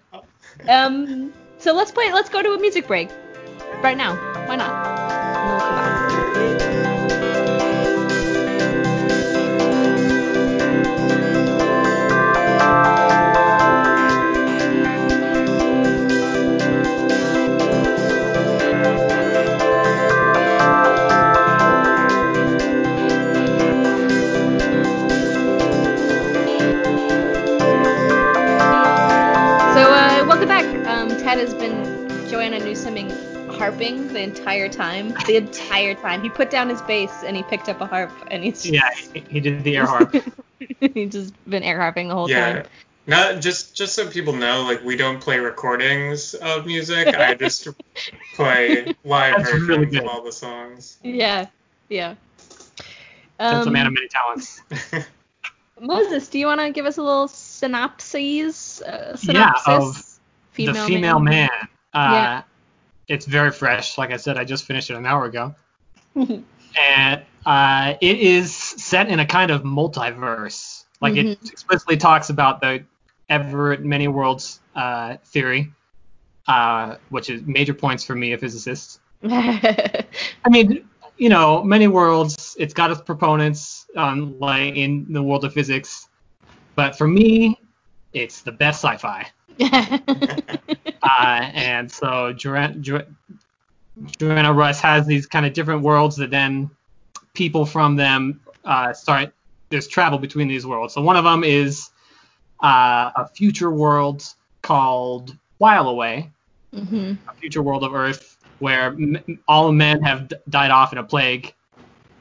um. 0.69 1.33
So 1.57 1.73
let's 1.73 1.91
play. 1.91 2.13
Let's 2.13 2.29
go 2.29 2.43
to 2.43 2.53
a 2.53 2.59
music 2.59 2.85
break 2.85 3.09
right 3.81 3.97
now. 3.97 4.15
Why 4.47 4.55
not? 4.57 5.84
Harping 33.57 34.07
the 34.09 34.19
entire 34.21 34.69
time. 34.69 35.13
The 35.27 35.37
entire 35.37 35.95
time. 35.95 36.21
He 36.21 36.29
put 36.29 36.49
down 36.49 36.69
his 36.69 36.81
bass 36.83 37.23
and 37.23 37.35
he 37.35 37.43
picked 37.43 37.69
up 37.69 37.81
a 37.81 37.85
harp 37.85 38.11
and 38.31 38.43
he's 38.43 38.65
Yeah, 38.65 38.89
he, 39.13 39.21
he 39.29 39.39
did 39.39 39.63
the 39.63 39.77
air 39.77 39.85
harp. 39.85 40.15
he's 40.79 41.11
just 41.11 41.49
been 41.49 41.63
air 41.63 41.79
harping 41.79 42.07
the 42.07 42.15
whole 42.15 42.29
Yeah. 42.29 42.53
time. 42.53 42.65
Not 43.07 43.41
just 43.41 43.75
just 43.75 43.93
so 43.93 44.09
people 44.09 44.33
know, 44.33 44.63
like 44.63 44.83
we 44.83 44.95
don't 44.95 45.21
play 45.21 45.37
recordings 45.39 46.33
of 46.33 46.65
music. 46.65 47.07
I 47.13 47.35
just 47.35 47.67
play 48.33 48.95
live 49.03 49.37
That's 49.37 49.51
versions 49.51 49.69
really 49.69 49.85
good. 49.85 50.01
of 50.03 50.07
all 50.07 50.23
the 50.23 50.31
songs. 50.31 50.97
Yeah, 51.03 51.45
yeah. 51.89 52.15
That's 53.37 53.65
a 53.65 53.67
Um, 53.67 53.73
man 53.73 53.87
of 53.87 53.93
many 53.93 54.07
talents. 54.07 54.61
Moses, 55.79 56.29
do 56.29 56.39
you 56.39 56.45
want 56.47 56.61
to 56.61 56.71
give 56.71 56.85
us 56.85 56.97
a 56.97 57.03
little 57.03 57.27
synopsis? 57.27 58.81
Uh, 58.81 59.15
Yeah, 59.21 59.53
synopsis? 59.53 60.19
Female 60.53 60.73
the 60.87 60.93
female 60.95 61.19
man. 61.19 61.49
Uh, 61.93 62.09
Yeah. 62.13 62.41
It's 63.07 63.25
very 63.25 63.51
fresh. 63.51 63.97
Like 63.97 64.11
I 64.11 64.17
said, 64.17 64.37
I 64.37 64.43
just 64.43 64.65
finished 64.65 64.89
it 64.89 64.95
an 64.95 65.05
hour 65.05 65.25
ago. 65.25 65.55
and 66.15 67.23
uh, 67.45 67.93
it 68.01 68.19
is 68.19 68.55
set 68.55 69.09
in 69.09 69.19
a 69.19 69.25
kind 69.25 69.51
of 69.51 69.63
multiverse. 69.63 70.85
Like 71.01 71.15
it 71.17 71.37
explicitly 71.51 71.97
talks 71.97 72.29
about 72.29 72.61
the 72.61 72.83
Everett 73.29 73.81
many 73.83 74.07
worlds 74.07 74.59
uh, 74.75 75.17
theory, 75.25 75.71
uh, 76.47 76.95
which 77.09 77.29
is 77.29 77.41
major 77.45 77.73
points 77.73 78.03
for 78.03 78.15
me, 78.15 78.33
a 78.33 78.37
physicist. 78.37 79.01
I 79.23 80.05
mean, 80.49 80.87
you 81.17 81.29
know, 81.29 81.63
many 81.63 81.87
worlds. 81.87 82.55
It's 82.59 82.73
got 82.73 82.91
its 82.91 83.01
proponents, 83.01 83.87
um, 83.95 84.37
like 84.39 84.75
in 84.75 85.05
the 85.11 85.21
world 85.21 85.45
of 85.45 85.53
physics, 85.53 86.07
but 86.75 86.97
for 86.97 87.07
me, 87.07 87.59
it's 88.13 88.41
the 88.41 88.51
best 88.51 88.83
sci-fi. 88.83 89.27
Uh, 91.03 91.51
and 91.53 91.91
so 91.91 92.33
Joanna, 92.33 92.75
Jo- 92.79 93.05
Joanna 94.19 94.53
Russ 94.53 94.79
has 94.81 95.05
these 95.05 95.27
kind 95.27 95.45
of 95.45 95.53
different 95.53 95.83
worlds 95.83 96.15
that 96.15 96.31
then 96.31 96.71
people 97.35 97.65
from 97.65 97.95
them 97.95 98.41
uh, 98.63 98.91
start. 98.91 99.31
There's 99.69 99.87
travel 99.87 100.17
between 100.17 100.47
these 100.47 100.65
worlds. 100.65 100.95
So 100.95 101.01
one 101.01 101.15
of 101.15 101.23
them 101.23 101.43
is 101.43 101.91
uh, 102.63 103.11
a 103.15 103.27
future 103.35 103.69
world 103.69 104.23
called 104.63 105.37
Whileaway, 105.61 106.31
hmm 106.73 107.13
a 107.27 107.33
future 107.35 107.61
world 107.61 107.83
of 107.83 107.93
Earth 107.93 108.37
where 108.59 108.87
m- 108.87 109.17
all 109.47 109.71
men 109.71 110.01
have 110.01 110.29
d- 110.29 110.35
died 110.49 110.71
off 110.71 110.91
in 110.91 110.97
a 110.97 111.03
plague, 111.03 111.53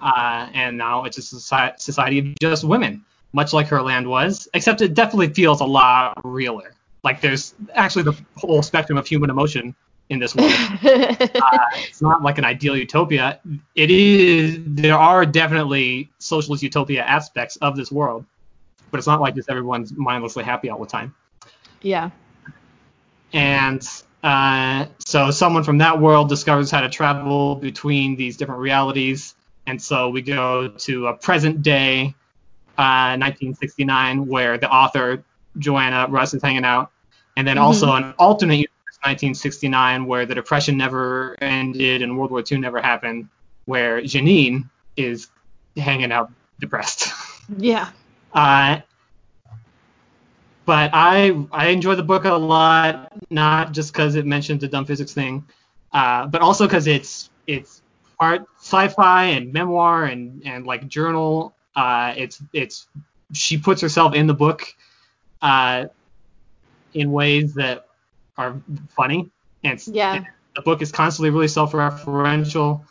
uh, 0.01 0.49
and 0.53 0.77
now 0.77 1.05
it's 1.05 1.17
a 1.17 1.21
soci- 1.21 1.79
society 1.81 2.19
of 2.19 2.27
just 2.41 2.65
women, 2.65 3.05
much 3.33 3.53
like 3.53 3.69
Herland 3.69 4.07
was, 4.07 4.47
except 4.53 4.83
it 4.83 4.95
definitely 4.95 5.33
feels 5.33 5.61
a 5.61 5.65
lot 5.65 6.19
realer. 6.25 6.74
Like 7.05 7.21
there's 7.21 7.55
actually 7.75 8.05
the 8.05 8.17
whole 8.37 8.63
spectrum 8.63 8.99
of 8.99 9.07
human 9.07 9.31
emotion 9.31 9.75
in 10.09 10.19
this 10.19 10.35
world. 10.35 10.53
uh, 10.83 11.59
it's 11.75 12.03
not 12.03 12.23
like 12.23 12.39
an 12.39 12.45
ideal 12.45 12.77
utopia. 12.77 13.41
It 13.75 13.91
is. 13.91 14.59
There 14.67 14.97
are 14.97 15.25
definitely 15.27 16.11
socialist 16.19 16.63
utopia 16.63 17.03
aspects 17.03 17.57
of 17.57 17.77
this 17.77 17.93
world, 17.93 18.25
but 18.91 18.99
it's 18.99 19.07
not 19.07 19.21
like 19.21 19.35
just 19.35 19.51
everyone's 19.51 19.93
mindlessly 19.97 20.45
happy 20.45 20.71
all 20.71 20.81
the 20.81 20.87
time. 20.87 21.15
yeah. 21.83 22.11
And 23.33 23.87
uh, 24.23 24.87
so 25.05 25.31
someone 25.31 25.65
from 25.65 25.79
that 25.79 26.01
world 26.01 26.29
discovers 26.29 26.71
how 26.71 26.81
to 26.81 26.89
travel 26.89 27.57
between 27.57 28.17
these 28.17 28.37
different 28.37 28.61
realities. 28.61 29.35
And 29.67 29.81
so 29.81 30.09
we 30.09 30.23
go 30.23 30.69
to 30.69 31.09
a 31.09 31.15
present 31.15 31.63
day, 31.63 32.15
uh, 32.79 33.17
1969, 33.19 34.27
where 34.27 34.57
the 34.57 34.71
author 34.71 35.25
Joanna 35.59 36.07
Russ 36.09 36.33
is 36.33 36.43
hanging 36.43 36.65
out, 36.65 36.91
and 37.37 37.47
then 37.47 37.59
also 37.59 37.93
an 37.93 38.15
alternate 38.19 38.55
universe, 38.55 38.99
1969, 39.03 40.07
where 40.07 40.27
the 40.27 40.35
Depression 40.35 40.77
never 40.77 41.37
ended 41.41 42.03
and 42.03 42.19
World 42.19 42.31
War 42.31 42.43
II 42.51 42.59
never 42.59 42.81
happened, 42.81 43.29
where 43.67 44.01
Janine 44.01 44.69
is 44.97 45.29
hanging 45.77 46.13
out 46.13 46.31
depressed. 46.61 47.09
Yeah. 47.59 47.91
Uh, 48.33 48.81
but 50.65 50.91
I 50.95 51.47
I 51.53 51.67
enjoy 51.67 51.95
the 51.95 52.03
book 52.03 52.25
a 52.25 52.33
lot, 52.33 53.13
not 53.31 53.73
just 53.73 53.93
because 53.93 54.15
it 54.15 54.25
mentions 54.25 54.63
the 54.63 54.69
dumb 54.69 54.87
physics 54.87 55.13
thing, 55.13 55.45
uh, 55.93 56.27
but 56.27 56.41
also 56.41 56.67
because 56.67 56.87
it's 56.87 57.29
it's 57.47 57.83
art, 58.19 58.47
sci-fi, 58.61 59.25
and 59.25 59.53
memoir, 59.53 60.05
and 60.05 60.43
and 60.47 60.67
like 60.67 60.89
journal. 60.89 61.55
Uh, 61.77 62.15
it's 62.17 62.43
it's 62.55 62.87
she 63.33 63.59
puts 63.59 63.83
herself 63.83 64.15
in 64.15 64.27
the 64.27 64.35
book, 64.35 64.75
uh, 65.43 65.85
in 66.95 67.13
ways 67.13 67.55
that 67.55 67.87
are 68.39 68.57
funny, 68.97 69.31
and 69.63 69.83
Yeah. 69.87 70.15
and 70.15 70.27
the 70.57 70.63
book 70.63 70.83
is 70.83 70.91
constantly 70.93 71.31
really 71.31 71.49
self-referential, 71.49 72.83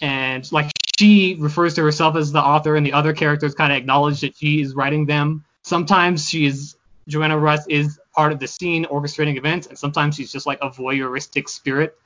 and 0.00 0.50
like 0.52 0.70
she 0.98 1.36
refers 1.38 1.74
to 1.74 1.82
herself 1.82 2.16
as 2.16 2.32
the 2.32 2.40
author, 2.40 2.74
and 2.76 2.84
the 2.84 2.92
other 2.92 3.12
characters 3.12 3.54
kind 3.54 3.72
of 3.72 3.78
acknowledge 3.78 4.20
that 4.20 4.36
she 4.36 4.60
is 4.60 4.74
writing 4.74 5.06
them. 5.06 5.44
Sometimes 5.62 6.28
she 6.28 6.46
is 6.46 6.76
Joanna 7.06 7.38
Russ 7.38 7.64
is 7.68 7.98
part 8.14 8.32
of 8.32 8.38
the 8.40 8.46
scene, 8.48 8.84
orchestrating 8.86 9.36
events, 9.38 9.66
and 9.68 9.78
sometimes 9.78 10.16
she's 10.16 10.30
just 10.32 10.46
like 10.46 10.58
a 10.60 10.68
voyeuristic 10.70 11.48
spirit. 11.48 11.96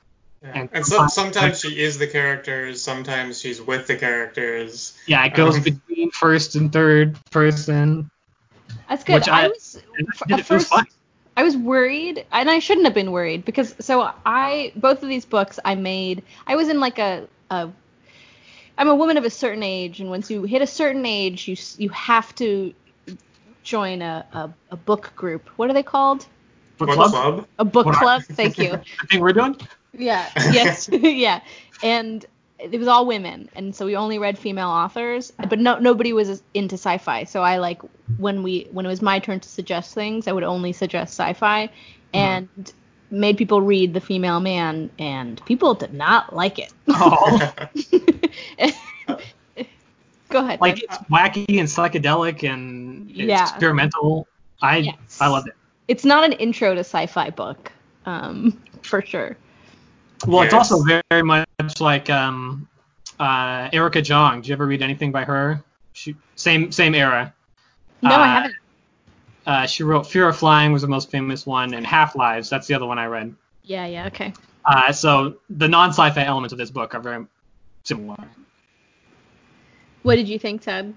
Yeah. 0.41 0.51
And 0.55 0.69
And, 0.73 0.85
so, 0.85 1.07
sometimes 1.07 1.59
she 1.59 1.79
is 1.81 1.97
the 1.97 2.07
characters, 2.07 2.81
sometimes 2.81 3.39
she's 3.41 3.61
with 3.61 3.87
the 3.87 3.95
characters. 3.95 4.93
Yeah, 5.07 5.23
it 5.25 5.33
goes 5.35 5.57
Um. 5.57 5.63
between 5.63 6.11
first 6.11 6.55
and 6.55 6.71
third 6.71 7.17
person. 7.31 8.09
That's 8.89 9.03
good. 9.03 9.15
Which 9.15 9.27
I- 9.29 9.45
I 9.45 9.47
was 9.47 9.81
And 9.97 10.07
f- 10.13 10.21
it, 10.21 10.31
at 10.31 10.31
it 10.31 10.37
was 10.37 10.47
first 10.47 10.67
fun. 10.67 10.85
I 11.35 11.43
was 11.43 11.57
worried, 11.57 12.25
and 12.31 12.49
I 12.49 12.59
shouldn't 12.59 12.85
have 12.85 12.93
been 12.93 13.11
worried 13.11 13.43
because 13.45 13.75
so 13.79 14.11
I 14.25 14.71
both 14.75 15.01
of 15.01 15.09
these 15.09 15.25
books 15.25 15.59
I 15.65 15.75
made. 15.75 16.23
I 16.45 16.55
was 16.55 16.69
in 16.69 16.79
like 16.79 16.99
a, 16.99 17.27
a 17.49 17.69
I'm 18.77 18.87
a 18.87 18.95
woman 18.95 19.17
of 19.17 19.25
a 19.25 19.29
certain 19.29 19.63
age, 19.63 19.99
and 19.99 20.09
once 20.09 20.29
you 20.29 20.43
hit 20.43 20.61
a 20.61 20.67
certain 20.67 21.05
age, 21.05 21.47
you 21.47 21.55
you 21.77 21.89
have 21.89 22.33
to 22.35 22.73
join 23.63 24.01
a, 24.01 24.25
a, 24.33 24.49
a 24.71 24.77
book 24.77 25.11
group. 25.15 25.49
What 25.55 25.69
are 25.69 25.73
they 25.73 25.83
called? 25.83 26.27
Book 26.77 26.89
Book 26.89 26.95
club? 26.95 27.11
club? 27.11 27.47
A 27.59 27.65
book 27.65 27.93
club. 27.93 28.23
Thank 28.31 28.57
you. 28.57 28.71
The 28.71 29.07
thing 29.09 29.21
we're 29.21 29.33
doing? 29.33 29.55
Yeah. 29.93 30.29
Yes. 30.51 30.89
yeah. 30.91 31.41
And 31.81 32.25
it 32.71 32.77
was 32.79 32.87
all 32.87 33.05
women, 33.05 33.49
and 33.55 33.75
so 33.75 33.85
we 33.85 33.95
only 33.95 34.17
read 34.19 34.37
female 34.37 34.69
authors, 34.69 35.31
but 35.49 35.59
no 35.59 35.79
nobody 35.79 36.13
was 36.13 36.41
into 36.53 36.75
sci-fi. 36.75 37.25
So 37.25 37.41
I 37.41 37.57
like 37.57 37.81
when 38.17 38.43
we 38.43 38.67
when 38.71 38.85
it 38.85 38.89
was 38.89 39.01
my 39.01 39.19
turn 39.19 39.39
to 39.39 39.49
suggest 39.49 39.93
things, 39.93 40.27
I 40.27 40.31
would 40.31 40.43
only 40.43 40.71
suggest 40.71 41.13
sci-fi, 41.19 41.69
and 42.13 42.47
made 43.11 43.37
people 43.37 43.61
read 43.61 43.93
the 43.93 44.01
female 44.01 44.39
man, 44.39 44.89
and 44.99 45.43
people 45.45 45.73
did 45.73 45.93
not 45.93 46.35
like 46.35 46.59
it. 46.59 46.71
Oh, 46.89 47.39
Go 50.29 50.39
ahead. 50.39 50.61
like 50.61 50.81
it's 50.81 50.97
wacky 51.11 51.45
and 51.59 51.67
psychedelic 51.67 52.43
and 52.49 53.09
Yeah. 53.11 53.43
experimental. 53.43 54.27
I 54.61 54.77
Yes. 54.77 55.17
I 55.19 55.27
loved 55.27 55.47
it. 55.47 55.55
it's 55.87 56.05
not 56.05 56.23
an 56.23 56.31
intro 56.33 56.73
to 56.73 56.79
sci-fi 56.79 57.29
book, 57.29 57.71
um, 58.05 58.61
for 58.81 59.01
sure. 59.01 59.37
Well, 60.27 60.43
it's 60.43 60.53
also 60.53 60.81
very, 60.83 61.01
very 61.09 61.23
much 61.23 61.47
like 61.79 62.09
um, 62.09 62.67
uh, 63.19 63.69
Erica 63.73 64.01
Jong. 64.01 64.41
Did 64.41 64.47
you 64.49 64.53
ever 64.53 64.65
read 64.65 64.81
anything 64.81 65.11
by 65.11 65.23
her? 65.25 65.63
She, 65.93 66.15
same 66.35 66.71
same 66.71 66.95
era. 66.95 67.33
No, 68.01 68.11
Uh, 68.11 68.17
I 68.19 68.27
haven't. 68.27 68.55
Uh, 69.45 69.65
she 69.67 69.83
wrote 69.83 70.07
Fear 70.07 70.29
of 70.29 70.37
Flying 70.37 70.71
was 70.71 70.81
the 70.81 70.87
most 70.87 71.11
famous 71.11 71.45
one, 71.45 71.73
and 71.73 71.85
Half 71.85 72.15
Lives. 72.15 72.49
That's 72.49 72.67
the 72.67 72.73
other 72.75 72.85
one 72.85 72.97
I 72.97 73.05
read. 73.07 73.35
Yeah, 73.63 73.85
yeah, 73.85 74.07
okay. 74.07 74.33
Uh, 74.65 74.91
so 74.93 75.35
the 75.49 75.67
non-sci-fi 75.67 76.23
elements 76.23 76.53
of 76.53 76.57
this 76.57 76.71
book 76.71 76.95
are 76.95 77.01
very 77.01 77.25
similar. 77.83 78.15
What 80.03 80.15
did 80.15 80.27
you 80.29 80.39
think, 80.39 80.61
Ted? 80.61 80.93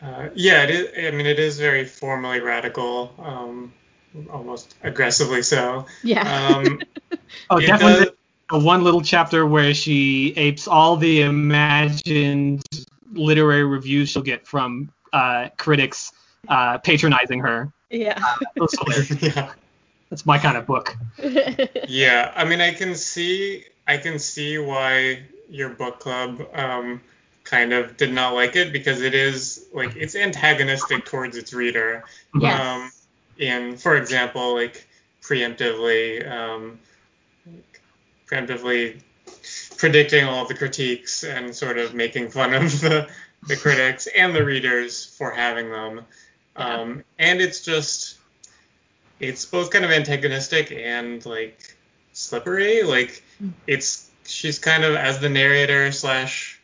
Uh, 0.00 0.28
yeah, 0.34 0.62
it 0.64 0.70
is, 0.70 1.08
I 1.12 1.16
mean, 1.16 1.26
it 1.26 1.38
is 1.38 1.58
very 1.58 1.84
formally 1.84 2.40
radical, 2.40 3.12
um, 3.18 3.72
almost 4.32 4.74
aggressively 4.82 5.42
so. 5.42 5.86
Yeah. 6.02 6.22
Um, 6.56 6.80
Oh, 7.50 7.58
definitely 7.58 7.92
does- 7.92 8.04
the 8.06 8.14
one 8.50 8.84
little 8.84 9.00
chapter 9.02 9.46
where 9.46 9.74
she 9.74 10.34
apes 10.36 10.68
all 10.68 10.96
the 10.96 11.22
imagined 11.22 12.62
literary 13.12 13.64
reviews 13.64 14.10
she'll 14.10 14.22
get 14.22 14.46
from 14.46 14.90
uh, 15.12 15.48
critics 15.56 16.12
uh, 16.48 16.78
patronizing 16.78 17.40
her. 17.40 17.72
yeah. 17.90 18.20
That's 18.56 19.22
yeah. 19.22 19.52
That's 20.10 20.26
my 20.26 20.38
kind 20.38 20.56
of 20.56 20.66
book. 20.66 20.96
Yeah, 21.88 22.32
I 22.34 22.44
mean, 22.44 22.60
I 22.60 22.72
can 22.72 22.94
see, 22.94 23.64
I 23.86 23.98
can 23.98 24.18
see 24.18 24.58
why 24.58 25.22
your 25.48 25.68
book 25.68 26.00
club 26.00 26.46
um, 26.54 27.00
kind 27.44 27.72
of 27.72 27.96
did 27.96 28.12
not 28.12 28.34
like 28.34 28.56
it 28.56 28.72
because 28.72 29.02
it 29.02 29.14
is 29.14 29.66
like 29.72 29.94
it's 29.96 30.16
antagonistic 30.16 31.04
towards 31.04 31.36
its 31.36 31.52
reader. 31.52 32.04
Yes. 32.34 32.60
Um, 32.60 32.90
in, 33.38 33.76
for 33.76 33.96
example, 33.96 34.54
like 34.54 34.86
preemptively, 35.22 36.30
um, 36.30 36.78
preemptively 38.26 39.00
predicting 39.76 40.24
all 40.24 40.46
the 40.46 40.54
critiques 40.54 41.24
and 41.24 41.54
sort 41.54 41.78
of 41.78 41.94
making 41.94 42.30
fun 42.30 42.54
of 42.54 42.80
the, 42.80 43.08
the 43.46 43.56
critics 43.56 44.06
and 44.16 44.34
the 44.34 44.44
readers 44.44 45.04
for 45.04 45.30
having 45.30 45.70
them. 45.70 46.00
Um, 46.56 47.04
and 47.18 47.40
it's 47.40 47.60
just, 47.60 48.18
it's 49.20 49.44
both 49.44 49.70
kind 49.70 49.84
of 49.84 49.90
antagonistic 49.90 50.72
and 50.72 51.24
like 51.26 51.76
slippery. 52.12 52.82
Like 52.82 53.22
it's, 53.66 54.10
she's 54.24 54.58
kind 54.58 54.84
of 54.84 54.94
as 54.94 55.18
the 55.18 55.28
narrator 55.28 55.92
slash 55.92 56.60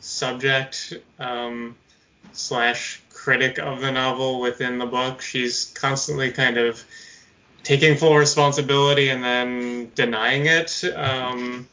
subject 0.00 0.94
um, 1.18 1.76
slash 2.32 3.02
critic 3.12 3.58
of 3.58 3.80
the 3.80 3.92
novel 3.92 4.40
within 4.40 4.78
the 4.78 4.86
book. 4.86 5.20
She's 5.20 5.66
constantly 5.66 6.30
kind 6.30 6.56
of 6.56 6.82
taking 7.64 7.96
full 7.96 8.16
responsibility 8.16 9.08
and 9.08 9.24
then 9.24 9.90
denying 9.94 10.46
it. 10.46 10.84
Um, 10.94 11.66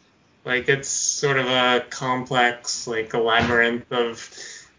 like 0.44 0.68
it's 0.70 0.90
sort 0.90 1.38
of 1.38 1.46
a 1.48 1.86
complex, 1.90 2.88
like 2.88 3.14
a 3.14 3.20
labyrinth 3.20 3.92
of 3.92 4.30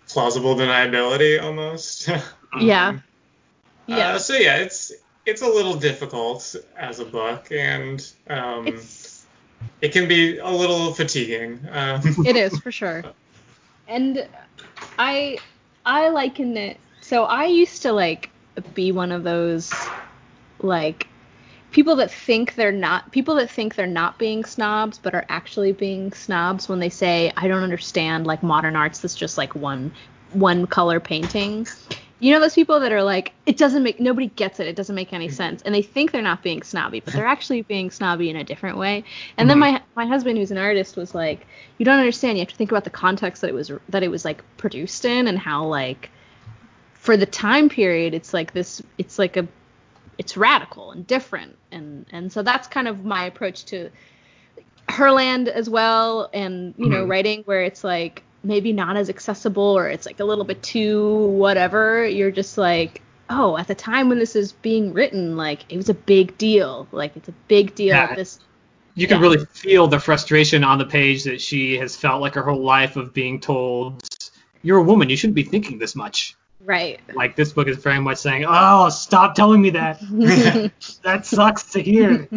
plausible 0.09 0.57
deniability 0.57 1.41
almost. 1.41 2.09
Yeah. 2.61 2.99
Um, 3.89 3.97
yeah. 3.97 4.09
Uh, 4.11 4.19
so 4.19 4.35
yeah, 4.35 4.59
it's 4.59 4.93
it's 5.25 5.41
a 5.41 5.47
little 5.47 5.73
difficult 5.73 6.55
as 6.77 7.01
a 7.01 7.07
book, 7.07 7.51
and 7.51 8.07
um, 8.29 8.79
it 9.81 9.93
can 9.93 10.09
be 10.09 10.37
a 10.37 10.51
little 10.51 10.93
fatiguing. 10.93 11.59
Um, 11.71 12.03
it 12.27 12.37
is 12.37 12.59
for 12.59 12.71
sure. 12.71 13.03
And 13.89 14.29
I 14.99 15.39
I 15.87 16.11
liken 16.11 16.59
it. 16.59 16.77
So 17.01 17.25
I 17.25 17.47
used 17.47 17.81
to 17.81 17.93
like 17.93 18.29
be 18.75 18.93
one 18.93 19.11
of 19.11 19.25
those 19.25 19.73
like 20.65 21.09
people 21.73 21.97
that 21.97 22.11
think 22.11 22.55
they're 22.55 22.71
not 22.71 23.11
people 23.11 23.35
that 23.35 23.51
think 23.51 23.75
they're 23.75 23.87
not 23.87 24.19
being 24.19 24.45
snobs 24.45 24.99
but 24.99 25.15
are 25.15 25.25
actually 25.29 25.73
being 25.73 26.13
snobs 26.13 26.69
when 26.69 26.79
they 26.79 26.91
say 26.91 27.33
I 27.37 27.49
don't 27.49 27.63
understand 27.63 28.27
like 28.27 28.43
modern 28.43 28.77
arts 28.77 29.01
that's 29.01 29.17
just 29.17 29.37
like 29.39 29.55
one 29.55 29.93
one 30.33 30.67
color 30.67 31.01
painting. 31.01 31.67
You 32.21 32.33
know 32.33 32.39
those 32.39 32.55
people 32.55 32.79
that 32.79 32.93
are 32.93 33.03
like 33.03 33.33
it 33.47 33.57
doesn't 33.57 33.83
make 33.83 33.99
nobody 33.99 34.29
gets 34.29 34.61
it 34.61 34.69
it 34.69 34.77
doesn't 34.77 34.95
make 34.95 35.13
any 35.13 35.29
sense 35.29 35.61
and 35.63 35.75
they 35.75 35.83
think 35.83 36.13
they're 36.13 36.23
not 36.23 36.43
being 36.43 36.63
snobby 36.63 37.01
but 37.01 37.15
they're 37.15 37.27
actually 37.27 37.63
being 37.63 37.91
snobby 37.91 38.31
in 38.31 38.37
a 38.37 38.45
different 38.45 38.77
way. 38.77 39.03
And 39.37 39.51
then 39.51 39.59
mm-hmm. 39.59 39.75
my 39.97 40.05
my 40.05 40.07
husband 40.07 40.39
who's 40.39 40.53
an 40.53 40.59
artist 40.59 40.97
was 40.97 41.15
like 41.15 41.47
you 41.79 41.85
don't 41.85 41.99
understand 41.99 42.39
you 42.39 42.43
have 42.43 42.51
to 42.51 42.57
think 42.57 42.71
about 42.71 42.85
the 42.85 42.91
context 42.91 43.41
that 43.41 43.49
it 43.49 43.55
was 43.55 43.73
that 43.89 44.03
it 44.03 44.09
was 44.09 44.25
like 44.25 44.45
produced 44.57 45.05
in 45.05 45.27
and 45.27 45.39
how 45.39 45.65
like 45.65 46.11
for 46.95 47.17
the 47.17 47.27
time 47.27 47.69
period 47.69 48.15
it's 48.15 48.33
like 48.33 48.53
this 48.53 48.81
it's 48.99 49.19
like 49.19 49.37
a 49.37 49.49
it's 50.19 50.37
radical 50.37 50.93
and 50.93 51.07
different 51.07 51.57
and 51.71 52.07
and 52.13 52.33
so 52.33 52.43
that's 52.43 52.69
kind 52.69 52.87
of 52.89 53.05
my 53.05 53.25
approach 53.25 53.65
to 53.67 53.91
Herland 54.89 55.49
as 55.49 55.71
well 55.71 56.29
and 56.33 56.75
you 56.77 56.89
know 56.89 57.05
Mhm. 57.05 57.09
writing 57.09 57.43
where 57.45 57.63
it's 57.63 57.83
like 57.85 58.23
maybe 58.45 58.73
not 58.73 58.97
as 58.97 59.09
accessible 59.09 59.63
or 59.79 59.89
it's 59.89 60.05
like 60.07 60.21
a 60.21 60.25
little 60.25 60.45
bit 60.45 60.63
too 60.63 61.27
whatever 61.29 62.07
you're 62.07 62.31
just 62.33 62.59
like 62.59 63.01
oh 63.31 63.57
at 63.57 63.69
the 63.69 63.75
time 63.75 64.09
when 64.09 64.19
this 64.19 64.35
is 64.37 64.53
being 64.53 64.93
written 64.93 65.37
like 65.37 65.61
it 65.73 65.77
was 65.77 65.89
a 65.89 65.95
big 65.95 66.37
deal 66.39 66.87
like 66.93 67.17
it's 67.17 67.29
a 67.29 67.35
big 67.49 67.75
deal 67.75 67.95
Yeah. 67.95 68.15
this 68.15 68.41
You 68.95 69.07
can 69.07 69.17
Yeah. 69.17 69.23
really 69.23 69.47
feel 69.47 69.87
the 69.89 69.99
frustration 69.99 70.63
on 70.65 70.77
the 70.77 70.85
page 70.85 71.25
that 71.25 71.41
she 71.41 71.79
has 71.79 71.97
felt 71.97 72.21
like 72.21 72.35
her 72.35 72.43
whole 72.43 72.63
life 72.63 72.97
of 72.97 73.15
being 73.15 73.41
told, 73.41 74.03
"You're 74.61 74.81
a 74.81 74.83
woman. 74.83 75.09
You 75.09 75.17
shouldn't 75.17 75.35
be 75.35 75.45
thinking 75.45 75.79
this 75.79 75.97
much." 75.97 76.37
Right 76.65 77.01
Like 77.15 77.35
this 77.37 77.53
book 77.53 77.67
is 77.69 77.77
very 77.79 77.99
much 78.01 78.19
saying, 78.19 78.45
"Oh, 78.47 78.89
stop 78.89 79.35
telling 79.35 79.61
me 79.61 79.71
that. 79.71 79.99
that 81.03 81.27
sucks 81.27 81.65
to 81.73 81.83
hear." 81.83 82.29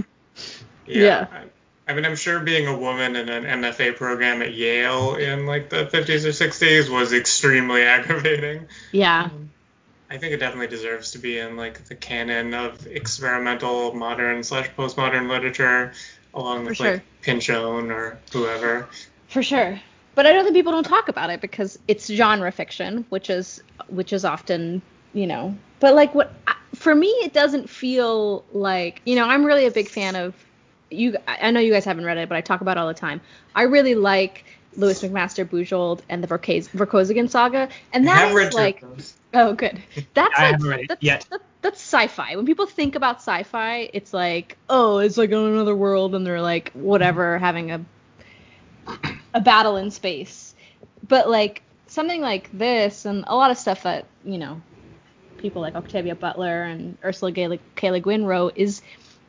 Yeah. 0.87 1.27
I, 1.31 1.91
I 1.91 1.93
mean, 1.93 2.05
I'm 2.05 2.15
sure 2.15 2.39
being 2.39 2.67
a 2.67 2.75
woman 2.77 3.15
in 3.15 3.29
an 3.29 3.43
MFA 3.61 3.95
program 3.95 4.41
at 4.41 4.53
Yale 4.53 5.15
in 5.15 5.45
like 5.45 5.69
the 5.69 5.85
50s 5.85 6.25
or 6.25 6.29
60s 6.29 6.89
was 6.89 7.13
extremely 7.13 7.81
aggravating. 7.95 8.67
yeah 8.91 9.25
Um, 9.25 9.51
I 10.09 10.17
think 10.17 10.33
it 10.33 10.37
definitely 10.37 10.67
deserves 10.67 11.11
to 11.11 11.19
be 11.19 11.37
in 11.39 11.57
like 11.57 11.85
the 11.85 11.95
canon 11.95 12.53
of 12.53 12.85
experimental 12.87 13.93
modern 13.93 14.43
slash 14.43 14.69
postmodern 14.77 15.29
literature, 15.29 15.93
along 16.33 16.63
For 16.63 16.69
with 16.69 16.77
sure. 16.77 16.91
like 16.93 17.03
Pynchon 17.21 17.91
or 17.91 18.19
whoever. 18.31 18.87
For 19.29 19.41
sure. 19.43 19.79
But 20.15 20.25
I 20.25 20.31
don't 20.31 20.43
think 20.43 20.55
people 20.55 20.71
don't 20.71 20.85
talk 20.85 21.09
about 21.09 21.29
it 21.29 21.41
because 21.41 21.77
it's 21.87 22.07
genre 22.07 22.51
fiction, 22.51 23.05
which 23.09 23.29
is 23.29 23.61
which 23.89 24.13
is 24.13 24.25
often, 24.25 24.81
you 25.13 25.27
know. 25.27 25.55
But 25.79 25.93
like 25.95 26.15
what 26.15 26.33
for 26.73 26.95
me 26.95 27.07
it 27.07 27.33
doesn't 27.33 27.69
feel 27.69 28.43
like, 28.53 29.01
you 29.05 29.15
know, 29.15 29.25
I'm 29.25 29.45
really 29.45 29.65
a 29.65 29.71
big 29.71 29.89
fan 29.89 30.15
of 30.15 30.33
you 30.89 31.17
I 31.27 31.51
know 31.51 31.59
you 31.59 31.71
guys 31.71 31.85
haven't 31.85 32.05
read 32.05 32.17
it, 32.17 32.29
but 32.29 32.35
I 32.37 32.41
talk 32.41 32.61
about 32.61 32.77
it 32.77 32.79
all 32.79 32.87
the 32.87 32.93
time. 32.93 33.21
I 33.55 33.63
really 33.63 33.95
like 33.95 34.45
Lois 34.77 35.01
McMaster 35.03 35.45
Bujold 35.45 36.01
and 36.09 36.23
the 36.23 36.27
Vorkosigan 36.27 37.29
saga, 37.29 37.69
and 37.93 38.07
that 38.07 38.31
is 38.31 38.53
like 38.53 38.81
those. 38.81 39.13
Oh, 39.33 39.53
good. 39.53 39.81
That's 40.13 40.37
I 40.37 40.43
like 40.43 40.51
haven't 40.51 40.67
read 40.67 40.79
it 40.81 40.87
that's, 40.89 41.03
yet. 41.03 41.27
that- 41.31 41.41
that's 41.61 41.81
sci-fi. 41.81 42.35
When 42.35 42.45
people 42.45 42.67
think 42.67 42.93
about 42.93 43.15
sci-fi, 43.17 43.89
it's 43.91 44.13
like, 44.13 44.55
oh, 44.69 44.99
it's 44.99 45.17
like 45.17 45.31
on 45.31 45.51
another 45.51 45.75
world, 45.75 46.13
and 46.13 46.23
they're 46.23 46.39
like, 46.39 46.71
whatever, 46.73 47.39
having 47.39 47.71
a 47.71 47.83
a 49.35 49.41
battle 49.41 49.77
in 49.77 49.91
space. 49.91 50.55
But 51.07 51.29
like 51.29 51.61
something 51.85 52.21
like 52.21 52.49
this, 52.51 53.05
and 53.05 53.23
a 53.27 53.35
lot 53.35 53.51
of 53.51 53.57
stuff 53.59 53.83
that 53.83 54.05
you 54.23 54.39
know, 54.39 54.61
people 55.37 55.61
like 55.61 55.75
Octavia 55.75 56.15
Butler 56.15 56.63
and 56.63 56.97
Ursula 57.03 57.31
K. 57.31 57.47
Le-. 57.47 57.99
Guin 57.99 58.25
wrote 58.25 58.53
is. 58.55 58.81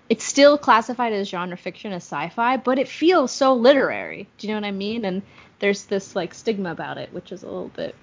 It's 0.08 0.22
still 0.22 0.56
classified 0.56 1.12
as 1.12 1.28
genre 1.28 1.56
fiction 1.56 1.92
as 1.92 2.04
sci-fi, 2.04 2.58
but 2.58 2.78
it 2.78 2.86
feels 2.86 3.32
so 3.32 3.54
literary. 3.54 4.28
Do 4.38 4.46
you 4.46 4.54
know 4.54 4.60
what 4.60 4.68
I 4.68 4.70
mean? 4.70 5.04
And 5.04 5.20
there's 5.58 5.86
this 5.86 6.14
like 6.14 6.32
stigma 6.32 6.70
about 6.70 6.96
it, 6.96 7.12
which 7.12 7.32
is 7.32 7.42
a 7.42 7.46
little 7.46 7.72
bit 7.74 7.96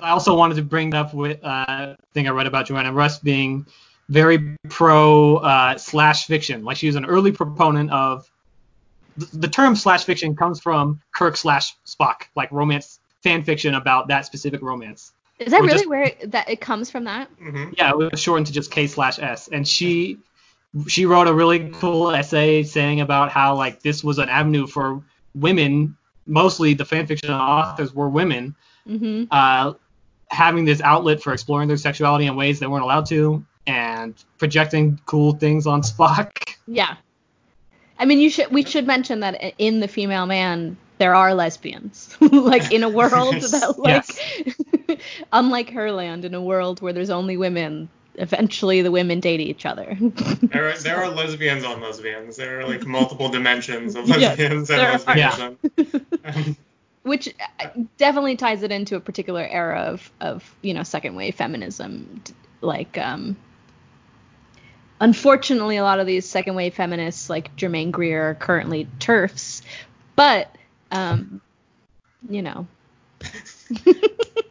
I 0.00 0.10
also 0.10 0.34
wanted 0.36 0.54
to 0.54 0.62
bring 0.62 0.94
up 0.94 1.12
with 1.12 1.42
uh, 1.42 1.94
thing 2.14 2.26
I 2.26 2.30
read 2.30 2.46
about 2.46 2.66
Joanna 2.66 2.92
Russ 2.92 3.18
being 3.18 3.66
very 4.08 4.56
pro 4.68 5.36
uh, 5.36 5.76
slash 5.76 6.26
fiction. 6.26 6.64
Like 6.64 6.76
she 6.76 6.86
was 6.86 6.96
an 6.96 7.04
early 7.04 7.32
proponent 7.32 7.90
of 7.90 8.30
the, 9.16 9.28
the 9.38 9.48
term 9.48 9.76
slash 9.76 10.04
fiction 10.04 10.34
comes 10.36 10.60
from 10.60 11.00
Kirk 11.14 11.36
slash 11.36 11.74
Spock, 11.86 12.22
like 12.36 12.50
romance 12.52 13.00
fan 13.22 13.44
fiction 13.44 13.74
about 13.74 14.08
that 14.08 14.26
specific 14.26 14.62
romance. 14.62 15.12
Is 15.38 15.52
that 15.52 15.60
really 15.60 15.72
just- 15.72 15.88
where 15.88 16.04
it, 16.04 16.30
that 16.32 16.48
it 16.48 16.60
comes 16.60 16.90
from? 16.90 17.04
That 17.04 17.28
hmm 17.38 17.70
Yeah, 17.76 17.90
it 17.90 17.96
was 18.12 18.20
shortened 18.20 18.46
to 18.48 18.52
just 18.52 18.70
K 18.70 18.86
slash 18.86 19.18
S, 19.18 19.48
and 19.48 19.66
she 19.66 20.18
she 20.88 21.04
wrote 21.04 21.28
a 21.28 21.34
really 21.34 21.68
cool 21.68 22.10
essay 22.10 22.62
saying 22.62 23.00
about 23.00 23.30
how 23.30 23.56
like 23.56 23.82
this 23.82 24.02
was 24.02 24.18
an 24.18 24.28
avenue 24.28 24.66
for 24.66 25.02
women, 25.34 25.96
mostly 26.26 26.74
the 26.74 26.84
fan 26.84 27.06
fiction 27.06 27.30
authors 27.30 27.92
were 27.94 28.08
women, 28.08 28.54
hmm 28.86 29.24
uh, 29.30 29.74
having 30.28 30.64
this 30.64 30.80
outlet 30.80 31.22
for 31.22 31.32
exploring 31.34 31.68
their 31.68 31.76
sexuality 31.76 32.26
in 32.26 32.36
ways 32.36 32.58
they 32.58 32.66
weren't 32.66 32.84
allowed 32.84 33.04
to, 33.06 33.44
and 33.66 34.14
projecting 34.38 34.98
cool 35.06 35.32
things 35.32 35.66
on 35.66 35.82
Spock. 35.82 36.30
Yeah. 36.66 36.96
I 38.02 38.04
mean, 38.04 38.18
you 38.18 38.30
should 38.30 38.50
we 38.50 38.64
should 38.64 38.84
mention 38.84 39.20
that 39.20 39.54
in 39.58 39.78
the 39.78 39.86
female 39.86 40.26
man 40.26 40.76
there 40.98 41.14
are 41.14 41.34
lesbians, 41.34 42.16
like 42.20 42.72
in 42.72 42.82
a 42.82 42.88
world 42.88 43.36
Yes. 43.36 43.50
that 43.60 43.78
like, 43.78 45.00
unlike 45.32 45.70
Herland, 45.70 46.24
in 46.24 46.34
a 46.34 46.42
world 46.42 46.82
where 46.82 46.92
there's 46.92 47.10
only 47.10 47.36
women, 47.36 47.88
eventually 48.16 48.82
the 48.82 48.90
women 48.90 49.20
date 49.20 49.38
each 49.38 49.64
other. 49.64 49.96
There 50.00 50.70
are, 50.70 50.78
there 50.78 50.96
are 50.96 51.10
lesbians 51.10 51.62
on 51.62 51.80
lesbians. 51.80 52.34
There 52.34 52.58
are 52.58 52.66
like 52.66 52.84
multiple 52.84 53.28
dimensions 53.28 53.94
of 53.94 54.08
lesbians 54.08 54.66
there 54.66 54.80
are. 54.80 54.92
and 54.94 55.00
lesbianism. 55.00 55.56
Um, 56.24 56.56
Which 57.04 57.32
uh, 57.60 57.68
definitely 57.98 58.34
ties 58.34 58.64
it 58.64 58.72
into 58.72 58.96
a 58.96 59.00
particular 59.00 59.46
era 59.46 59.78
of 59.78 60.10
of 60.20 60.52
you 60.60 60.74
know 60.74 60.82
second 60.82 61.14
wave 61.14 61.36
feminism, 61.36 62.20
like 62.62 62.98
um. 62.98 63.36
Unfortunately, 65.02 65.78
a 65.78 65.82
lot 65.82 65.98
of 65.98 66.06
these 66.06 66.28
second 66.28 66.54
wave 66.54 66.74
feminists 66.74 67.28
like 67.28 67.56
Germaine 67.56 67.90
Greer 67.90 68.30
are 68.30 68.34
currently 68.36 68.86
TERFs, 69.00 69.62
but 70.14 70.54
um, 70.92 71.40
you 72.30 72.40
know, 72.40 72.68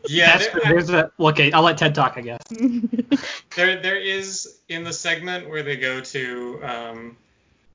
yeah, 0.09 0.39
there, 0.39 0.59
there's 0.65 0.89
a 0.89 1.09
okay. 1.17 1.53
I'll 1.53 1.61
let 1.63 1.77
Ted 1.77 1.95
talk, 1.95 2.15
I 2.17 2.21
guess. 2.21 2.41
there 3.55 3.81
there 3.81 3.95
is 3.95 4.57
in 4.67 4.83
the 4.83 4.91
segment 4.91 5.49
where 5.49 5.63
they 5.63 5.77
go 5.77 6.01
to 6.01 6.59
um, 6.63 7.17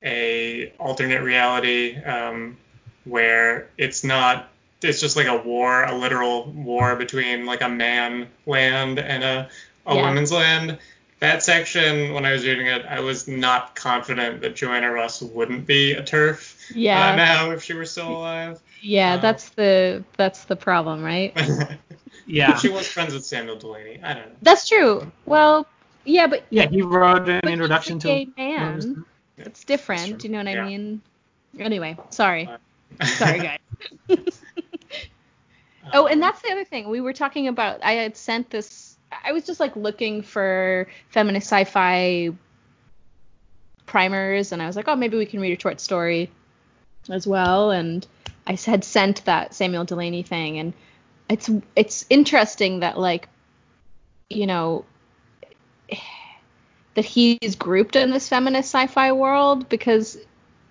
a 0.03 0.71
alternate 0.77 1.23
reality 1.23 1.97
um, 2.03 2.57
where 3.05 3.69
it's 3.79 4.03
not 4.03 4.49
it's 4.83 5.01
just 5.01 5.15
like 5.15 5.25
a 5.25 5.37
war 5.37 5.83
a 5.83 5.95
literal 5.95 6.51
war 6.51 6.95
between 6.95 7.47
like 7.47 7.61
a 7.61 7.69
man 7.69 8.27
land 8.45 8.99
and 8.99 9.23
a, 9.23 9.49
a 9.87 9.95
Yeah. 9.95 10.07
women's 10.07 10.31
land 10.31 10.77
that 11.19 11.43
section 11.43 12.13
when 12.13 12.25
i 12.25 12.31
was 12.31 12.45
reading 12.45 12.67
it 12.67 12.85
i 12.85 12.99
was 12.99 13.27
not 13.27 13.75
confident 13.75 14.41
that 14.41 14.55
joanna 14.55 14.91
russ 14.91 15.21
wouldn't 15.21 15.65
be 15.65 15.93
a 15.93 16.03
TERF 16.03 16.71
Yeah. 16.75 17.11
uh, 17.11 17.15
now 17.15 17.51
if 17.51 17.63
she 17.63 17.73
were 17.73 17.85
still 17.85 18.09
alive 18.17 18.59
Yeah, 18.81 19.15
Um, 19.15 19.21
that's 19.21 19.49
the 19.49 20.03
that's 20.17 20.45
the 20.45 20.55
problem, 20.55 21.03
right? 21.03 21.35
Yeah, 22.29 22.57
she 22.57 22.69
was 22.69 22.87
friends 22.87 23.13
with 23.13 23.25
samuel 23.25 23.57
delany 23.57 23.99
i 24.03 24.13
don't 24.13 24.27
know 24.29 24.35
That's 24.41 24.67
true. 24.67 25.11
Well, 25.25 25.65
yeah, 26.05 26.27
but 26.27 26.45
yeah. 26.49 26.67
He 26.69 26.81
wrote 26.81 27.27
an 27.29 27.47
introduction 27.47 27.95
he's 27.97 28.03
to. 28.03 28.09
a 28.11 28.25
gay 28.25 28.31
man. 28.37 29.05
It's 29.37 29.63
different. 29.63 30.19
Do 30.19 30.27
you 30.27 30.31
know 30.33 30.39
what 30.39 30.47
I 30.47 30.53
Yeah. 30.53 30.65
mean? 30.65 31.01
Anyway, 31.59 31.97
sorry. 32.09 32.47
Uh, 32.99 33.05
Sorry, 33.05 33.39
guys. 33.39 33.59
Oh, 35.93 36.07
and 36.07 36.21
that's 36.21 36.41
the 36.41 36.51
other 36.51 36.65
thing. 36.65 36.89
We 36.89 36.99
were 37.01 37.13
talking 37.13 37.47
about. 37.47 37.81
I 37.83 37.93
had 37.93 38.17
sent 38.17 38.49
this. 38.49 38.96
I 39.11 39.31
was 39.31 39.45
just 39.45 39.59
like 39.59 39.75
looking 39.75 40.21
for 40.21 40.87
feminist 41.09 41.47
sci-fi 41.47 42.31
primers, 43.85 44.51
and 44.51 44.61
I 44.61 44.67
was 44.67 44.75
like, 44.75 44.87
oh, 44.87 44.95
maybe 44.95 45.17
we 45.17 45.25
can 45.25 45.39
read 45.39 45.57
a 45.57 45.61
short 45.61 45.79
story 45.79 46.29
as 47.09 47.25
well. 47.25 47.71
And 47.71 48.05
I 48.45 48.53
had 48.53 48.83
sent 48.83 49.25
that 49.25 49.53
Samuel 49.53 49.85
Delany 49.85 50.23
thing, 50.23 50.59
and 50.59 50.73
it's 51.29 51.49
it's 51.75 52.05
interesting 52.09 52.81
that 52.81 52.97
like, 52.97 53.27
you 54.29 54.47
know, 54.47 54.85
that 56.95 57.05
he's 57.05 57.55
grouped 57.55 57.95
in 57.95 58.11
this 58.11 58.27
feminist 58.29 58.69
sci-fi 58.73 59.11
world 59.11 59.69
because 59.69 60.17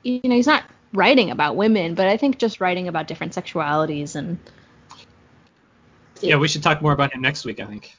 you 0.03 0.21
know 0.25 0.35
he's 0.35 0.47
not 0.47 0.65
writing 0.93 1.31
about 1.31 1.57
women, 1.57 1.95
but 1.95 2.09
I 2.09 2.17
think 2.17 2.39
just 2.39 2.61
writing 2.61 2.89
about 2.89 3.07
different 3.07 3.35
sexualities 3.35 4.17
and 4.17 4.39
Yeah, 6.21 6.37
we 6.37 6.49
should 6.49 6.63
talk 6.63 6.81
more 6.83 6.93
about 6.93 7.15
him 7.15 7.21
next 7.21 7.45
week. 7.45 7.61
I 7.61 7.67
think. 7.67 7.97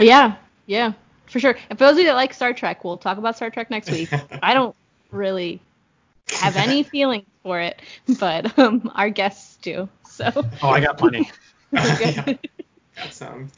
Yeah, 0.00 0.36
yeah, 0.66 0.92
for 1.26 1.40
sure. 1.40 1.56
And 1.68 1.78
for 1.78 1.84
those 1.84 1.92
of 1.92 1.98
you 1.98 2.04
that 2.06 2.14
like 2.14 2.34
Star 2.34 2.52
Trek, 2.52 2.84
we'll 2.84 2.96
talk 2.96 3.18
about 3.18 3.36
Star 3.36 3.50
Trek 3.50 3.70
next 3.70 3.90
week. 3.90 4.08
I 4.42 4.54
don't 4.54 4.74
really 5.10 5.60
have 6.30 6.56
any 6.56 6.82
feelings 6.84 7.26
for 7.42 7.60
it, 7.60 7.80
but 8.18 8.58
um, 8.58 8.90
our 8.94 9.10
guests 9.10 9.56
do. 9.62 9.88
So 10.08 10.30
Oh, 10.62 10.68
I 10.70 10.80
got 10.80 10.98
plenty. 10.98 11.30
yeah. 11.72 12.34
Got 12.96 13.12
some 13.12 13.50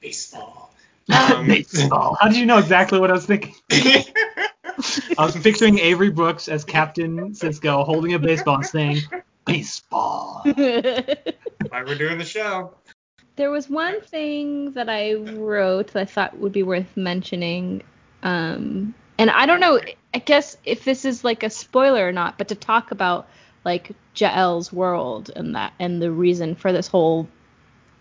baseball. 0.00 0.72
Um, 1.10 1.46
Baseball. 1.46 2.18
How 2.20 2.28
did 2.28 2.36
you 2.36 2.44
know 2.44 2.58
exactly 2.58 3.00
what 3.00 3.10
I 3.10 3.14
was 3.14 3.24
thinking? 3.24 3.54
I 3.70 4.04
was 5.18 5.34
picturing 5.36 5.78
Avery 5.78 6.10
Brooks 6.10 6.48
as 6.48 6.64
Captain 6.64 7.30
Sisko 7.32 7.84
holding 7.84 8.12
a 8.12 8.18
baseball 8.18 8.56
and 8.56 8.66
saying, 8.66 8.98
baseball. 9.46 10.42
Why 10.44 11.14
we're 11.72 11.94
doing 11.96 12.18
the 12.18 12.26
show. 12.26 12.74
There 13.38 13.52
was 13.52 13.70
one 13.70 14.00
thing 14.00 14.72
that 14.72 14.88
I 14.88 15.14
wrote 15.14 15.92
that 15.92 16.00
I 16.00 16.04
thought 16.04 16.38
would 16.38 16.50
be 16.50 16.64
worth 16.64 16.96
mentioning. 16.96 17.84
Um, 18.24 18.94
and 19.16 19.30
I 19.30 19.46
don't 19.46 19.60
know, 19.60 19.80
I 20.12 20.18
guess 20.18 20.56
if 20.64 20.84
this 20.84 21.04
is 21.04 21.22
like 21.22 21.44
a 21.44 21.50
spoiler 21.50 22.04
or 22.04 22.10
not, 22.10 22.36
but 22.36 22.48
to 22.48 22.56
talk 22.56 22.90
about 22.90 23.28
like 23.64 23.92
Jael's 24.12 24.72
world 24.72 25.30
and 25.36 25.54
that 25.54 25.72
and 25.78 26.02
the 26.02 26.10
reason 26.10 26.56
for 26.56 26.72
this 26.72 26.88
whole 26.88 27.28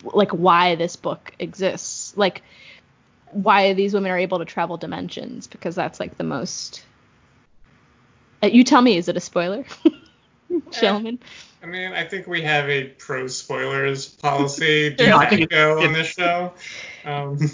like 0.03 0.31
why 0.31 0.73
this 0.73 0.95
book 0.95 1.31
exists. 1.37 2.17
Like 2.17 2.41
why 3.31 3.73
these 3.73 3.93
women 3.93 4.11
are 4.11 4.17
able 4.17 4.39
to 4.39 4.45
travel 4.45 4.77
dimensions 4.77 5.45
because 5.45 5.75
that's 5.75 5.99
like 5.99 6.17
the 6.17 6.23
most 6.23 6.83
uh, 8.41 8.47
you 8.47 8.63
tell 8.63 8.81
me 8.81 8.97
is 8.97 9.07
it 9.07 9.17
a 9.17 9.19
spoiler 9.19 9.65
gentlemen 10.71 11.19
I 11.63 11.65
mean, 11.65 11.91
I 11.91 12.03
think 12.05 12.27
we 12.27 12.43
have 12.43 12.69
a 12.69 12.83
pro 12.85 13.25
spoilers 13.27 14.05
policy. 14.07 14.89
Do 14.95 15.05
Yeah, 15.05 15.17
I 15.17 15.25
think 15.25 15.49
go 15.49 15.81
on 15.81 15.91
this 15.93 16.07
show? 16.07 16.53
Um, 17.05 17.37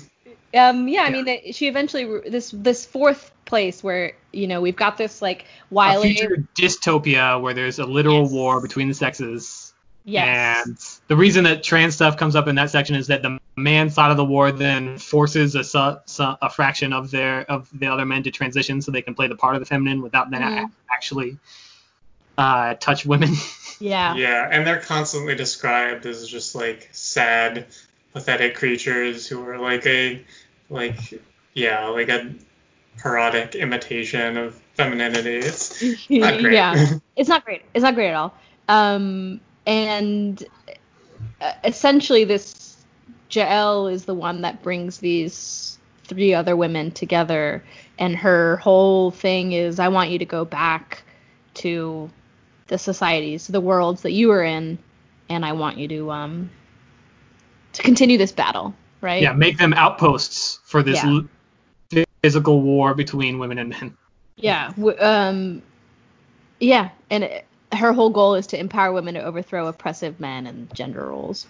Um, 0.55 0.87
yeah, 0.87 1.01
I 1.01 1.09
mean, 1.09 1.27
it, 1.27 1.55
she 1.55 1.67
eventually 1.67 2.05
this 2.29 2.51
this 2.51 2.85
fourth 2.85 3.31
place 3.45 3.81
where 3.83 4.13
you 4.31 4.45
know 4.45 4.61
we've 4.61 4.75
got 4.75 4.99
this 4.99 5.19
like 5.19 5.43
A 5.43 5.45
Wiley. 5.73 6.13
future 6.13 6.43
dystopia 6.53 7.41
where 7.41 7.55
there's 7.55 7.79
a 7.79 7.85
literal 7.87 8.21
Yes. 8.23 8.31
war 8.31 8.61
between 8.61 8.87
the 8.87 8.93
sexes. 8.93 9.73
Yes. 10.05 10.67
And 10.67 10.77
the 11.07 11.15
reason 11.15 11.45
that 11.45 11.63
trans 11.63 11.95
stuff 11.95 12.17
comes 12.17 12.35
up 12.35 12.47
in 12.47 12.53
that 12.55 12.69
section 12.69 12.95
is 12.95 13.07
that 13.07 13.23
the 13.23 13.39
man 13.55 13.89
side 13.89 14.11
of 14.11 14.17
the 14.17 14.25
war 14.25 14.51
then 14.51 14.99
forces 14.99 15.55
a, 15.55 15.63
su- 15.63 15.97
su- 16.05 16.35
a 16.39 16.49
fraction 16.51 16.93
of 16.93 17.09
their 17.09 17.49
of 17.49 17.67
the 17.73 17.87
other 17.87 18.05
men 18.05 18.21
to 18.21 18.29
transition 18.29 18.79
so 18.83 18.91
they 18.91 19.01
can 19.01 19.15
play 19.15 19.27
the 19.27 19.35
part 19.35 19.55
of 19.55 19.59
the 19.59 19.65
feminine 19.65 20.03
without 20.03 20.29
then 20.29 20.41
Mhm. 20.43 20.71
actually 20.91 21.37
uh, 22.37 22.75
touch 22.75 23.05
women. 23.05 23.33
yeah. 23.79 24.15
yeah, 24.15 24.47
and 24.51 24.65
they're 24.65 24.79
constantly 24.79 25.35
described 25.35 26.05
as 26.05 26.27
just 26.27 26.55
like 26.55 26.89
sad, 26.91 27.67
pathetic 28.13 28.55
creatures 28.55 29.27
who 29.27 29.47
are 29.47 29.57
like 29.57 29.85
a 29.85 30.23
like 30.69 31.21
yeah, 31.53 31.87
like 31.87 32.09
a 32.09 32.33
parodic 32.97 33.55
imitation 33.55 34.37
of 34.37 34.59
femininity. 34.75 35.37
It's 35.37 35.81
not 36.09 36.39
great. 36.39 36.53
yeah. 36.53 36.97
It's 37.15 37.29
not 37.29 37.45
great. 37.45 37.61
It's 37.75 37.83
not 37.83 37.93
great 37.93 38.09
at 38.09 38.15
all. 38.15 38.33
Um, 38.67 39.39
and 39.67 40.43
uh, 41.39 41.53
essentially, 41.63 42.23
this 42.23 42.75
Jael 43.29 43.87
is 43.87 44.05
the 44.05 44.15
one 44.15 44.41
that 44.41 44.63
brings 44.63 44.97
these 44.97 45.77
three 46.05 46.33
other 46.33 46.55
women 46.55 46.91
together, 46.91 47.63
and 47.99 48.15
her 48.15 48.57
whole 48.57 49.11
thing 49.11 49.51
is, 49.51 49.79
I 49.79 49.89
want 49.89 50.09
you 50.09 50.19
to 50.19 50.25
go 50.25 50.43
back 50.43 51.03
to 51.55 52.09
the 52.73 52.79
societies, 52.79 53.45
the 53.45 53.61
worlds 53.61 54.01
that 54.01 54.13
you 54.13 54.29
were 54.29 54.41
in, 54.41 54.79
and 55.29 55.45
I 55.45 55.51
want 55.51 55.77
you 55.77 55.87
to 55.89 56.09
um 56.09 56.49
to 57.73 57.83
continue 57.83 58.17
this 58.17 58.31
battle, 58.31 58.73
right? 58.99 59.21
yeah, 59.21 59.31
make 59.33 59.59
them 59.59 59.73
outposts 59.73 60.59
for 60.65 60.81
this 60.81 61.03
Yeah. 61.03 61.19
l- 61.93 62.03
physical 62.23 62.61
war 62.61 62.95
between 62.95 63.37
women 63.37 63.59
and 63.59 63.69
men. 63.69 63.95
Yeah. 64.37 64.73
W- 64.75 64.97
um, 64.99 65.61
yeah, 66.59 66.89
and 67.11 67.23
it, 67.25 67.45
her 67.73 67.93
whole 67.93 68.09
goal 68.09 68.33
is 68.33 68.47
to 68.47 68.59
empower 68.59 68.91
women 68.91 69.13
to 69.13 69.23
overthrow 69.23 69.67
oppressive 69.67 70.19
men 70.19 70.47
and 70.47 70.73
gender 70.73 71.05
roles. 71.05 71.45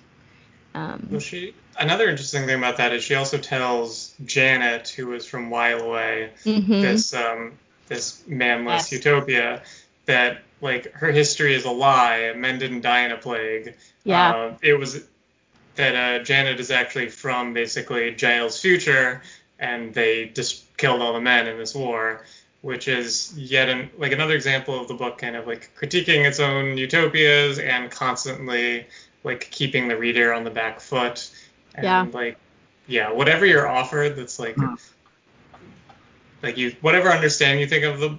Um, 0.76 1.08
Well, 1.10 1.20
she 1.22 1.54
another 1.80 2.10
interesting 2.10 2.46
thing 2.48 2.58
about 2.58 2.76
that 2.78 2.92
is 2.92 3.02
she 3.02 3.16
also 3.16 3.38
tells 3.38 4.14
Janet, 4.26 4.90
who 4.90 5.14
is 5.14 5.26
from 5.26 5.50
Whileaway, 5.50 6.32
mhm. 6.44 6.68
this 6.82 7.14
um 7.14 7.54
this 7.88 8.24
manless 8.28 8.92
Yes. 8.92 8.92
utopia, 8.92 9.62
that 10.06 10.42
like 10.64 10.92
her 10.94 11.12
history 11.12 11.54
is 11.54 11.66
a 11.66 11.72
lie. 11.72 12.34
Men 12.36 12.58
didn't 12.58 12.82
die 12.82 13.06
in 13.06 13.12
a 13.12 13.18
plague. 13.18 13.76
Yeah. 14.04 14.32
Uh, 14.32 14.58
it 14.62 14.74
was 14.74 15.04
that 15.76 15.96
uh, 15.96 16.24
Janet 16.24 16.60
is 16.60 16.72
actually 16.72 17.10
from 17.10 17.54
basically 17.54 18.16
Jael's 18.16 18.60
future, 18.62 19.22
and 19.60 19.94
they 19.94 20.28
just 20.30 20.66
killed 20.78 21.02
all 21.02 21.14
the 21.14 21.22
men 21.22 21.48
in 21.48 21.58
this 21.58 21.76
war, 21.76 22.24
which 22.62 22.88
is 22.88 23.34
yet 23.38 23.68
an, 23.70 23.90
like 23.98 24.12
another 24.14 24.36
example 24.36 24.80
of 24.80 24.88
the 24.88 24.94
book 24.94 25.18
kind 25.18 25.36
of 25.36 25.46
like 25.48 25.70
critiquing 25.80 26.26
its 26.26 26.40
own 26.40 26.78
utopias 26.78 27.60
and 27.60 27.92
constantly 27.92 28.88
like 29.24 29.50
keeping 29.52 29.88
the 29.88 29.98
reader 29.98 30.34
on 30.34 30.44
the 30.44 30.50
back 30.52 30.80
foot. 30.80 31.30
And 31.76 31.84
Yeah. 31.84 32.08
like 32.14 32.38
yeah, 32.88 33.12
whatever 33.12 33.46
you're 33.46 33.68
offered 33.68 34.16
that's 34.16 34.40
like 34.40 34.56
Hmm. 34.56 34.76
like 36.42 36.58
you 36.58 36.76
whatever 36.82 37.10
understanding 37.10 37.60
you 37.60 37.68
think 37.68 37.84
of 37.86 38.00
the 38.00 38.18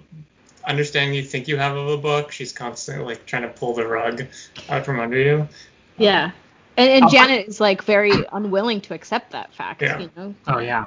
understanding 0.67 1.15
you 1.15 1.23
think 1.23 1.49
you 1.49 1.57
have 1.57 1.77
of 1.77 1.89
a 1.89 1.97
book, 1.97 2.33
she's 2.33 2.53
constantly 2.53 3.05
like 3.05 3.27
trying 3.27 3.43
to 3.43 3.49
pull 3.49 3.75
the 3.75 3.87
rug 3.87 4.27
out 4.69 4.85
from 4.85 5.01
under 5.01 5.19
you. 5.19 5.49
yeah. 5.97 6.31
And, 6.77 6.91
and 6.91 7.05
I'll- 7.05 7.11
Janet 7.11 7.49
is 7.49 7.61
like 7.61 7.83
very 7.85 8.13
unwilling 8.33 8.81
to 8.83 8.95
accept 8.95 9.31
that 9.33 9.55
fact. 9.55 9.83
Yeah. 9.83 10.01
You 10.01 10.11
know. 10.17 10.35
Oh 10.49 10.59
yeah. 10.59 10.87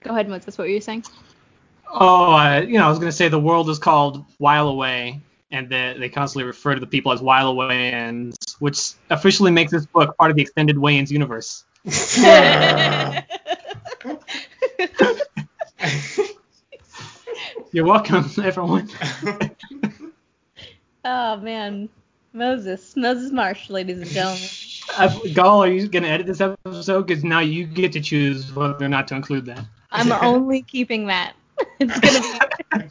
Go 0.00 0.10
ahead, 0.10 0.28
Moses. 0.28 0.56
What 0.56 0.64
you 0.64 0.70
were 0.70 0.74
you 0.74 0.80
saying? 0.80 1.04
Oh, 1.90 2.32
uh, 2.32 2.60
you 2.60 2.78
know, 2.78 2.86
I 2.86 2.88
was 2.88 2.98
gonna 2.98 3.12
say 3.12 3.28
the 3.28 3.38
world 3.40 3.68
is 3.68 3.78
called 3.78 4.24
Whileaway, 4.40 5.20
and 5.50 5.68
they, 5.68 5.96
they 5.98 6.08
constantly 6.08 6.44
refer 6.44 6.74
to 6.74 6.80
the 6.80 6.86
people 6.86 7.12
as 7.12 7.20
Whileawayans, 7.20 8.36
which 8.58 8.92
officially 9.10 9.50
makes 9.50 9.72
this 9.72 9.86
book 9.86 10.16
part 10.16 10.30
of 10.30 10.36
the 10.36 10.42
extended 10.42 10.76
Wayans 10.76 11.10
universe. 11.10 11.64
You're 17.72 17.84
welcome, 17.84 18.30
everyone. 18.42 18.88
oh 21.04 21.36
man, 21.38 21.88
Moses, 22.32 22.96
Moses 22.96 23.30
Marsh, 23.32 23.70
ladies 23.70 23.98
and 23.98 24.06
gentlemen. 24.10 24.42
Uh, 24.96 25.14
Gall, 25.34 25.62
are 25.62 25.68
you 25.70 25.86
gonna 25.86 26.08
edit 26.08 26.26
this 26.26 26.40
episode? 26.40 27.06
Because 27.06 27.22
now 27.22 27.40
you 27.40 27.66
get 27.66 27.92
to 27.92 28.00
choose 28.00 28.50
whether 28.54 28.82
or 28.86 28.88
not 28.88 29.06
to 29.08 29.14
include 29.16 29.44
that. 29.44 29.62
I'm 29.92 30.10
only 30.10 30.62
keeping 30.62 31.08
that. 31.08 31.34
It's 31.78 32.00
gonna 32.00 32.48
be 32.86 32.90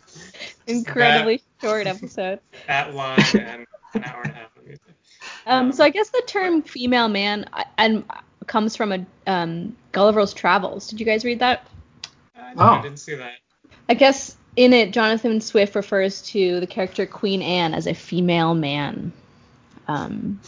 incredibly 0.67 1.41
short 1.59 1.87
episode. 1.87 2.39
that 2.67 2.93
line 2.93 3.19
and 3.33 3.65
an 3.95 4.03
hour 4.03 4.21
and 4.21 4.31
a 4.31 4.35
half 4.35 4.55
of 4.55 4.63
music. 4.63 4.83
Um, 5.47 5.65
Um, 5.65 5.71
so 5.71 5.83
I 5.83 5.89
guess 5.89 6.09
the 6.11 6.21
term 6.27 6.61
female 6.61 7.07
man 7.07 7.45
uh, 7.51 7.63
and 7.79 8.03
comes 8.45 8.75
from 8.75 8.91
a 8.91 9.03
um, 9.25 9.75
Gulliver's 9.91 10.35
Travels. 10.35 10.87
Did 10.87 10.99
you 10.99 11.05
guys 11.05 11.25
read 11.25 11.39
that? 11.39 11.65
I, 12.35 12.53
no, 12.53 12.61
Oh. 12.61 12.65
I 12.73 12.81
didn't 12.83 12.99
see 12.99 13.15
that. 13.15 13.31
I 13.89 13.95
guess 13.95 14.37
in 14.57 14.73
it, 14.73 14.91
Jonathan 14.91 15.39
Swift 15.39 15.75
refers 15.75 16.23
to 16.23 16.59
the 16.59 16.67
character 16.67 17.05
Queen 17.05 17.41
Anne 17.43 17.75
as 17.75 17.85
a 17.85 17.93
female 17.93 18.55
man. 18.55 19.13
Um, 19.87 20.41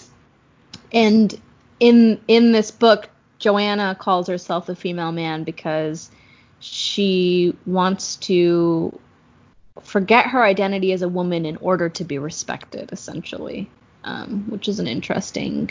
and 0.91 1.39
in 1.79 2.19
in 2.27 2.51
this 2.51 2.71
book, 2.71 3.07
Joanna 3.37 3.95
calls 3.97 4.27
herself 4.27 4.67
a 4.67 4.75
female 4.75 5.11
man 5.11 5.43
because 5.43 6.09
she 6.59 7.55
wants 7.67 8.17
to 8.17 8.99
forget 9.83 10.25
her 10.25 10.43
identity 10.43 10.91
as 10.91 11.03
a 11.03 11.07
woman 11.07 11.45
in 11.45 11.55
order 11.57 11.87
to 11.87 12.03
be 12.03 12.17
respected, 12.17 12.91
essentially, 12.91 13.69
um, 14.03 14.45
which 14.49 14.67
is 14.67 14.79
an 14.79 14.87
interesting 14.87 15.69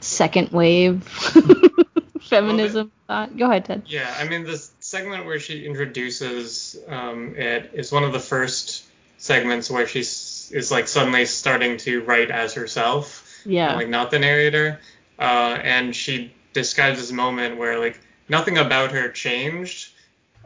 second 0.00 0.50
wave 0.50 1.08
feminism 2.20 2.92
thought. 3.06 3.36
Go 3.38 3.46
ahead, 3.46 3.64
Ted. 3.64 3.82
Yeah, 3.86 4.14
I 4.18 4.28
mean, 4.28 4.44
this 4.44 4.71
segment 4.92 5.24
where 5.24 5.40
she 5.40 5.64
introduces 5.64 6.76
um, 6.86 7.34
it 7.34 7.70
is 7.72 7.90
one 7.90 8.04
of 8.04 8.12
the 8.12 8.20
first 8.20 8.84
segments 9.16 9.70
where 9.70 9.86
she 9.86 10.00
is 10.00 10.68
like 10.70 10.86
suddenly 10.86 11.24
starting 11.24 11.78
to 11.78 12.02
write 12.02 12.30
as 12.30 12.52
herself, 12.52 13.06
Yeah. 13.46 13.74
like 13.74 13.88
not 13.88 14.10
the 14.10 14.18
narrator. 14.18 14.80
Uh, 15.18 15.56
and 15.62 15.96
she 15.96 16.34
describes 16.52 16.98
this 17.00 17.10
moment 17.10 17.56
where 17.56 17.78
like 17.78 17.98
nothing 18.28 18.58
about 18.58 18.92
her 18.92 19.08
changed 19.08 19.92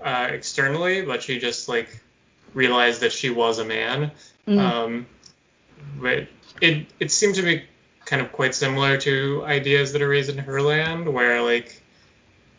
uh, 0.01 0.29
externally, 0.31 1.03
but 1.03 1.25
she 1.25 1.41
just 1.41 1.69
like 1.69 1.89
realized 2.55 3.01
that 3.01 3.13
she 3.13 3.31
was 3.31 3.59
a 3.59 3.65
man. 3.65 4.13
Mm. 4.47 4.59
Um, 4.61 5.07
but 6.01 6.29
it 6.61 6.87
it 7.01 7.11
seemed 7.11 7.35
to 7.35 7.43
be 7.43 7.65
kind 8.05 8.23
of 8.23 8.31
quite 8.31 8.55
similar 8.55 8.97
to 8.99 9.43
ideas 9.45 9.93
that 9.93 10.03
are 10.03 10.09
raised 10.09 10.31
in 10.31 10.37
Herland, 10.37 11.13
where 11.13 11.43
like 11.43 11.83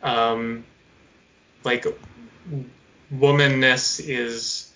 um, 0.04 0.66
like 1.68 1.86
womanness 3.14 4.02
is 4.04 4.74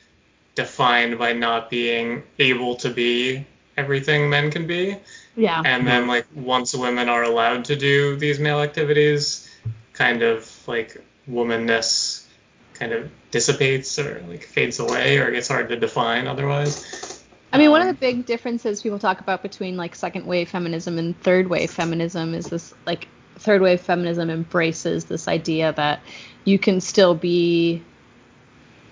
defined 0.53 1.17
by 1.17 1.33
not 1.33 1.69
being 1.69 2.21
able 2.37 2.75
to 2.75 2.89
be 2.89 3.47
everything 3.77 4.29
men 4.29 4.51
can 4.51 4.67
be, 4.67 4.97
yeah. 5.35 5.63
and 5.65 5.87
then 5.87 6.05
like 6.07 6.27
once 6.35 6.75
women 6.75 7.09
are 7.09 7.23
allowed 7.23 7.65
to 7.65 7.75
do 7.75 8.15
these 8.17 8.37
male 8.37 8.59
activities, 8.59 9.49
kind 9.93 10.21
of 10.21 10.67
like 10.67 11.01
womanness 11.27 12.27
kind 12.73 12.91
of 12.91 13.09
dissipates 13.31 13.97
or 13.97 14.23
like 14.27 14.43
fades 14.43 14.79
away 14.79 15.17
or 15.17 15.31
gets 15.31 15.47
hard 15.47 15.69
to 15.69 15.77
define 15.77 16.27
otherwise. 16.27 17.23
I 17.53 17.57
mean, 17.57 17.71
one 17.71 17.81
of 17.81 17.87
the 17.87 18.07
Um, 18.07 18.13
big 18.13 18.25
differences 18.25 18.81
people 18.81 18.99
talk 18.99 19.19
about 19.19 19.41
between 19.41 19.77
like 19.77 19.95
second 19.95 20.25
wave 20.25 20.49
feminism 20.49 20.97
and 20.97 21.19
third 21.21 21.47
wave 21.47 21.71
feminism 21.71 22.33
is 22.33 22.45
this 22.45 22.73
like 22.85 23.07
third 23.37 23.61
wave 23.61 23.81
feminism 23.81 24.29
embraces 24.29 25.05
this 25.05 25.27
idea 25.27 25.73
that 25.73 26.01
you 26.45 26.59
can 26.59 26.81
still 26.81 27.15
be 27.15 27.81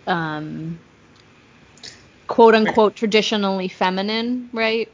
um 0.08 0.80
quote 2.28 2.56
unquote 2.56 2.96
traditionally 2.96 3.68
feminine, 3.68 4.50
right? 4.54 4.90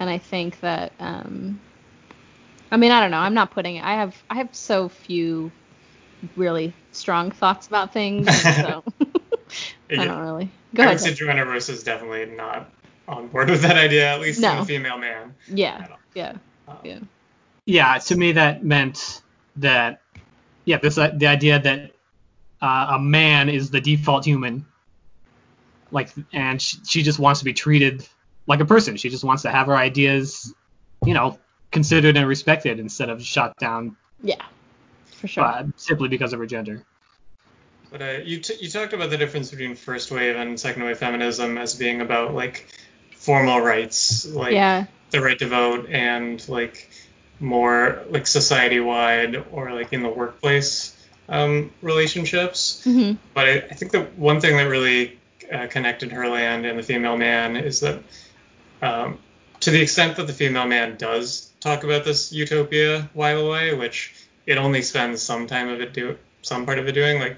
And 0.00 0.10
I 0.10 0.18
think 0.18 0.60
that 0.60 0.92
um 1.00 1.60
I 2.70 2.76
mean, 2.76 2.90
I 2.90 3.00
don't 3.00 3.10
know. 3.10 3.18
I'm 3.18 3.34
not 3.34 3.50
putting 3.50 3.76
it. 3.76 3.84
I 3.84 3.94
have 3.94 4.16
I 4.30 4.36
have 4.36 4.54
so 4.54 4.88
few 4.88 5.50
really 6.36 6.72
strong 6.92 7.30
thoughts 7.30 7.66
about 7.66 7.92
things, 7.92 8.28
so 8.30 8.82
I 9.98 10.04
don't 10.04 10.20
really. 10.20 10.50
Go 10.74 10.82
I 10.82 10.86
ahead. 10.86 10.92
would 10.94 11.00
say 11.00 11.14
Joanna 11.14 11.44
Russ 11.46 11.68
is 11.68 11.82
definitely 11.82 12.34
not 12.36 12.72
on 13.08 13.28
board 13.28 13.50
with 13.50 13.62
that 13.62 13.76
idea, 13.76 14.12
at 14.12 14.20
least 14.20 14.42
No. 14.42 14.52
in 14.52 14.58
a 14.58 14.64
female 14.64 14.98
man. 14.98 15.34
Yeah. 15.54 15.86
Yeah. 16.14 16.32
Um, 16.68 16.78
Yeah. 16.84 16.98
yeah, 17.66 17.98
to 17.98 18.16
me 18.16 18.32
that 18.32 18.64
meant 18.64 19.22
that 19.56 20.01
yeah, 20.64 20.78
this 20.78 20.98
uh, 20.98 21.10
the 21.14 21.26
idea 21.26 21.58
that 21.58 21.92
uh, 22.60 22.94
a 22.96 22.98
man 22.98 23.48
is 23.48 23.70
the 23.70 23.80
default 23.80 24.24
human, 24.24 24.64
like, 25.90 26.10
and 26.32 26.62
she, 26.62 26.78
she 26.86 27.02
just 27.02 27.18
wants 27.18 27.40
to 27.40 27.44
be 27.44 27.52
treated 27.52 28.06
like 28.46 28.60
a 28.60 28.64
person. 28.64 28.96
She 28.96 29.08
just 29.08 29.24
wants 29.24 29.42
to 29.42 29.50
have 29.50 29.66
her 29.66 29.76
ideas, 29.76 30.54
you 31.04 31.14
know, 31.14 31.38
considered 31.70 32.16
and 32.16 32.28
respected 32.28 32.78
instead 32.78 33.08
of 33.08 33.22
shot 33.22 33.56
down 33.58 33.96
Yeah. 34.22 34.42
For 35.16 35.28
sure. 35.28 35.44
uh, 35.44 35.64
simply 35.76 36.08
because 36.08 36.32
of 36.32 36.38
her 36.38 36.46
gender. 36.46 36.84
But 37.90 38.02
uh, 38.02 38.18
you 38.24 38.40
t- 38.40 38.56
you 38.60 38.70
talked 38.70 38.94
about 38.94 39.10
the 39.10 39.18
difference 39.18 39.50
between 39.50 39.74
first 39.74 40.10
wave 40.10 40.36
and 40.36 40.58
second 40.58 40.84
wave 40.84 40.98
feminism 40.98 41.58
as 41.58 41.74
being 41.74 42.00
about 42.00 42.32
like 42.32 42.66
formal 43.16 43.60
rights, 43.60 44.24
like 44.26 44.52
yeah. 44.52 44.86
the 45.10 45.20
right 45.20 45.38
to 45.38 45.46
vote, 45.46 45.88
and 45.90 46.46
like 46.48 46.88
more 47.42 48.02
like 48.08 48.26
society 48.26 48.80
wide 48.80 49.44
or 49.52 49.72
like 49.72 49.92
in 49.92 50.02
the 50.02 50.08
workplace 50.08 50.96
um, 51.28 51.70
relationships. 51.82 52.82
hmm 52.84 53.12
But 53.34 53.48
I, 53.48 53.52
I 53.70 53.74
think 53.74 53.92
the 53.92 54.02
one 54.16 54.40
thing 54.40 54.56
that 54.56 54.64
really 54.68 55.18
uh, 55.52 55.66
connected 55.66 56.10
Herland 56.10 56.68
and 56.68 56.78
the 56.78 56.82
female 56.82 57.16
man 57.16 57.56
is 57.56 57.80
that 57.80 58.02
um, 58.80 59.18
to 59.60 59.70
the 59.70 59.80
extent 59.80 60.16
that 60.16 60.26
the 60.26 60.32
female 60.32 60.66
man 60.66 60.96
does 60.96 61.52
talk 61.60 61.84
about 61.84 62.04
this 62.04 62.32
utopia 62.32 63.08
Whileaway, 63.14 63.78
which 63.78 64.14
it 64.46 64.58
only 64.58 64.82
spends 64.82 65.22
some 65.22 65.46
time 65.46 65.68
of 65.68 65.80
it 65.80 65.92
do 65.92 66.16
some 66.42 66.66
part 66.66 66.78
of 66.78 66.88
it 66.88 66.92
doing, 66.92 67.20
like 67.20 67.36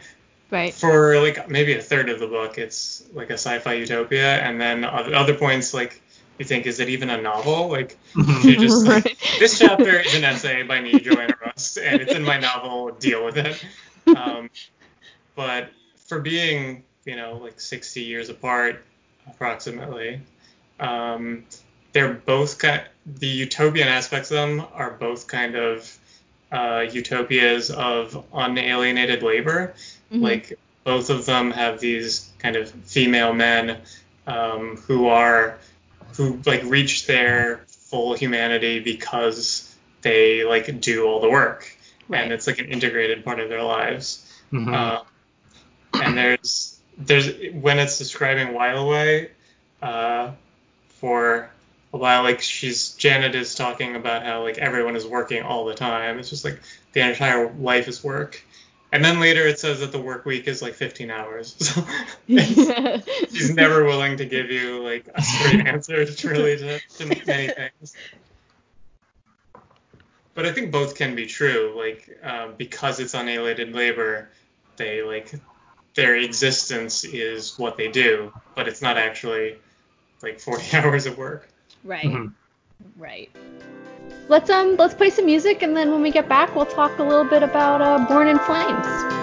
Right. 0.51 0.73
for 0.73 1.21
like 1.21 1.49
maybe 1.49 1.73
a 1.75 1.83
third 1.83 2.09
of 2.11 2.21
the 2.21 2.29
book, 2.29 2.59
it's 2.59 3.03
like 3.13 3.31
a 3.31 3.35
sci-fi 3.35 3.73
utopia, 3.75 4.37
and 4.37 4.61
then 4.61 4.85
other 4.85 5.35
points 5.35 5.75
like 5.75 6.01
you 6.39 6.45
think 6.45 6.67
is 6.67 6.81
it 6.81 6.89
even 6.89 7.11
a 7.11 7.21
novel? 7.21 7.69
Like 7.69 7.97
she 8.43 8.57
just 8.57 8.87
like, 8.87 9.19
this 9.39 9.59
chapter 9.59 10.01
is 10.01 10.15
an 10.15 10.25
essay 10.25 10.63
by 10.63 10.81
me, 10.81 10.99
Joanna 10.99 11.35
Russ, 11.45 11.77
and 11.77 12.01
it's 12.01 12.13
in 12.13 12.23
my 12.23 12.39
novel. 12.39 12.91
Deal 12.93 13.25
with 13.25 13.37
it. 13.37 13.65
Um, 14.17 14.51
but 15.35 15.71
for 16.07 16.21
being, 16.21 16.85
you 17.05 17.17
know, 17.17 17.37
like 17.37 17.61
60 17.61 18.03
years 18.03 18.29
apart, 18.29 18.85
approximately, 19.27 20.21
um, 20.81 21.45
they're 21.93 22.13
both 22.13 22.59
kind. 22.59 22.83
The 23.07 23.27
utopian 23.27 23.89
aspects 23.89 24.31
of 24.31 24.37
them 24.37 24.67
are 24.73 24.91
both 24.91 25.27
kind 25.27 25.55
of 25.55 25.99
uh, 26.51 26.87
utopias 26.91 27.71
of 27.71 28.25
unalienated 28.33 29.23
labor. 29.23 29.75
Mhm. 30.13 30.23
Like 30.23 30.59
both 30.85 31.11
of 31.11 31.27
them 31.27 31.51
have 31.51 31.81
these 31.81 32.31
kind 32.39 32.57
of 32.57 32.71
female 32.71 33.33
men 33.33 33.79
um, 34.27 34.77
who 34.77 35.07
are 35.07 35.59
who 36.17 36.41
like 36.47 36.63
reach 36.65 37.07
their 37.07 37.65
full 37.69 38.15
humanity 38.15 38.81
because 38.81 39.75
they 40.03 40.45
like 40.45 40.81
do 40.81 41.07
all 41.07 41.21
the 41.21 41.31
work 41.31 41.77
Right. 42.09 42.23
and 42.23 42.33
it's 42.33 42.47
like 42.47 42.59
an 42.59 42.67
integrated 42.67 43.25
part 43.25 43.41
of 43.41 43.49
their 43.49 43.63
lives. 43.63 44.31
Mhm. 44.53 44.73
Uh, 44.75 45.03
and 45.95 46.17
there's 46.19 46.79
there's 46.99 47.29
when 47.53 47.79
it's 47.79 47.99
describing 47.99 48.49
Whileaway, 48.49 49.31
uh, 49.83 50.33
for 51.01 51.51
a 51.93 51.97
while, 51.97 52.23
like 52.23 52.41
she's 52.41 52.91
Janet 52.95 53.35
is 53.35 53.55
talking 53.55 53.97
about 53.97 54.25
how 54.25 54.43
like 54.43 54.59
everyone 54.59 54.97
is 54.97 55.07
working 55.07 55.43
all 55.43 55.65
the 55.65 55.75
time. 55.75 56.19
It's 56.19 56.31
just 56.31 56.45
like 56.45 56.61
the 56.93 57.01
entire 57.09 57.53
life 57.53 57.89
is 57.89 58.03
work. 58.05 58.43
And 58.95 59.05
then 59.05 59.19
later 59.19 59.45
it 59.47 59.59
says 59.59 59.81
that 59.81 59.91
the 59.91 60.01
work 60.01 60.25
week 60.25 60.47
is 60.47 60.63
like 60.63 60.75
15 60.75 61.11
hours. 61.11 61.57
So 61.59 61.85
it's- 62.29 63.05
she's 63.33 63.55
never 63.55 63.85
willing 63.85 64.17
to 64.19 64.25
give 64.25 64.51
you 64.51 64.83
like 64.83 65.09
a 65.15 65.21
straight 65.21 65.67
answer 65.67 66.05
to 66.07 66.29
really 66.29 66.57
to, 66.59 66.79
to 66.79 67.07
many 67.07 67.49
things. 67.49 67.97
But 70.35 70.47
I 70.47 70.53
think 70.53 70.71
both 70.71 70.95
can 70.97 71.15
be 71.17 71.27
true. 71.27 71.75
Like 71.77 72.09
um, 72.23 72.55
because 72.57 73.01
it's 73.01 73.15
unalienated 73.15 73.75
labor, 73.75 74.31
they 74.77 75.03
like 75.03 75.35
their 75.95 76.17
existence 76.17 77.05
is 77.05 77.59
what 77.59 77.77
they 77.77 77.89
do, 77.89 78.33
but 78.55 78.69
it's 78.69 78.81
not 78.81 78.97
actually 78.97 79.57
like 80.23 80.39
40 80.41 80.77
hours 80.77 81.07
of 81.07 81.19
work. 81.19 81.49
Right. 81.83 82.05
Mhm. 82.07 82.33
Right. 82.97 83.31
Let's 84.27 84.49
um 84.51 84.77
let's 84.77 84.95
play 84.95 85.11
some 85.11 85.27
music 85.27 85.63
and 85.63 85.77
then 85.77 85.91
when 85.93 86.01
we 86.01 86.11
get 86.11 86.29
back 86.29 86.55
we'll 86.55 86.67
talk 86.67 86.99
a 86.99 87.03
little 87.03 87.25
bit 87.25 87.43
about 87.43 87.83
uh, 87.83 88.07
Born 88.09 88.29
in 88.29 88.39
Flames. 88.39 89.14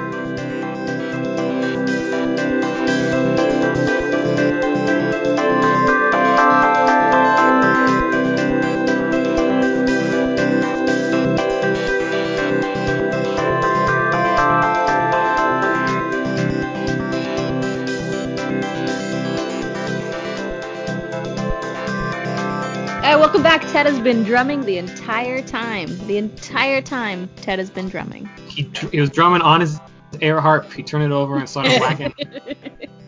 Hey, 23.51 23.57
welcome. 23.57 23.73
Ted 23.73 23.85
has 23.85 23.99
been 23.99 24.23
drumming 24.23 24.61
the 24.61 24.77
entire 24.77 25.41
time. 25.41 26.07
The 26.07 26.15
entire 26.15 26.81
time 26.81 27.29
Ted 27.35 27.59
has 27.59 27.69
been 27.69 27.89
drumming. 27.89 28.29
He, 28.47 28.71
he 28.93 29.01
was 29.01 29.09
drumming 29.09 29.41
on 29.41 29.59
his 29.59 29.77
air 30.21 30.39
harp. 30.39 30.71
He 30.71 30.83
turned 30.83 31.03
it 31.03 31.11
over 31.11 31.35
and 31.35 31.49
started 31.49 31.77
whacking 31.81 32.13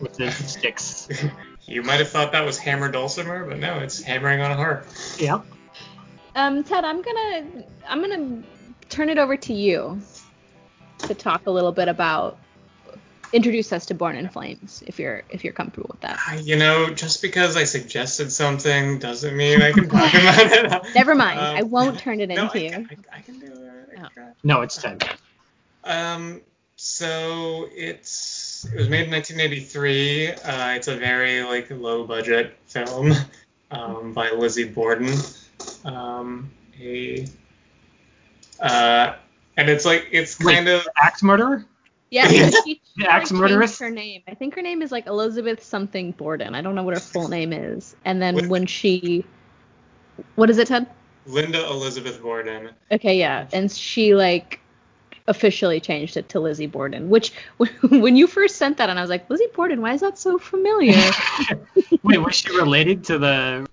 with 0.00 0.18
his 0.18 0.34
sticks. 0.52 1.08
You 1.62 1.82
might 1.82 2.00
have 2.00 2.10
thought 2.10 2.32
that 2.32 2.44
was 2.44 2.58
hammer 2.58 2.90
dulcimer, 2.90 3.46
but 3.46 3.58
no, 3.58 3.78
it's 3.78 4.02
hammering 4.02 4.42
on 4.42 4.50
a 4.50 4.54
harp. 4.54 4.86
Yep. 5.18 5.46
Um, 6.34 6.62
Ted, 6.62 6.84
I'm 6.84 7.00
gonna 7.00 7.64
I'm 7.88 8.02
gonna 8.02 8.42
turn 8.90 9.08
it 9.08 9.16
over 9.16 9.38
to 9.38 9.54
you 9.54 9.98
to 10.98 11.14
talk 11.14 11.46
a 11.46 11.50
little 11.50 11.72
bit 11.72 11.88
about 11.88 12.38
introduce 13.32 13.72
us 13.72 13.86
to 13.86 13.94
Born 13.94 14.16
in 14.16 14.28
Flames 14.28 14.82
if 14.86 14.98
you're 14.98 15.22
if 15.30 15.44
you're 15.44 15.52
comfortable 15.52 15.88
with 15.90 16.00
that. 16.02 16.18
I- 16.26 16.36
You 16.36 16.56
know, 16.56 16.90
just 16.92 17.22
because 17.22 17.56
I 17.56 17.64
suggested 17.64 18.30
something 18.32 18.98
doesn't 18.98 19.36
mean 19.36 19.62
I 19.62 19.72
can 19.72 19.88
talk 19.88 20.12
about 20.14 20.84
it. 20.84 20.84
Never 20.94 21.14
mind, 21.14 21.38
Um, 21.40 21.56
I 21.56 21.62
won't 21.62 21.98
turn 21.98 22.20
it 22.20 22.28
no, 22.28 22.44
into 22.44 22.58
I, 22.58 22.60
you. 22.62 22.70
can- 22.70 22.88
I, 23.12 23.18
I 23.18 23.20
can 23.20 23.38
do 23.40 23.46
it. 23.46 23.98
Oh. 24.18 24.22
No, 24.42 24.62
it's 24.62 24.76
ten. 24.76 24.98
Um, 25.84 26.40
so 26.76 27.68
it's 27.72 28.64
it 28.72 28.76
was 28.76 28.88
made 28.88 29.04
in 29.06 29.10
1983. 29.12 30.28
Uh, 30.32 30.74
it's 30.74 30.88
a 30.88 30.96
very 30.96 31.42
like 31.44 31.70
low 31.70 32.04
budget 32.06 32.54
film 32.66 33.12
um, 33.70 34.12
by 34.12 34.30
Lizzie 34.30 34.64
Borden. 34.68 35.16
Um, 35.84 36.50
a 36.80 37.26
uh, 38.60 39.14
and 39.56 39.68
it's 39.68 39.84
like 39.84 40.08
it's 40.10 40.38
Wait. 40.40 40.54
kind 40.54 40.68
of 40.68 40.86
Axe 40.96 41.22
murderer? 41.22 41.64
Yeah, 42.10 42.28
Yeah. 42.30 42.50
she, 42.50 42.74
she 42.74 42.80
The 42.96 43.10
axe 43.10 43.30
like, 43.32 43.40
murderess? 43.40 43.78
her 43.78 43.90
name. 43.90 44.22
I 44.28 44.34
think 44.34 44.54
her 44.54 44.62
name 44.62 44.82
is 44.82 44.92
like 44.92 45.06
Elizabeth 45.06 45.62
something 45.62 46.12
Borden. 46.12 46.54
I 46.54 46.60
don't 46.62 46.74
know 46.74 46.82
what 46.82 46.94
her 46.94 47.00
full 47.00 47.28
name 47.28 47.52
is. 47.52 47.96
And 48.04 48.20
then 48.22 48.34
What- 48.36 48.48
when 48.48 48.66
she, 48.66 49.24
what 50.36 50.48
is 50.50 50.58
it, 50.58 50.68
Ted? 50.68 50.86
Linda 51.26 51.64
Elizabeth 51.66 52.20
Borden. 52.20 52.68
Okay, 52.92 53.18
yeah, 53.18 53.48
and 53.52 53.70
she 53.72 54.14
like 54.14 54.60
officially 55.26 55.80
changed 55.80 56.18
it 56.18 56.28
to 56.28 56.38
Lizzie 56.38 56.66
Borden, 56.66 57.08
which 57.08 57.32
when 57.88 58.14
you 58.14 58.26
first 58.26 58.56
sent 58.56 58.76
that, 58.76 58.90
and 58.90 58.98
I 58.98 59.02
was 59.02 59.08
like, 59.10 59.28
Lizzie 59.30 59.46
Borden, 59.54 59.80
why 59.80 59.94
is 59.94 60.02
that 60.02 60.18
so 60.18 60.36
familiar? 60.38 61.00
Wait, 62.02 62.18
was 62.18 62.34
she 62.36 62.54
related 62.54 63.04
to 63.04 63.18
the 63.18 63.66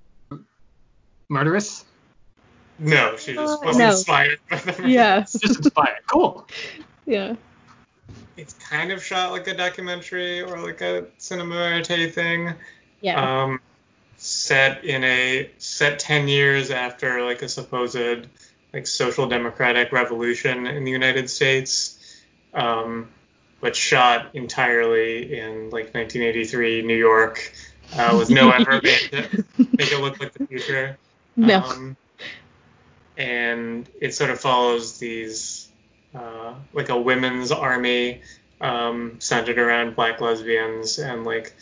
murderess? 1.30 1.84
No, 2.80 3.16
she 3.18 3.34
just 3.34 3.62
Uh, 3.62 3.66
was 3.68 3.78
no. 3.78 3.90
inspired 3.92 4.40
yeah, 4.86 5.20
Just 5.22 5.44
inspired. 5.58 6.00
Cool. 6.08 6.48
yeah. 7.06 7.36
It's 8.42 8.54
kind 8.54 8.92
of 8.92 9.04
shot 9.04 9.32
like 9.32 9.48
a 9.48 9.54
documentary 9.54 10.42
or 10.42 10.60
like 10.60 10.82
a 10.82 11.06
cinema 11.20 11.56
verite 11.56 12.14
thing. 12.14 12.54
Yeah. 13.00 13.44
um, 13.44 13.62
set 14.18 14.84
in 14.84 15.04
a 15.04 15.50
set 15.58 16.00
10 16.00 16.28
years 16.28 16.70
after 16.70 17.24
like 17.24 17.42
a 17.42 17.50
supposed 17.50 18.28
like 18.74 18.88
social 18.88 19.28
democratic 19.28 19.92
revolution 19.92 20.68
in 20.68 20.84
the 20.84 20.92
United 20.92 21.30
States. 21.30 21.98
Um, 22.54 23.10
but 23.62 23.76
shot 23.76 24.32
entirely 24.34 25.40
in 25.40 25.70
like 25.70 25.94
1983 25.94 26.82
New 26.82 26.98
York, 26.98 27.54
uh, 27.96 28.16
with 28.18 28.32
no 28.32 28.50
effort 28.50 28.84
made 28.84 29.12
to 29.12 29.46
make 29.78 29.92
it 29.92 30.02
look 30.02 30.20
like 30.20 30.34
the 30.34 30.48
future. 30.48 30.98
No. 31.38 31.60
Um, 31.60 31.96
and 33.16 33.88
it 34.02 34.14
sort 34.14 34.32
of 34.32 34.40
follows 34.42 35.00
these 35.00 35.61
uh, 36.16 36.54
like 36.74 36.90
a 36.90 37.00
women's 37.00 37.52
army 37.52 38.22
um, 38.60 39.16
centered 39.20 39.58
around 39.58 39.96
black 39.96 40.22
lesbians 40.22 41.00
and 41.00 41.24
like 41.26 41.54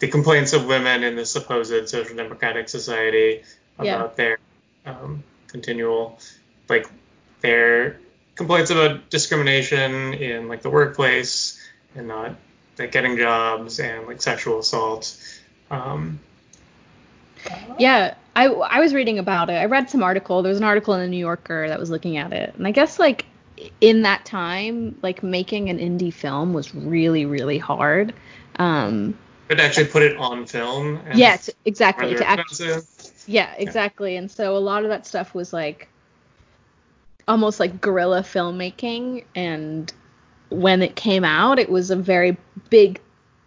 the 0.00 0.08
complaints 0.08 0.52
of 0.52 0.66
women 0.66 1.04
in 1.04 1.16
the 1.16 1.24
supposed 1.24 1.88
social 1.88 2.16
democratic 2.16 2.68
society 2.68 3.42
about 3.78 4.10
Yeah. 4.10 4.16
their 4.16 4.38
um, 4.86 5.22
continual 5.48 6.18
like 6.68 6.86
their 7.40 8.00
complaints 8.34 8.70
about 8.70 9.08
discrimination 9.10 10.14
in 10.14 10.48
like 10.48 10.62
the 10.62 10.70
workplace 10.70 11.60
and 11.94 12.08
not 12.08 12.34
like 12.78 12.90
getting 12.90 13.16
jobs 13.16 13.78
and 13.78 14.06
like 14.06 14.20
sexual 14.20 14.58
assault. 14.58 15.16
Um, 15.70 16.18
Yeah, 17.78 18.14
I 18.34 18.46
I 18.46 18.80
was 18.80 18.94
reading 18.94 19.18
about 19.18 19.50
it. 19.50 19.54
I 19.54 19.66
read 19.66 19.90
some 19.90 20.02
article. 20.02 20.42
There 20.42 20.50
was 20.50 20.58
an 20.58 20.64
article 20.64 20.94
in 20.94 21.00
the 21.00 21.08
New 21.08 21.18
Yorker 21.18 21.68
that 21.68 21.78
was 21.78 21.90
looking 21.90 22.16
at 22.16 22.32
it, 22.32 22.54
and 22.56 22.66
I 22.66 22.70
guess 22.72 22.98
like 22.98 23.26
in 23.80 24.02
that 24.02 24.24
time, 24.24 24.98
like 25.02 25.22
making 25.22 25.70
an 25.70 25.78
indie 25.78 26.12
film 26.12 26.52
was 26.52 26.74
really 26.74 27.26
really 27.26 27.58
hard. 27.58 28.14
Um, 28.56 29.16
but 29.48 29.60
actually 29.60 29.86
put 29.86 30.02
it 30.02 30.16
on 30.16 30.46
film. 30.46 31.00
And 31.06 31.18
yes, 31.18 31.50
exactly. 31.64 32.14
To 32.14 32.26
act, 32.26 32.50
expensive. 32.50 33.12
yeah, 33.26 33.54
exactly. 33.56 34.16
And 34.16 34.30
so 34.30 34.56
a 34.56 34.58
lot 34.58 34.84
of 34.84 34.88
that 34.90 35.06
stuff 35.06 35.34
was 35.34 35.52
like 35.52 35.88
almost 37.28 37.60
like 37.60 37.80
guerrilla 37.80 38.22
filmmaking, 38.22 39.24
and 39.34 39.92
when 40.50 40.82
it 40.82 40.96
came 40.96 41.24
out, 41.24 41.58
it 41.58 41.70
was 41.70 41.90
a 41.90 41.96
very 41.96 42.36
big 42.70 43.00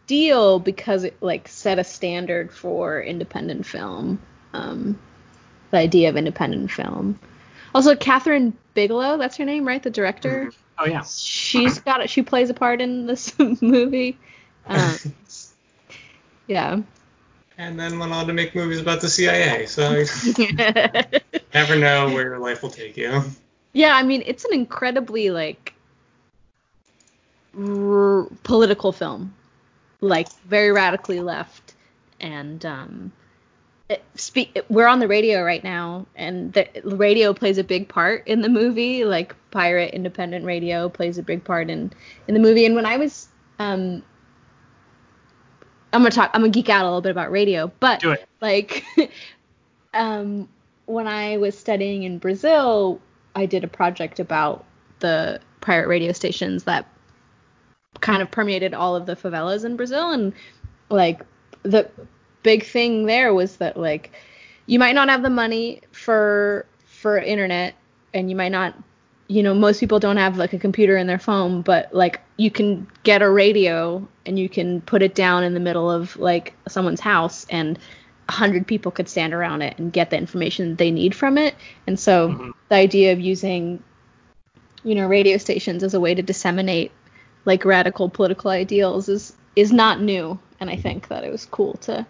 deal 0.07 0.59
because 0.59 1.03
it 1.03 1.17
like 1.21 1.47
set 1.47 1.79
a 1.79 1.83
standard 1.83 2.51
for 2.51 3.01
independent 3.01 3.65
film. 3.65 4.21
Um, 4.53 4.99
the 5.71 5.77
idea 5.77 6.09
of 6.09 6.15
independent 6.15 6.71
film. 6.71 7.19
Also, 7.75 7.95
Kathryn 7.95 8.53
Bigelow, 8.77 9.17
that's 9.17 9.35
her 9.37 9.43
name, 9.43 9.67
right? 9.67 9.81
The 9.81 9.89
director. 9.89 10.51
Oh 10.77 10.85
yeah. 10.85 11.01
She's 11.01 11.79
got 11.79 11.99
it. 12.01 12.11
She 12.11 12.21
plays 12.21 12.51
a 12.51 12.53
part 12.53 12.79
in 12.79 13.07
this 13.07 13.33
movie. 13.61 14.19
Um, 14.67 14.95
yeah. 16.47 16.81
and 17.57 17.79
then 17.79 17.97
went 17.97 18.13
on 18.13 18.27
to 18.27 18.33
make 18.33 18.53
movies 18.53 18.79
about 18.79 19.01
the 19.01 19.09
CIA. 19.09 19.65
So 19.65 20.03
you 20.37 20.53
never 21.55 21.75
know 21.75 22.05
where 22.13 22.21
your 22.21 22.37
life 22.37 22.61
will 22.61 22.69
take 22.69 22.95
you. 22.95 23.23
yeah, 23.73 23.95
I 23.95 24.03
mean, 24.03 24.21
it's 24.27 24.45
an 24.45 24.53
incredibly 24.53 25.31
like 25.31 25.73
r- 27.57 28.27
political 28.43 28.91
film, 28.91 29.33
like 30.01 30.31
very 30.43 30.71
radically 30.71 31.19
left, 31.19 31.73
and 32.19 32.63
um, 32.63 33.11
it, 33.15 33.26
speak. 34.15 34.59
We're 34.69 34.87
on 34.87 34.99
the 34.99 35.07
radio 35.07 35.43
right 35.43 35.63
now, 35.63 36.05
and 36.15 36.53
the 36.53 36.67
radio 36.83 37.33
plays 37.33 37.57
a 37.57 37.63
big 37.63 37.87
part 37.87 38.27
in 38.27 38.41
the 38.41 38.49
movie. 38.49 39.05
Like 39.05 39.35
pirate 39.51 39.93
independent 39.93 40.45
radio 40.45 40.89
plays 40.89 41.17
a 41.17 41.23
big 41.23 41.43
part 41.43 41.69
in 41.69 41.91
in 42.27 42.33
the 42.33 42.39
movie. 42.39 42.65
And 42.65 42.75
when 42.75 42.85
I 42.85 42.97
was 42.97 43.27
um, 43.59 44.03
I'm 45.93 46.01
gonna 46.01 46.11
talk. 46.11 46.31
I'm 46.33 46.41
gonna 46.41 46.51
geek 46.51 46.69
out 46.69 46.83
a 46.83 46.87
little 46.87 47.01
bit 47.01 47.11
about 47.11 47.31
radio, 47.31 47.71
but 47.79 48.03
like 48.41 48.83
um 49.93 50.47
when 50.85 51.07
I 51.07 51.37
was 51.37 51.57
studying 51.57 52.03
in 52.03 52.17
Brazil, 52.17 53.01
I 53.35 53.45
did 53.45 53.63
a 53.63 53.67
project 53.67 54.19
about 54.19 54.65
the 54.99 55.39
pirate 55.61 55.87
radio 55.87 56.11
stations 56.11 56.63
that 56.63 56.87
kind 57.99 58.21
of 58.21 58.29
permeated 58.29 58.73
all 58.73 58.95
of 58.95 59.05
the 59.05 59.15
favelas 59.15 59.65
in 59.65 59.75
Brazil 59.75 60.11
and 60.11 60.33
like 60.89 61.21
the 61.63 61.89
big 62.43 62.65
thing 62.65 63.05
there 63.05 63.33
was 63.33 63.57
that 63.57 63.77
like 63.77 64.11
you 64.65 64.79
might 64.79 64.95
not 64.95 65.09
have 65.09 65.21
the 65.21 65.29
money 65.29 65.81
for 65.91 66.65
for 66.85 67.17
internet 67.17 67.75
and 68.13 68.29
you 68.29 68.35
might 68.35 68.51
not 68.51 68.75
you 69.27 69.43
know 69.43 69.53
most 69.53 69.79
people 69.79 69.99
don't 69.99 70.17
have 70.17 70.37
like 70.37 70.53
a 70.53 70.59
computer 70.59 70.95
in 70.97 71.07
their 71.07 71.19
phone 71.19 71.61
but 71.61 71.93
like 71.93 72.21
you 72.37 72.49
can 72.49 72.87
get 73.03 73.21
a 73.21 73.29
radio 73.29 74.07
and 74.25 74.39
you 74.39 74.47
can 74.47 74.81
put 74.81 75.01
it 75.01 75.13
down 75.15 75.43
in 75.43 75.53
the 75.53 75.59
middle 75.59 75.89
of 75.91 76.15
like 76.17 76.53
someone's 76.67 76.99
house 77.01 77.45
and 77.49 77.77
a 78.29 78.31
hundred 78.31 78.67
people 78.67 78.91
could 78.91 79.09
stand 79.09 79.33
around 79.33 79.61
it 79.61 79.77
and 79.77 79.91
get 79.91 80.09
the 80.09 80.17
information 80.17 80.75
they 80.75 80.91
need 80.91 81.13
from 81.15 81.37
it 81.37 81.55
and 81.85 81.99
so 81.99 82.29
Mhm. 82.29 82.53
the 82.69 82.75
idea 82.75 83.11
of 83.13 83.19
using 83.19 83.83
you 84.83 84.95
know 84.95 85.07
radio 85.07 85.37
stations 85.37 85.83
as 85.83 85.93
a 85.93 85.99
way 85.99 86.13
to 86.15 86.21
disseminate 86.21 86.91
like 87.45 87.65
radical 87.65 88.09
political 88.09 88.51
ideals 88.51 89.09
is 89.09 89.33
is 89.55 89.71
not 89.71 90.01
new 90.01 90.39
and 90.59 90.69
i 90.69 90.75
think 90.75 91.07
that 91.09 91.23
it 91.23 91.31
was 91.31 91.45
cool 91.45 91.73
to 91.75 92.05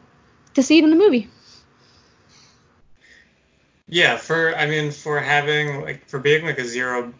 to 0.58 0.64
see 0.64 0.80
it 0.80 0.84
in 0.84 0.90
the 0.90 0.96
movie 0.96 1.30
Yeah, 3.88 4.18
for 4.18 4.56
I 4.56 4.66
mean, 4.66 4.92
for 4.92 5.20
having 5.20 5.82
like 5.82 6.08
for 6.10 6.20
being 6.20 6.46
like 6.46 6.58
a 6.60 6.66
zero 6.66 7.14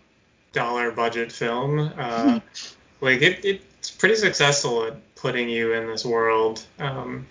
dollar 0.54 0.92
budget 0.92 1.32
film, 1.32 1.80
uh, 1.98 2.40
like 3.02 3.22
it, 3.22 3.46
it's 3.46 3.92
pretty 3.92 4.16
successful 4.16 4.84
at 4.86 5.16
putting 5.16 5.50
you 5.50 5.74
in 5.74 5.88
this 5.88 6.04
world, 6.04 6.66
um, 6.80 7.26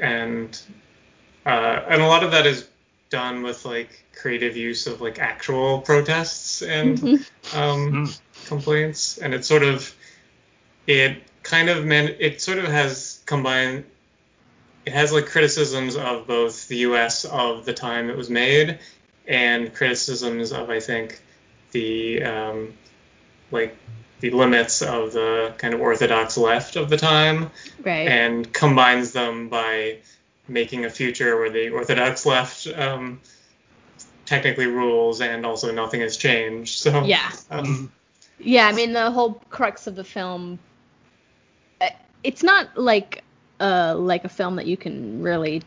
and 0.00 0.60
uh, 1.44 1.82
and 1.88 2.02
a 2.02 2.06
lot 2.06 2.24
of 2.24 2.32
that 2.32 2.46
is 2.46 2.68
done 3.10 3.42
with 3.42 3.64
like 3.64 4.02
creative 4.20 4.56
use 4.56 4.86
of 4.88 5.00
like 5.00 5.18
actual 5.20 5.80
protests 5.82 6.62
and 6.62 6.98
Mhm. 6.98 7.26
um, 7.54 7.92
Mm. 7.92 8.20
complaints, 8.48 9.18
and 9.18 9.34
it 9.34 9.44
sort 9.44 9.62
of 9.62 9.94
it 10.88 11.22
kind 11.44 11.68
of 11.68 11.84
meant 11.84 12.16
it 12.18 12.40
sort 12.40 12.58
of 12.58 12.64
has 12.64 13.20
combined 13.26 13.84
it 14.86 14.92
has 14.92 15.12
like 15.12 15.26
criticisms 15.26 15.96
of 15.96 16.26
both 16.26 16.68
the 16.68 16.76
U.S. 16.78 17.24
of 17.24 17.64
the 17.64 17.74
time 17.74 18.08
it 18.08 18.16
was 18.16 18.30
made 18.30 18.78
and 19.26 19.74
criticisms 19.74 20.52
of 20.52 20.70
I 20.70 20.78
think 20.78 21.20
the 21.72 22.22
um, 22.22 22.74
like 23.50 23.76
the 24.20 24.30
limits 24.30 24.82
of 24.82 25.12
the 25.12 25.52
kind 25.58 25.74
of 25.74 25.80
orthodox 25.80 26.38
left 26.38 26.76
of 26.76 26.88
the 26.88 26.96
time 26.96 27.50
right 27.84 28.08
and 28.08 28.50
combines 28.52 29.12
them 29.12 29.48
by 29.48 29.98
making 30.48 30.84
a 30.84 30.90
future 30.90 31.36
where 31.36 31.50
the 31.50 31.70
orthodox 31.70 32.24
left 32.24 32.68
um, 32.68 33.20
technically 34.24 34.66
rules 34.66 35.20
and 35.20 35.44
also 35.44 35.72
nothing 35.72 36.00
has 36.00 36.16
changed. 36.16 36.78
So 36.78 37.04
yeah 37.04 37.30
um, 37.50 37.92
Yeah, 38.38 38.68
I 38.68 38.72
mean 38.72 38.92
the 38.92 39.10
whole 39.10 39.42
crux 39.50 39.88
of 39.88 39.96
the 39.96 40.04
film. 40.04 40.60
uh, 41.80 41.88
It's 42.22 42.44
not 42.44 42.78
like 42.78 43.24
uh 43.60 43.94
like 43.96 44.24
a 44.24 44.28
film 44.28 44.56
that 44.56 44.66
you 44.66 44.76
can 44.76 45.22
really 45.22 45.62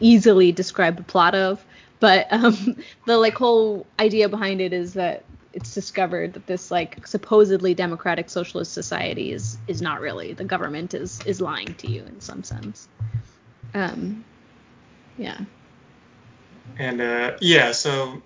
easily 0.00 0.52
describe 0.52 0.96
the 0.96 1.02
plot 1.02 1.34
of, 1.34 1.64
but 2.00 2.26
um 2.30 2.76
the 3.06 3.16
like 3.16 3.34
whole 3.34 3.86
idea 3.98 4.28
behind 4.28 4.60
it 4.60 4.72
is 4.72 4.94
that 4.94 5.24
it's 5.52 5.72
discovered 5.72 6.32
that 6.32 6.46
this 6.46 6.70
like 6.70 7.06
supposedly 7.06 7.74
democratic 7.74 8.28
socialist 8.28 8.72
society 8.72 9.32
is 9.32 9.56
is 9.68 9.80
not 9.80 10.00
really 10.00 10.32
the 10.32 10.44
government 10.44 10.94
is 10.94 11.20
is 11.26 11.40
lying 11.40 11.74
to 11.74 11.90
you 11.90 12.02
in 12.04 12.20
some 12.20 12.42
sense. 12.42 12.88
Um, 13.72 14.24
yeah. 15.18 15.40
And 16.78 17.00
uh, 17.00 17.36
yeah, 17.40 17.72
so 17.72 18.22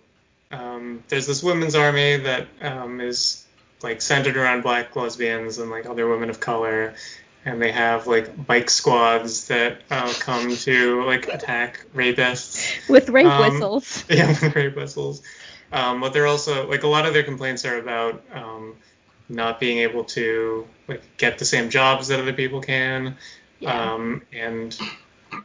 um, 0.53 1.03
there's 1.09 1.27
this 1.27 1.43
women's 1.43 1.75
army 1.75 2.17
that 2.19 2.49
um, 2.61 3.01
is 3.01 3.47
like 3.83 4.01
centered 4.01 4.37
around 4.37 4.63
black 4.63 4.95
lesbians 4.97 5.59
and 5.59 5.71
like 5.71 5.87
other 5.87 6.09
women 6.09 6.31
of 6.31 6.41
color, 6.41 6.95
and 7.49 7.63
they 7.63 7.73
have 7.73 8.07
like 8.07 8.47
bike 8.47 8.69
squads 8.69 9.49
that 9.49 9.81
uh, 9.91 10.13
come 10.21 10.55
to 10.55 11.05
like 11.05 11.29
attack 11.29 11.87
rapists. 11.95 12.87
With 12.89 13.09
rape 13.09 13.27
Um, 13.27 13.41
whistles. 13.53 14.05
Yeah, 14.11 14.29
with 14.29 14.55
rape 14.55 14.77
whistles. 14.77 15.23
Um, 15.73 16.01
but 16.01 16.13
they're 16.13 16.27
also 16.27 16.69
like 16.69 16.83
a 16.83 16.89
lot 16.89 17.07
of 17.07 17.15
their 17.15 17.23
complaints 17.23 17.65
are 17.65 17.79
about 17.79 18.23
um, 18.35 18.77
not 19.29 19.61
being 19.61 19.79
able 19.79 20.05
to 20.05 20.67
like 20.87 21.03
get 21.17 21.39
the 21.39 21.45
same 21.45 21.71
jobs 21.71 22.09
that 22.09 22.21
other 22.21 22.33
people 22.35 22.61
can, 22.61 23.17
Yeah. 23.61 23.95
um, 23.95 24.23
and 24.33 24.79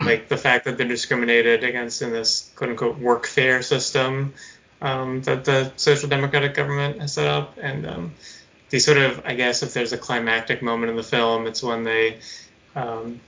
like 0.01 0.28
the 0.28 0.38
fact 0.38 0.66
that 0.66 0.78
they're 0.78 0.88
discriminated 0.88 1.64
against 1.64 2.01
in 2.01 2.12
this 2.12 2.51
quote 2.56 2.70
unquote 2.72 2.99
workfare 3.01 3.64
system 3.64 4.34
um, 4.82 5.22
that 5.24 5.45
the 5.45 5.72
social 5.78 6.10
democratic 6.10 6.54
government 6.54 6.99
has 6.99 7.14
set 7.14 7.28
up, 7.28 7.58
and 7.62 7.86
um, 8.74 8.78
the 8.78 8.80
sort 8.80 8.97
of 8.97 9.26
I 9.26 9.36
guess 9.36 9.63
if 9.63 9.74
there's 9.74 9.93
a 9.93 9.97
climactic 9.97 10.61
moment 10.61 10.89
in 10.89 10.95
the 10.95 11.03
film, 11.03 11.47
it's 11.47 11.61
when 11.61 11.84
they 11.84 12.19
um, 12.76 13.19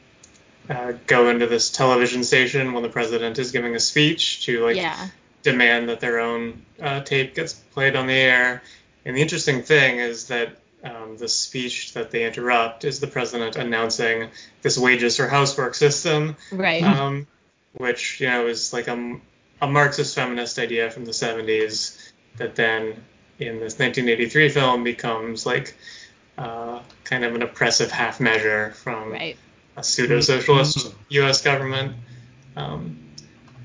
uh, 0.69 0.93
go 1.05 1.29
into 1.29 1.47
this 1.47 1.71
television 1.71 2.23
station 2.23 2.73
when 2.73 2.83
the 2.83 2.89
president 2.89 3.37
is 3.39 3.51
giving 3.51 3.75
a 3.75 3.79
speech 3.79 4.45
to 4.45 4.65
like 4.65 4.75
yeah. 4.75 5.07
demand 5.43 5.89
that 5.89 5.99
their 5.99 6.19
own 6.19 6.65
uh, 6.81 7.01
tape 7.01 7.35
gets 7.35 7.53
played 7.53 7.95
on 7.95 8.07
the 8.07 8.13
air. 8.13 8.63
And 9.05 9.15
the 9.15 9.21
interesting 9.21 9.61
thing 9.61 9.99
is 9.99 10.27
that 10.27 10.57
um, 10.83 11.17
the 11.17 11.27
speech 11.27 11.93
that 11.93 12.11
they 12.11 12.25
interrupt 12.25 12.83
is 12.83 12.99
the 12.99 13.07
president 13.07 13.55
announcing 13.55 14.29
this 14.61 14.77
wages 14.77 15.17
for 15.17 15.27
housework 15.27 15.75
system, 15.75 16.35
Right. 16.51 16.83
um, 16.83 17.27
which 17.73 18.19
you 18.19 18.27
know 18.27 18.47
is 18.47 18.73
like 18.73 18.87
a, 18.87 19.19
a 19.61 19.67
Marxist 19.67 20.15
feminist 20.15 20.57
idea 20.57 20.89
from 20.89 21.05
the 21.05 21.11
70s 21.11 22.11
that 22.37 22.55
then 22.55 23.03
in 23.39 23.59
this 23.59 23.77
1983 23.79 24.49
film 24.49 24.83
becomes 24.83 25.45
like 25.45 25.75
uh, 26.37 26.79
kind 27.03 27.23
of 27.23 27.35
an 27.35 27.41
oppressive 27.41 27.91
half 27.91 28.19
measure 28.19 28.71
from 28.71 29.11
Right. 29.11 29.37
a 29.77 29.83
pseudo 29.83 30.21
socialist 30.21 30.93
U.S. 31.09 31.41
government. 31.41 31.95
Um, 32.55 32.99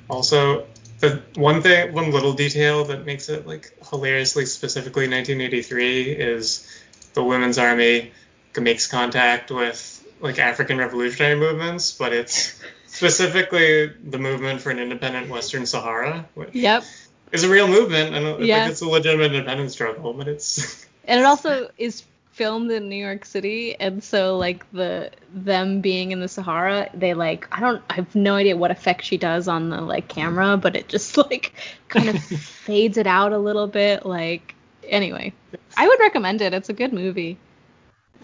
also, 0.09 0.67
the 0.99 1.23
one 1.35 1.63
thing, 1.63 1.93
one 1.93 2.11
little 2.13 2.33
detail 2.33 2.85
that 2.87 3.07
makes 3.07 3.29
it 3.29 3.47
like 3.47 3.73
hilariously 3.91 4.47
specifically 4.47 5.09
1983 5.09 6.11
is 6.13 6.67
the 7.15 7.25
Women's 7.25 7.59
Army 7.59 8.13
makes 8.59 8.87
contact 8.87 9.51
with 9.51 9.97
like 10.21 10.39
African 10.39 10.79
revolutionary 10.79 11.37
movements, 11.37 11.93
but 11.93 12.13
it's 12.13 12.61
specifically 12.87 13.87
the 14.05 14.19
movement 14.19 14.61
for 14.61 14.71
an 14.71 14.79
independent 14.79 15.29
Western 15.31 15.65
Sahara, 15.67 16.27
which 16.35 16.51
Yep. 16.53 16.85
Is 17.33 17.45
a 17.45 17.49
real 17.49 17.69
movement. 17.69 18.15
I 18.15 18.45
Yeah. 18.45 18.61
think 18.61 18.73
it's 18.73 18.81
a 18.81 18.89
legitimate 18.89 19.33
independence 19.33 19.73
struggle, 19.73 20.13
but 20.13 20.29
it's 20.29 20.87
And 21.05 21.21
it 21.21 21.25
also 21.25 21.71
is 21.79 22.05
filmed 22.33 22.71
in 22.71 22.89
New 22.89 22.97
York 22.97 23.25
City, 23.25 23.75
and 23.79 24.03
so 24.03 24.39
like 24.39 24.71
the 24.73 25.11
them 25.35 25.81
being 25.81 26.13
in 26.13 26.21
the 26.21 26.29
Sahara, 26.29 26.89
they 26.95 27.15
like 27.15 27.49
I 27.53 27.61
don't 27.61 27.83
I 27.91 27.95
have 27.95 28.15
no 28.15 28.35
idea 28.37 28.57
what 28.57 28.71
effect 28.71 29.05
she 29.05 29.17
does 29.19 29.49
on 29.49 29.71
the 29.71 29.81
like 29.81 30.09
camera, 30.09 30.57
but 30.57 30.77
it 30.77 30.89
just 30.89 31.17
like 31.31 31.53
kind 31.89 32.09
of 32.09 32.21
fades 32.65 32.97
it 32.97 33.07
out 33.07 33.33
a 33.33 33.39
little 33.39 33.67
bit. 33.67 34.07
Like 34.07 34.55
anyway, 34.89 35.33
I 35.77 35.89
would 35.89 36.01
recommend 36.01 36.41
it. 36.43 36.55
It's 36.55 36.69
a 36.69 36.75
good 36.75 36.93
movie. 36.93 37.37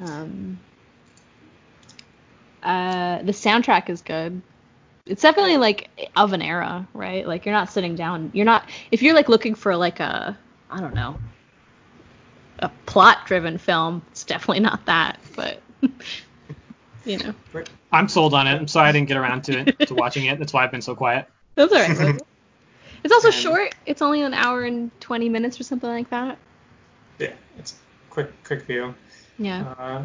Um, 0.00 0.58
uh, 2.62 3.22
the 3.22 3.32
soundtrack 3.32 3.88
is 3.90 4.02
good. 4.02 4.40
It's 5.06 5.22
definitely 5.22 5.56
like 5.56 5.88
of 6.16 6.32
an 6.32 6.42
era, 6.42 6.86
right? 6.92 7.26
Like 7.26 7.44
you're 7.46 7.54
not 7.54 7.70
sitting 7.70 7.94
down. 7.94 8.30
You're 8.34 8.44
not 8.44 8.68
if 8.90 9.02
you're 9.02 9.14
like 9.14 9.28
looking 9.28 9.54
for 9.54 9.76
like 9.76 10.00
a 10.00 10.36
I 10.70 10.80
don't 10.80 10.94
know 10.94 11.16
a 12.58 12.70
plot 12.86 13.18
driven 13.26 13.58
film. 13.58 14.02
It's 14.10 14.24
definitely 14.24 14.60
not 14.60 14.84
that, 14.86 15.18
but 15.36 15.60
you 17.04 17.18
know, 17.18 17.34
I'm 17.92 18.08
sold 18.08 18.34
on 18.34 18.46
it. 18.46 18.54
I'm 18.54 18.66
sorry 18.66 18.88
I 18.88 18.92
didn't 18.92 19.08
get 19.08 19.16
around 19.16 19.42
to 19.44 19.58
it, 19.60 19.86
to 19.86 19.94
watching 19.94 20.26
it. 20.26 20.38
That's 20.38 20.52
why 20.52 20.64
I've 20.64 20.70
been 20.72 20.82
so 20.82 20.94
quiet. 20.94 21.28
that's 21.54 21.72
all 21.72 21.78
right. 21.80 22.20
it's 23.04 23.12
also 23.12 23.28
And- 23.28 23.34
short. 23.36 23.74
It's 23.84 24.02
only 24.02 24.22
an 24.22 24.34
hour 24.34 24.64
and 24.64 24.90
20 25.00 25.28
minutes 25.28 25.60
or 25.60 25.64
something 25.64 25.88
like 25.90 26.10
that. 26.10 26.38
yeah, 27.18 27.32
it's 27.58 27.72
a 27.72 27.76
quick 28.10 28.32
quick 28.42 28.62
view. 28.62 28.94
Yeah. 29.38 29.74
Uh, 29.78 30.04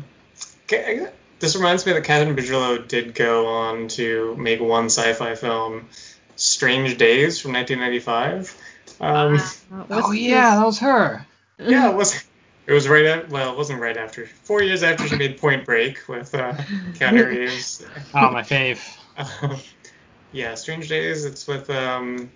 this 1.42 1.56
reminds 1.56 1.86
me 1.86 1.94
that 1.94 2.04
Kathryn 2.04 2.36
Bigelow 2.36 2.78
did 2.80 3.14
go 3.14 3.48
on 3.48 3.88
to 3.90 4.36
make 4.38 4.62
one 4.62 4.86
sci-fi 4.86 5.36
film, 5.36 5.90
Strange 6.38 6.98
Days 6.98 7.40
from 7.42 7.52
1995. 7.54 8.58
Um, 9.02 9.36
Uh, 9.72 9.86
oh 9.90 10.12
yeah, 10.12 10.56
that 10.56 10.66
was 10.66 10.80
her. 10.80 11.26
yeah, 11.60 11.90
it 11.90 11.96
was. 11.96 12.24
It 12.68 12.74
was 12.74 12.88
right 12.88 13.06
at 13.06 13.30
well, 13.30 13.52
it 13.52 13.58
wasn't 13.58 13.82
right 13.82 13.98
after. 13.98 14.28
Four 14.44 14.62
years 14.62 14.84
after 14.84 15.08
she 15.08 15.16
made 15.18 15.40
Point 15.40 15.66
Break 15.66 16.08
with 16.08 16.34
uh, 16.36 16.54
Keanu 16.94 17.26
Reeves. 17.30 17.84
Oh 18.14 18.30
my 18.32 18.44
fave. 18.44 18.80
Um, 19.18 19.58
yeah, 20.32 20.56
Strange 20.56 20.88
Days. 20.88 21.26
It's 21.26 21.48
with 21.48 21.70
um, 21.72 22.32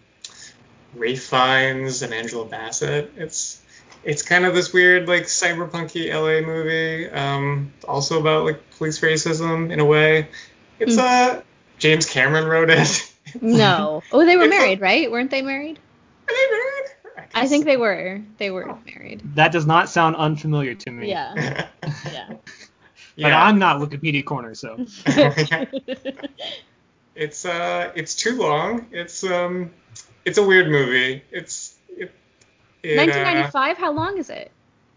Ralph 0.96 1.20
Fiennes 1.20 2.02
and 2.02 2.14
Angela 2.14 2.46
Bassett. 2.46 3.14
It's 3.16 3.62
it's 4.06 4.22
kind 4.22 4.46
of 4.46 4.54
this 4.56 4.72
weird 4.72 5.08
like 5.08 5.24
cyberpunky 5.24 6.14
LA 6.14 6.46
movie. 6.46 7.10
Um, 7.10 7.74
also 7.88 8.20
about 8.20 8.46
like 8.46 8.62
police 8.78 9.00
racism 9.02 9.72
in 9.72 9.80
a 9.80 9.86
way. 9.86 10.30
It's 10.80 10.96
Hmm. 10.96 11.02
uh 11.02 11.42
James 11.80 12.06
Cameron 12.06 12.46
wrote 12.46 12.70
it. 12.70 13.12
No. 13.42 14.02
Oh, 14.14 14.26
they 14.26 14.38
were 14.38 14.48
married, 14.48 14.80
right? 14.80 15.12
Weren't 15.12 15.32
they 15.32 15.42
married? 15.42 15.80
Are 16.30 16.34
they 16.34 16.52
married? 16.52 16.86
I 17.34 17.42
guess 17.42 17.50
think 17.50 17.66
they 17.66 17.76
were. 17.78 18.22
They 18.38 18.50
were 18.52 18.78
married. 18.86 19.22
That 19.36 19.52
does 19.52 19.66
not 19.66 19.90
sound 19.90 20.16
unfamiliar 20.16 20.76
to 20.76 20.92
me. 20.92 21.10
Yeah. 21.10 21.68
Yeah. 22.12 22.28
But 23.18 23.30
yeah. 23.30 23.44
I'm 23.44 23.60
not 23.60 23.80
Wikipedia 23.80 24.26
corner, 24.26 24.56
so. 24.56 24.86
it's 27.16 27.46
uh 27.46 27.92
it's 27.96 28.16
too 28.16 28.38
long. 28.38 28.88
It's 28.92 29.24
um 29.24 29.72
it's 30.26 30.38
a 30.38 30.44
weird 30.44 30.70
movie. 30.70 31.24
It's 31.32 31.75
it, 32.86 32.92
it, 32.92 33.00
uh, 33.00 33.06
1995. 33.06 33.78
How 33.78 33.92
long 33.92 34.18
is 34.18 34.30
it? 34.30 34.52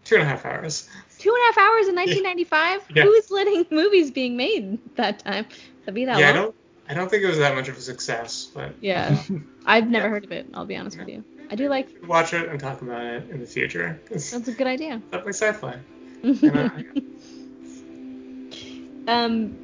two 0.09 0.15
and 0.15 0.23
a 0.23 0.27
half 0.27 0.45
hours. 0.45 0.89
Two 1.19 1.29
and 1.29 1.37
a 1.37 1.45
half 1.45 1.69
hours 1.69 1.87
in 1.87 1.95
1995. 1.95 2.81
Yeah. 2.95 3.03
Who 3.03 3.21
letting 3.29 3.65
movies 3.71 4.11
being 4.11 4.35
made 4.37 4.79
that 4.95 5.19
time 5.19 5.45
to 5.85 5.91
be 5.91 6.05
that 6.05 6.19
yeah, 6.19 6.29
I 6.29 6.33
don't 6.33 6.55
I 6.87 6.93
don't 6.95 7.09
think 7.09 7.23
it 7.23 7.27
was 7.27 7.37
that 7.37 7.55
much 7.55 7.67
of 7.67 7.77
a 7.77 7.81
success, 7.81 8.49
but 8.53 8.73
Yeah. 8.81 9.21
I've 9.65 9.87
never 9.87 10.09
heard 10.09 10.23
of 10.23 10.31
it. 10.31 10.49
I'll 10.53 10.65
be 10.65 10.75
honest 10.75 10.97
with 10.97 11.07
you. 11.07 11.23
I 11.51 11.55
do 11.55 11.67
like. 11.69 11.89
watch 12.07 12.33
it 12.33 12.47
and 12.49 12.59
talk 12.59 12.81
about 12.81 13.03
it 13.05 13.29
in 13.29 13.39
the 13.39 13.45
future. 13.45 13.99
That's 14.09 14.33
a 14.33 14.51
good 14.51 14.67
idea. 14.67 15.01
definitely 15.11 15.33
sci-fi. 15.33 15.79
Um. 19.07 19.57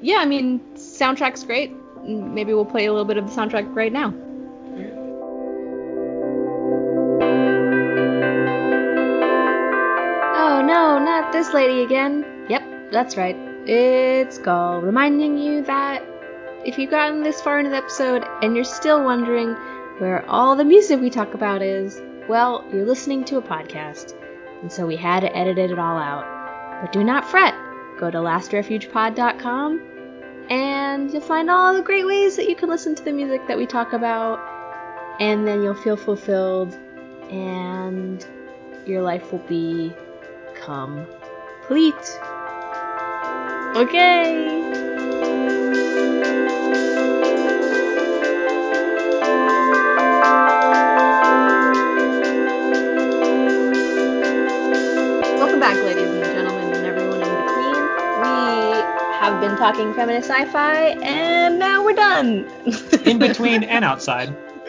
Yeah, 0.00 0.16
I 0.16 0.24
mean, 0.24 0.58
soundtrack's 0.74 1.44
great. 1.44 1.72
Maybe 2.02 2.52
we'll 2.52 2.64
play 2.64 2.86
a 2.86 2.90
little 2.92 3.04
bit 3.04 3.16
of 3.16 3.28
the 3.28 3.40
soundtrack 3.40 3.72
right 3.72 3.92
now. 3.92 4.12
This 11.32 11.52
lady 11.52 11.82
again. 11.82 12.46
Yep, 12.48 12.92
that's 12.92 13.16
right. 13.16 13.36
It's 13.66 14.38
Gull 14.38 14.80
reminding 14.80 15.38
you 15.38 15.62
that 15.62 16.02
if 16.64 16.78
you've 16.78 16.90
gotten 16.90 17.22
this 17.22 17.40
far 17.40 17.58
into 17.58 17.70
the 17.70 17.76
episode 17.76 18.24
and 18.42 18.54
you're 18.54 18.64
still 18.64 19.02
wondering 19.02 19.54
where 19.98 20.24
all 20.28 20.56
the 20.56 20.64
music 20.64 21.00
we 21.00 21.10
talk 21.10 21.34
about 21.34 21.62
is, 21.62 22.00
well, 22.28 22.64
you're 22.72 22.86
listening 22.86 23.24
to 23.24 23.38
a 23.38 23.42
podcast, 23.42 24.14
and 24.60 24.70
so 24.70 24.86
we 24.86 24.96
had 24.96 25.20
to 25.20 25.36
edit 25.36 25.58
it 25.58 25.78
all 25.78 25.98
out. 25.98 26.80
But 26.80 26.92
do 26.92 27.02
not 27.02 27.28
fret. 27.28 27.54
Go 27.98 28.10
to 28.10 28.18
lastrefugepod.com 28.18 29.80
and 30.50 31.12
you'll 31.12 31.22
find 31.22 31.50
all 31.50 31.72
the 31.72 31.82
great 31.82 32.06
ways 32.06 32.36
that 32.36 32.48
you 32.48 32.56
can 32.56 32.68
listen 32.68 32.94
to 32.94 33.04
the 33.04 33.12
music 33.12 33.46
that 33.46 33.56
we 33.56 33.66
talk 33.66 33.92
about, 33.92 34.40
and 35.20 35.46
then 35.46 35.62
you'll 35.62 35.74
feel 35.74 35.96
fulfilled 35.96 36.74
and 37.30 38.26
your 38.86 39.02
life 39.02 39.30
will 39.32 39.38
be 39.40 39.94
complete. 41.72 42.20
Okay. 43.74 44.60
Welcome 55.38 55.60
back, 55.60 55.76
ladies 55.82 56.02
and 56.02 56.24
gentlemen, 56.24 56.74
and 56.74 56.84
everyone 56.86 57.22
in 57.22 57.28
between. 57.46 57.72
We 58.20 58.82
have 59.18 59.40
been 59.40 59.56
talking 59.56 59.94
feminist 59.94 60.28
sci-fi, 60.28 60.98
and 61.02 61.58
now 61.58 61.82
we're 61.82 61.94
done. 61.94 62.50
In 63.06 63.18
between 63.18 63.64
and 63.64 63.82
outside. 63.84 64.28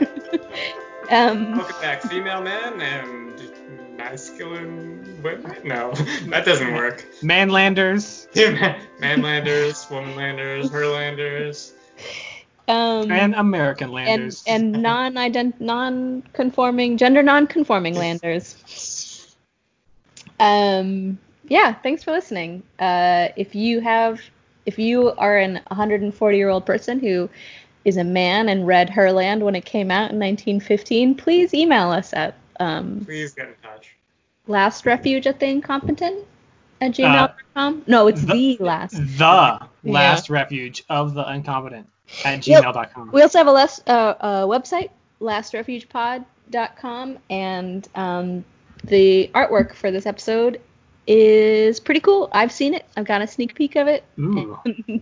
um, 1.10 1.58
Welcome 1.58 1.82
back, 1.82 2.02
female 2.04 2.42
men 2.42 2.82
and 2.82 3.98
masculine 3.98 5.03
women. 5.24 5.56
No, 5.64 5.91
that 6.28 6.45
doesn't 6.45 6.74
work. 6.74 7.06
Manlanders 7.22 8.28
Manlanders, 9.00 9.86
womanlanders, 9.90 10.70
herlanders. 10.70 11.72
um, 12.68 13.12
and 13.12 13.34
American 13.36 13.86
and 13.86 13.94
landers. 13.94 14.44
and 14.48 14.72
non-ident 14.82 15.60
non-conforming 15.60 16.98
gender 16.98 17.24
non-conforming 17.24 17.95
landers. 17.95 19.36
Um, 20.40 21.18
yeah, 21.48 21.74
thanks 21.74 22.04
for 22.04 22.12
listening. 22.12 22.64
Uh, 22.80 23.30
if 23.36 23.56
you 23.56 23.82
have, 23.82 24.22
if 24.66 24.80
you 24.80 25.12
are 25.14 25.38
an 25.38 25.62
140 25.68 26.38
year 26.38 26.50
old 26.50 26.66
person 26.66 27.00
who 27.00 27.30
is 27.86 27.98
a 27.98 28.04
man 28.04 28.50
and 28.50 28.66
read 28.66 28.90
Herland 28.90 29.41
when 29.41 29.56
it 29.56 29.66
came 29.66 29.91
out 29.91 30.12
in 30.12 30.20
1915, 30.20 31.16
please 31.16 31.54
email 31.54 31.91
us 31.91 32.14
at 32.14 32.36
um, 32.60 33.04
Please 33.06 33.34
get 33.34 33.48
in 33.48 33.56
touch. 33.62 33.95
Lastrefuge 34.48 35.26
at 35.26 35.40
the 35.40 35.45
incompetent 35.48 36.26
at 36.82 36.91
gmail.com. 36.91 37.84
no, 37.88 38.07
it's 38.07 38.22
the, 38.22 38.57
the- 38.57 38.64
last. 38.64 38.91
the 39.18 39.60
last 39.84 40.30
refuge 40.30 40.84
of 40.90 41.14
the 41.14 41.24
incompetent 41.32 41.88
at 42.26 42.45
Yep. 42.45 42.64
gmail.com. 42.64 43.11
We 43.14 43.22
also 43.22 43.38
have 43.38 43.48
a 43.48 43.52
less, 43.52 43.82
uh, 43.88 43.91
uh, 44.20 44.45
website, 44.45 44.90
lastrefugepod.com, 45.22 47.18
and 47.30 47.88
um, 47.95 48.44
the 48.84 49.30
artwork 49.34 49.74
for 49.74 49.91
this 49.91 50.06
episode 50.06 50.60
is 51.07 51.80
pretty 51.80 51.99
cool. 51.99 52.30
I've 52.32 52.52
seen 52.52 52.74
it. 52.74 52.86
I've 52.98 53.06
got 53.06 53.22
a 53.22 53.28
sneak 53.28 53.56
peek 53.56 53.76
of 53.76 53.88
it. 53.88 54.03
Ooh. 54.20 54.57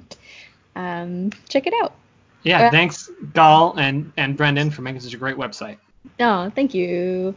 um, 0.75 1.31
check 1.49 1.67
it 1.67 1.73
out. 1.81 1.93
Yeah, 2.43 2.67
Uh, 2.67 2.71
thanks, 2.71 3.09
Gall 3.33 3.77
and, 3.77 4.11
and 4.17 4.35
Brendan, 4.35 4.71
for 4.71 4.81
making 4.81 5.01
such 5.01 5.13
a 5.13 5.17
great 5.17 5.37
website. 5.37 5.77
Oh, 6.19 6.49
thank 6.55 6.73
you. 6.73 7.35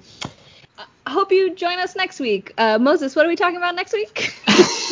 I 0.79 1.11
hope 1.11 1.31
you 1.31 1.55
join 1.55 1.79
us 1.79 1.95
next 1.97 2.19
week. 2.21 2.53
Uh, 2.57 2.79
Moses, 2.79 3.15
what 3.15 3.27
are 3.27 3.29
we 3.29 3.37
talking 3.37 3.57
about 3.57 3.75
next 3.75 3.93
week? 3.93 4.35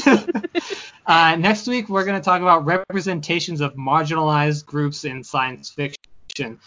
uh, 1.07 1.37
next 1.37 1.67
week, 1.67 1.89
we're 1.89 2.05
going 2.05 2.21
to 2.21 2.25
talk 2.25 2.43
about 2.43 2.65
representations 2.65 3.61
of 3.61 3.75
marginalized 3.75 4.67
groups 4.67 5.05
in 5.05 5.25
science 5.25 5.71
fiction. 5.71 6.59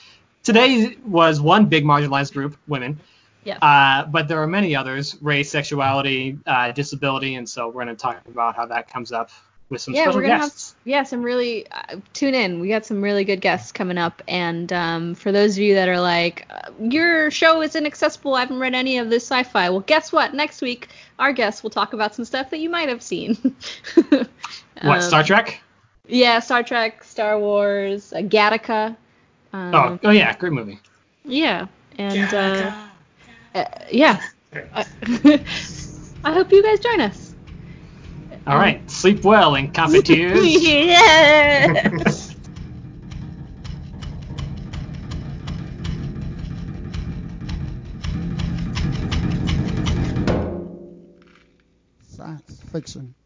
Today 0.44 0.98
was 1.06 1.40
one 1.40 1.66
big 1.68 1.86
marginalized 1.86 2.34
group, 2.34 2.58
women. 2.68 3.00
Yes. 3.44 3.60
Uh, 3.62 4.06
but 4.06 4.28
there 4.28 4.42
are 4.42 4.48
many 4.48 4.76
others: 4.76 5.16
race, 5.22 5.52
sexuality, 5.52 6.40
uh, 6.48 6.72
disability, 6.72 7.36
and 7.36 7.48
so 7.48 7.68
we're 7.68 7.86
going 7.86 7.96
to 7.96 8.02
talk 8.02 8.22
about 8.28 8.56
how 8.56 8.66
that 8.66 8.90
comes 8.90 9.12
up 9.12 9.30
with 9.70 9.82
some 9.82 9.94
yeah, 9.96 10.04
special 10.04 10.20
we're 10.20 10.28
gonna 10.28 10.40
guests. 10.44 10.72
have 10.74 10.80
yeah 10.86 11.04
some 11.04 11.24
really 11.24 11.66
uh, 11.72 11.96
tune 12.14 12.36
in. 12.36 12.60
We 12.60 12.70
got 12.70 12.86
some 12.86 13.02
really 13.02 13.24
good 13.24 13.42
guests 13.42 13.72
coming 13.72 13.98
up, 13.98 14.22
and 14.28 14.72
um, 14.72 15.16
for 15.16 15.32
those 15.32 15.58
of 15.58 15.64
you 15.64 15.74
that 15.76 15.90
are 15.90 16.00
like, 16.00 16.46
uh, 16.50 16.70
your 16.80 17.32
show 17.32 17.62
is 17.62 17.76
inaccessible, 17.76 18.36
I 18.36 18.42
haven't 18.42 18.60
read 18.60 18.76
any 18.76 18.98
of 19.00 19.10
this 19.10 19.24
sci-fi. 19.24 19.70
Well, 19.70 19.80
guess 19.82 20.12
what? 20.12 20.34
Next 20.34 20.62
week, 20.62 20.90
our 21.20 21.34
guests 21.34 21.64
will 21.64 21.72
talk 21.72 21.94
about 21.94 22.14
some 22.16 22.26
stuff 22.26 22.50
that 22.52 22.60
you 22.60 22.70
might 22.70 22.90
have 22.90 23.02
seen. 23.02 23.36
what 24.10 24.30
Um, 24.82 25.02
Star 25.02 25.24
Trek? 25.24 25.62
Yeah, 26.08 26.40
Star 26.40 26.62
Trek, 26.62 27.04
Star 27.04 27.40
Wars, 27.40 28.14
uh, 28.14 28.18
Gattaca. 28.18 28.96
Um, 29.54 29.74
oh, 29.74 30.00
oh 30.04 30.12
yeah, 30.12 30.36
great 30.38 30.54
movie. 30.54 30.80
yeah, 31.24 31.66
and 31.98 32.34
uh, 32.34 32.72
uh, 33.56 33.66
yeah. 33.92 34.22
I, 34.74 34.86
I 36.24 36.32
hope 36.34 36.52
you 36.52 36.62
guys 36.62 36.80
join 36.80 37.02
us. 37.02 37.25
All 38.48 38.58
right, 38.58 38.88
sleep 38.92 39.24
well, 39.24 39.54
incompetitors. 39.54 40.62
yeah. 40.62 41.90
Science 52.04 52.62
fiction. 52.72 53.16